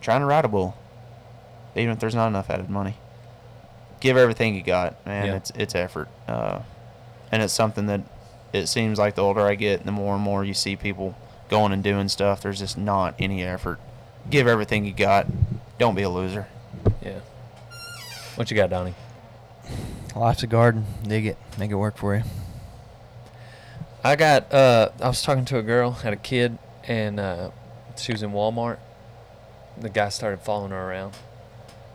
trying 0.00 0.20
to 0.20 0.26
ride 0.26 0.46
a 0.46 0.48
bull, 0.48 0.74
even 1.76 1.90
if 1.90 1.98
there's 1.98 2.14
not 2.14 2.28
enough 2.28 2.48
added 2.48 2.70
money. 2.70 2.96
Give 4.00 4.16
everything 4.16 4.54
you 4.54 4.62
got, 4.62 5.04
man. 5.06 5.26
Yeah. 5.26 5.36
It's 5.36 5.50
it's 5.54 5.74
effort, 5.74 6.08
uh, 6.26 6.60
and 7.30 7.42
it's 7.42 7.52
something 7.52 7.86
that 7.86 8.00
it 8.54 8.66
seems 8.66 8.98
like 8.98 9.14
the 9.14 9.22
older 9.22 9.42
I 9.42 9.56
get, 9.56 9.84
the 9.84 9.92
more 9.92 10.14
and 10.14 10.22
more 10.22 10.42
you 10.44 10.54
see 10.54 10.74
people 10.74 11.14
going 11.48 11.72
and 11.72 11.82
doing 11.82 12.08
stuff. 12.08 12.42
There's 12.42 12.58
just 12.58 12.78
not 12.78 13.14
any 13.18 13.42
effort. 13.42 13.80
Give 14.30 14.46
everything 14.46 14.84
you 14.84 14.92
got. 14.92 15.26
Don't 15.78 15.94
be 15.94 16.02
a 16.02 16.10
loser. 16.10 16.46
Yeah. 17.02 17.20
What 18.36 18.50
you 18.50 18.56
got, 18.56 18.70
Donnie? 18.70 18.94
Life's 20.16 20.42
a 20.42 20.46
garden. 20.46 20.86
Dig 21.02 21.26
it. 21.26 21.36
Make 21.58 21.70
it 21.70 21.76
work 21.76 21.96
for 21.96 22.14
you. 22.16 22.22
I 24.02 24.16
got. 24.16 24.52
Uh, 24.52 24.90
I 25.00 25.08
was 25.08 25.22
talking 25.22 25.44
to 25.46 25.58
a 25.58 25.62
girl, 25.62 25.90
had 25.90 26.12
a 26.12 26.16
kid, 26.16 26.58
and 26.86 27.18
uh, 27.18 27.50
she 27.96 28.12
was 28.12 28.22
in 28.22 28.30
Walmart. 28.30 28.78
The 29.78 29.88
guy 29.88 30.08
started 30.10 30.40
following 30.40 30.70
her 30.70 30.90
around. 30.90 31.14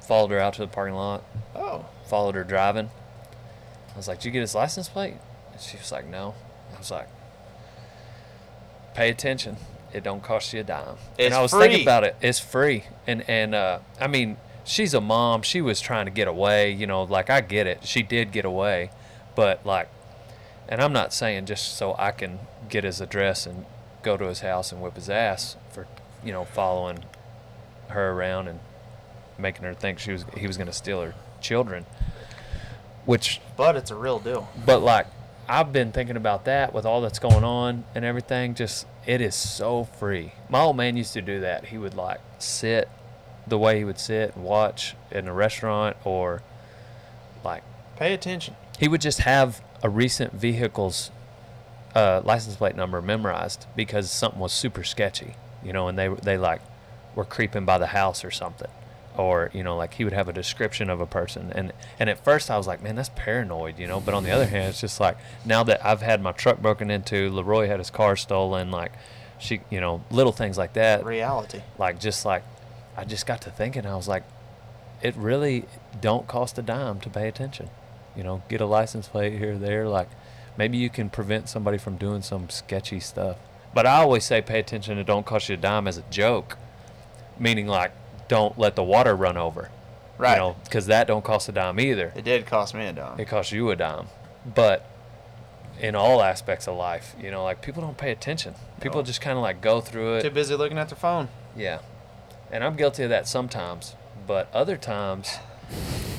Followed 0.01 0.31
her 0.31 0.39
out 0.39 0.55
to 0.55 0.61
the 0.61 0.67
parking 0.67 0.95
lot. 0.95 1.23
Oh. 1.55 1.85
Followed 2.07 2.35
her 2.35 2.43
driving. 2.43 2.89
I 3.93 3.97
was 3.97 4.07
like, 4.07 4.19
"Did 4.19 4.25
you 4.25 4.31
get 4.31 4.41
his 4.41 4.55
license 4.55 4.89
plate?" 4.89 5.15
And 5.51 5.61
she 5.61 5.77
was 5.77 5.91
like, 5.91 6.07
"No." 6.07 6.33
I 6.73 6.77
was 6.77 6.91
like, 6.91 7.07
"Pay 8.99 9.09
attention. 9.09 9.57
It 9.93 10.03
don't 10.03 10.21
cost 10.21 10.53
you 10.53 10.59
a 10.59 10.63
dime." 10.63 10.97
It's 11.17 11.25
and 11.27 11.33
I 11.33 11.41
was 11.41 11.51
free. 11.51 11.61
thinking 11.61 11.81
about 11.81 12.03
it. 12.03 12.15
It's 12.21 12.39
free, 12.39 12.83
and 13.07 13.27
and 13.29 13.55
uh, 13.55 13.79
I 13.99 14.07
mean, 14.07 14.37
she's 14.63 14.93
a 14.93 15.01
mom. 15.01 15.41
She 15.41 15.61
was 15.61 15.79
trying 15.81 16.05
to 16.05 16.11
get 16.11 16.27
away. 16.27 16.71
You 16.71 16.87
know, 16.87 17.03
like 17.03 17.29
I 17.29 17.41
get 17.41 17.65
it. 17.67 17.85
She 17.85 18.03
did 18.03 18.31
get 18.31 18.45
away, 18.45 18.91
but 19.35 19.65
like 19.65 19.89
and 20.69 20.81
I'm 20.81 20.93
not 20.93 21.13
saying 21.13 21.47
just 21.47 21.75
so 21.75 21.95
I 21.97 22.11
can 22.11 22.39
get 22.69 22.83
his 22.83 23.01
address 23.01 23.47
and 23.47 23.65
go 24.03 24.15
to 24.15 24.25
his 24.25 24.41
house 24.41 24.71
and 24.71 24.81
whip 24.81 24.95
his 24.95 25.09
ass 25.09 25.57
for, 25.71 25.87
you 26.23 26.31
know, 26.31 26.45
following 26.45 26.99
her 27.89 28.11
around 28.11 28.47
and 28.47 28.59
making 29.37 29.63
her 29.63 29.73
think 29.73 29.97
she 29.97 30.11
was 30.11 30.25
he 30.37 30.45
was 30.45 30.57
going 30.57 30.67
to 30.67 30.73
steal 30.73 31.01
her 31.01 31.15
children. 31.41 31.87
Which, 33.05 33.41
But 33.57 33.75
it's 33.75 33.89
a 33.89 33.95
real 33.95 34.19
deal. 34.19 34.47
but 34.63 34.83
like, 34.83 35.07
I've 35.49 35.73
been 35.73 35.91
thinking 35.91 36.15
about 36.15 36.45
that 36.45 36.73
with 36.75 36.85
all 36.85 37.01
that's 37.01 37.17
going 37.17 37.43
on 37.43 37.83
and 37.95 38.05
everything. 38.05 38.53
Just 38.53 38.85
it 39.07 39.19
is 39.19 39.33
so 39.33 39.83
free. 39.83 40.33
My 40.47 40.61
old 40.61 40.77
man 40.77 40.95
used 40.95 41.13
to 41.13 41.21
do 41.21 41.39
that. 41.41 41.65
He 41.65 41.77
would 41.77 41.95
like 41.95 42.19
sit 42.37 42.87
the 43.47 43.57
way 43.57 43.79
he 43.79 43.83
would 43.83 43.97
sit 43.97 44.35
and 44.35 44.43
watch 44.45 44.95
in 45.09 45.27
a 45.27 45.33
restaurant 45.33 45.97
or 46.05 46.43
like 47.43 47.63
Pay 47.97 48.13
attention. 48.13 48.55
he 48.77 48.87
would 48.87 49.01
just 49.01 49.21
have 49.21 49.61
a 49.81 49.89
recent 49.89 50.33
vehicle's 50.33 51.09
uh, 51.95 52.21
license 52.23 52.55
plate 52.57 52.75
number 52.75 53.01
memorized 53.01 53.65
because 53.75 54.11
something 54.11 54.39
was 54.39 54.53
super 54.53 54.83
sketchy, 54.83 55.33
you 55.63 55.73
know, 55.73 55.87
and 55.87 55.97
they 55.97 56.09
they 56.09 56.37
like 56.37 56.61
were 57.15 57.25
creeping 57.25 57.65
by 57.65 57.79
the 57.79 57.87
house 57.87 58.23
or 58.23 58.29
something, 58.29 58.69
or 59.19 59.51
you 59.53 59.63
know, 59.63 59.75
like 59.75 59.95
he 59.95 60.05
would 60.05 60.13
have 60.13 60.29
a 60.29 60.33
description 60.33 60.89
of 60.89 61.01
a 61.01 61.05
person, 61.05 61.51
and 61.53 61.73
and 61.99 62.09
at 62.09 62.23
first 62.23 62.49
I 62.49 62.57
was 62.57 62.67
like, 62.67 62.81
man, 62.81 62.95
that's 62.95 63.09
paranoid, 63.09 63.77
you 63.77 63.85
know, 63.85 63.99
but 63.99 64.13
on 64.13 64.23
the 64.23 64.31
other 64.31 64.45
hand, 64.45 64.69
it's 64.69 64.79
just 64.79 64.99
like 64.99 65.17
now 65.45 65.61
that 65.63 65.85
I've 65.85 66.01
had 66.01 66.21
my 66.21 66.31
truck 66.31 66.61
broken 66.61 66.89
into, 66.89 67.29
Leroy 67.29 67.67
had 67.67 67.79
his 67.79 67.89
car 67.89 68.15
stolen, 68.15 68.71
like 68.71 68.93
she, 69.37 69.59
you 69.69 69.81
know, 69.81 70.01
little 70.09 70.31
things 70.31 70.57
like 70.57 70.73
that, 70.73 71.03
Reality. 71.03 71.61
like 71.77 71.99
just 71.99 72.25
like 72.25 72.43
I 72.95 73.03
just 73.03 73.25
got 73.27 73.41
to 73.41 73.51
thinking, 73.51 73.85
I 73.85 73.95
was 73.97 74.07
like, 74.07 74.23
it 75.01 75.15
really 75.17 75.65
don't 75.99 76.25
cost 76.27 76.57
a 76.57 76.61
dime 76.61 77.01
to 77.01 77.09
pay 77.09 77.27
attention. 77.27 77.69
You 78.15 78.23
know, 78.23 78.41
get 78.47 78.61
a 78.61 78.65
license 78.65 79.09
plate 79.09 79.37
here 79.37 79.53
or 79.53 79.57
there. 79.57 79.87
Like 79.89 80.09
maybe 80.57 80.77
you 80.77 80.89
can 80.89 81.09
prevent 81.09 81.49
somebody 81.49 81.77
from 81.77 81.97
doing 81.97 82.21
some 82.21 82.49
sketchy 82.49 83.01
stuff. 83.01 83.37
But 83.73 83.85
I 83.85 83.97
always 83.97 84.23
say 84.23 84.41
pay 84.41 84.59
attention. 84.59 84.97
It 84.97 85.03
don't 85.05 85.25
cost 85.25 85.49
you 85.49 85.55
a 85.55 85.57
dime 85.57 85.87
as 85.87 85.97
a 85.97 86.03
joke, 86.09 86.57
meaning 87.37 87.67
like 87.67 87.91
don't 88.29 88.57
let 88.57 88.77
the 88.77 88.83
water 88.83 89.13
run 89.13 89.35
over. 89.35 89.69
Right. 90.17 90.33
You 90.35 90.39
know, 90.39 90.55
because 90.63 90.85
that 90.85 91.07
don't 91.07 91.23
cost 91.25 91.49
a 91.49 91.51
dime 91.51 91.79
either. 91.79 92.13
It 92.15 92.23
did 92.23 92.45
cost 92.45 92.73
me 92.73 92.85
a 92.85 92.93
dime. 92.93 93.19
It 93.19 93.27
cost 93.27 93.51
you 93.51 93.69
a 93.71 93.75
dime. 93.75 94.07
But 94.45 94.85
in 95.81 95.95
all 95.95 96.21
aspects 96.21 96.67
of 96.67 96.75
life, 96.77 97.15
you 97.21 97.31
know, 97.31 97.43
like 97.43 97.61
people 97.61 97.81
don't 97.81 97.97
pay 97.97 98.11
attention. 98.11 98.55
People 98.81 98.99
No. 99.01 99.05
just 99.05 99.19
kind 99.21 99.37
of 99.37 99.41
like 99.43 99.59
go 99.61 99.81
through 99.81 100.15
it. 100.15 100.21
Too 100.23 100.29
busy 100.29 100.55
looking 100.55 100.77
at 100.77 100.89
their 100.89 100.97
phone. 100.97 101.27
Yeah. 101.55 101.79
And 102.51 102.63
I'm 102.63 102.75
guilty 102.75 103.03
of 103.03 103.09
that 103.09 103.27
sometimes. 103.27 103.95
But 104.27 104.49
other 104.53 104.75
times, 104.77 105.37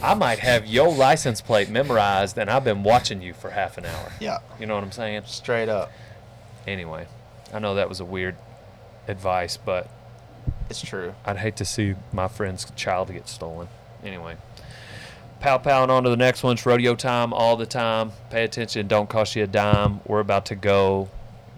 I 0.02 0.14
might 0.14 0.38
have 0.38 0.66
your 0.66 0.92
license 0.92 1.40
plate 1.42 1.68
memorized 1.68 2.38
and 2.38 2.48
I've 2.50 2.64
been 2.64 2.82
watching 2.82 3.20
you 3.20 3.34
for 3.34 3.50
half 3.50 3.76
an 3.76 3.84
hour. 3.84 4.12
Yeah. 4.18 4.38
You 4.58 4.64
know 4.66 4.74
what 4.76 4.84
I'm 4.84 4.92
saying? 4.92 5.22
Straight 5.26 5.68
up. 5.68 5.92
Anyway, 6.66 7.06
I 7.52 7.58
know 7.58 7.74
that 7.74 7.88
was 7.88 8.00
a 8.00 8.04
weird 8.04 8.36
advice, 9.08 9.56
but 9.58 9.88
It's 10.68 10.80
true. 10.80 11.14
I'd 11.24 11.38
hate 11.38 11.56
to 11.56 11.64
see 11.64 11.94
my 12.12 12.28
friend's 12.28 12.70
child 12.76 13.12
get 13.12 13.28
stolen. 13.28 13.68
Anyway, 14.04 14.36
pow 15.40 15.58
pow 15.58 15.82
and 15.82 15.90
on 15.90 16.04
to 16.04 16.10
the 16.10 16.16
next 16.16 16.42
one. 16.42 16.52
It's 16.52 16.64
rodeo 16.64 16.94
time 16.94 17.32
all 17.32 17.56
the 17.56 17.66
time. 17.66 18.12
Pay 18.30 18.44
attention. 18.44 18.86
Don't 18.86 19.08
cost 19.08 19.34
you 19.34 19.44
a 19.44 19.46
dime. 19.46 20.00
We're 20.06 20.20
about 20.20 20.46
to 20.46 20.54
go 20.54 21.08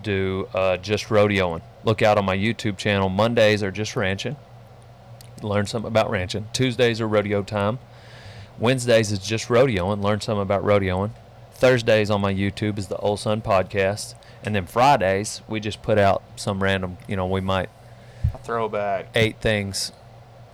do 0.02 0.48
uh, 0.54 0.76
just 0.78 1.06
rodeoing. 1.06 1.62
Look 1.84 2.02
out 2.02 2.18
on 2.18 2.24
my 2.24 2.36
YouTube 2.36 2.76
channel. 2.76 3.08
Mondays 3.08 3.62
are 3.62 3.70
just 3.70 3.96
ranching. 3.96 4.36
Learn 5.42 5.66
something 5.66 5.88
about 5.88 6.10
ranching. 6.10 6.48
Tuesdays 6.52 7.00
are 7.00 7.08
rodeo 7.08 7.42
time. 7.42 7.78
Wednesdays 8.58 9.10
is 9.10 9.18
just 9.18 9.48
rodeoing. 9.48 10.02
Learn 10.02 10.20
something 10.20 10.42
about 10.42 10.62
rodeoing. 10.64 11.10
Thursdays 11.52 12.10
on 12.10 12.20
my 12.20 12.32
YouTube 12.32 12.78
is 12.78 12.88
the 12.88 12.96
Old 12.96 13.20
Sun 13.20 13.42
Podcast. 13.42 14.14
And 14.44 14.54
then 14.54 14.66
Fridays, 14.66 15.42
we 15.48 15.60
just 15.60 15.82
put 15.82 15.98
out 15.98 16.22
some 16.36 16.62
random, 16.62 16.98
you 17.06 17.16
know, 17.16 17.26
we 17.26 17.40
might 17.40 17.68
throwback. 18.45 19.07
eight 19.14 19.36
things, 19.40 19.93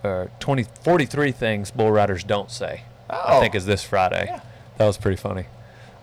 or 0.05 0.31
20, 0.41 0.65
43 0.85 1.33
things 1.33 1.71
bull 1.71 1.91
riders 1.93 2.25
don't 2.25 2.51
say. 2.51 2.83
I 3.11 3.37
Oh. 3.37 3.41
think 3.41 3.55
is 3.55 3.67
this 3.67 3.83
Friday. 3.83 4.27
Yeah. 4.29 4.41
That 4.77 4.87
was 4.87 4.97
pretty 4.99 5.17
funny. 5.17 5.47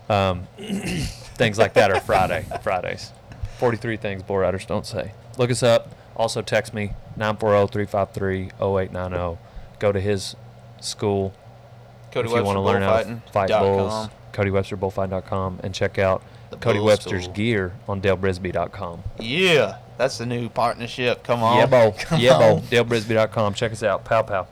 Um, 0.08 0.46
things 0.58 1.58
like 1.58 1.74
that 1.74 1.90
are 1.90 2.00
Friday, 2.00 2.44
Fridays. 2.62 3.12
43 3.58 3.96
things 3.96 4.22
bull 4.22 4.38
riders 4.38 4.66
don't 4.66 4.84
say. 4.86 5.12
Look 5.38 5.50
us 5.50 5.62
up. 5.62 5.92
Also 6.16 6.42
text 6.42 6.72
me 6.74 6.92
oh, 7.18 7.20
940-353-0890. 8.60 9.38
Go 9.78 9.92
to 9.92 10.00
his 10.00 10.36
school 10.80 11.32
Cody 12.12 12.28
if 12.28 12.34
you 12.34 12.42
want 12.44 12.56
to 12.56 12.60
learn 12.60 12.82
how 12.82 13.02
to 13.02 13.20
fight 13.32 13.48
dot 13.48 13.62
bulls. 13.62 13.90
com. 13.92 14.10
CodyWebsterBullfighting.com 14.32 15.60
and 15.62 15.74
check 15.74 15.98
out 15.98 16.22
The 16.50 16.56
Cody 16.56 16.78
Bull 16.78 16.86
Webster's 16.86 17.24
School. 17.24 17.34
gear 17.34 17.72
on 17.88 18.00
DaleBrisby.com. 18.02 19.02
Yeah, 19.18 19.78
that's 19.96 20.18
the 20.18 20.26
new 20.26 20.48
partnership. 20.48 21.22
Come 21.24 21.42
on. 21.42 21.58
Yeah, 21.58 21.66
bo. 21.66 21.92
Come 21.98 22.20
Yeah, 22.20 22.38
bo. 22.38 22.60
DaleBrisby.com. 22.60 23.54
Check 23.54 23.72
us 23.72 23.82
out. 23.82 24.04
Pow, 24.04 24.22
pow. 24.22 24.46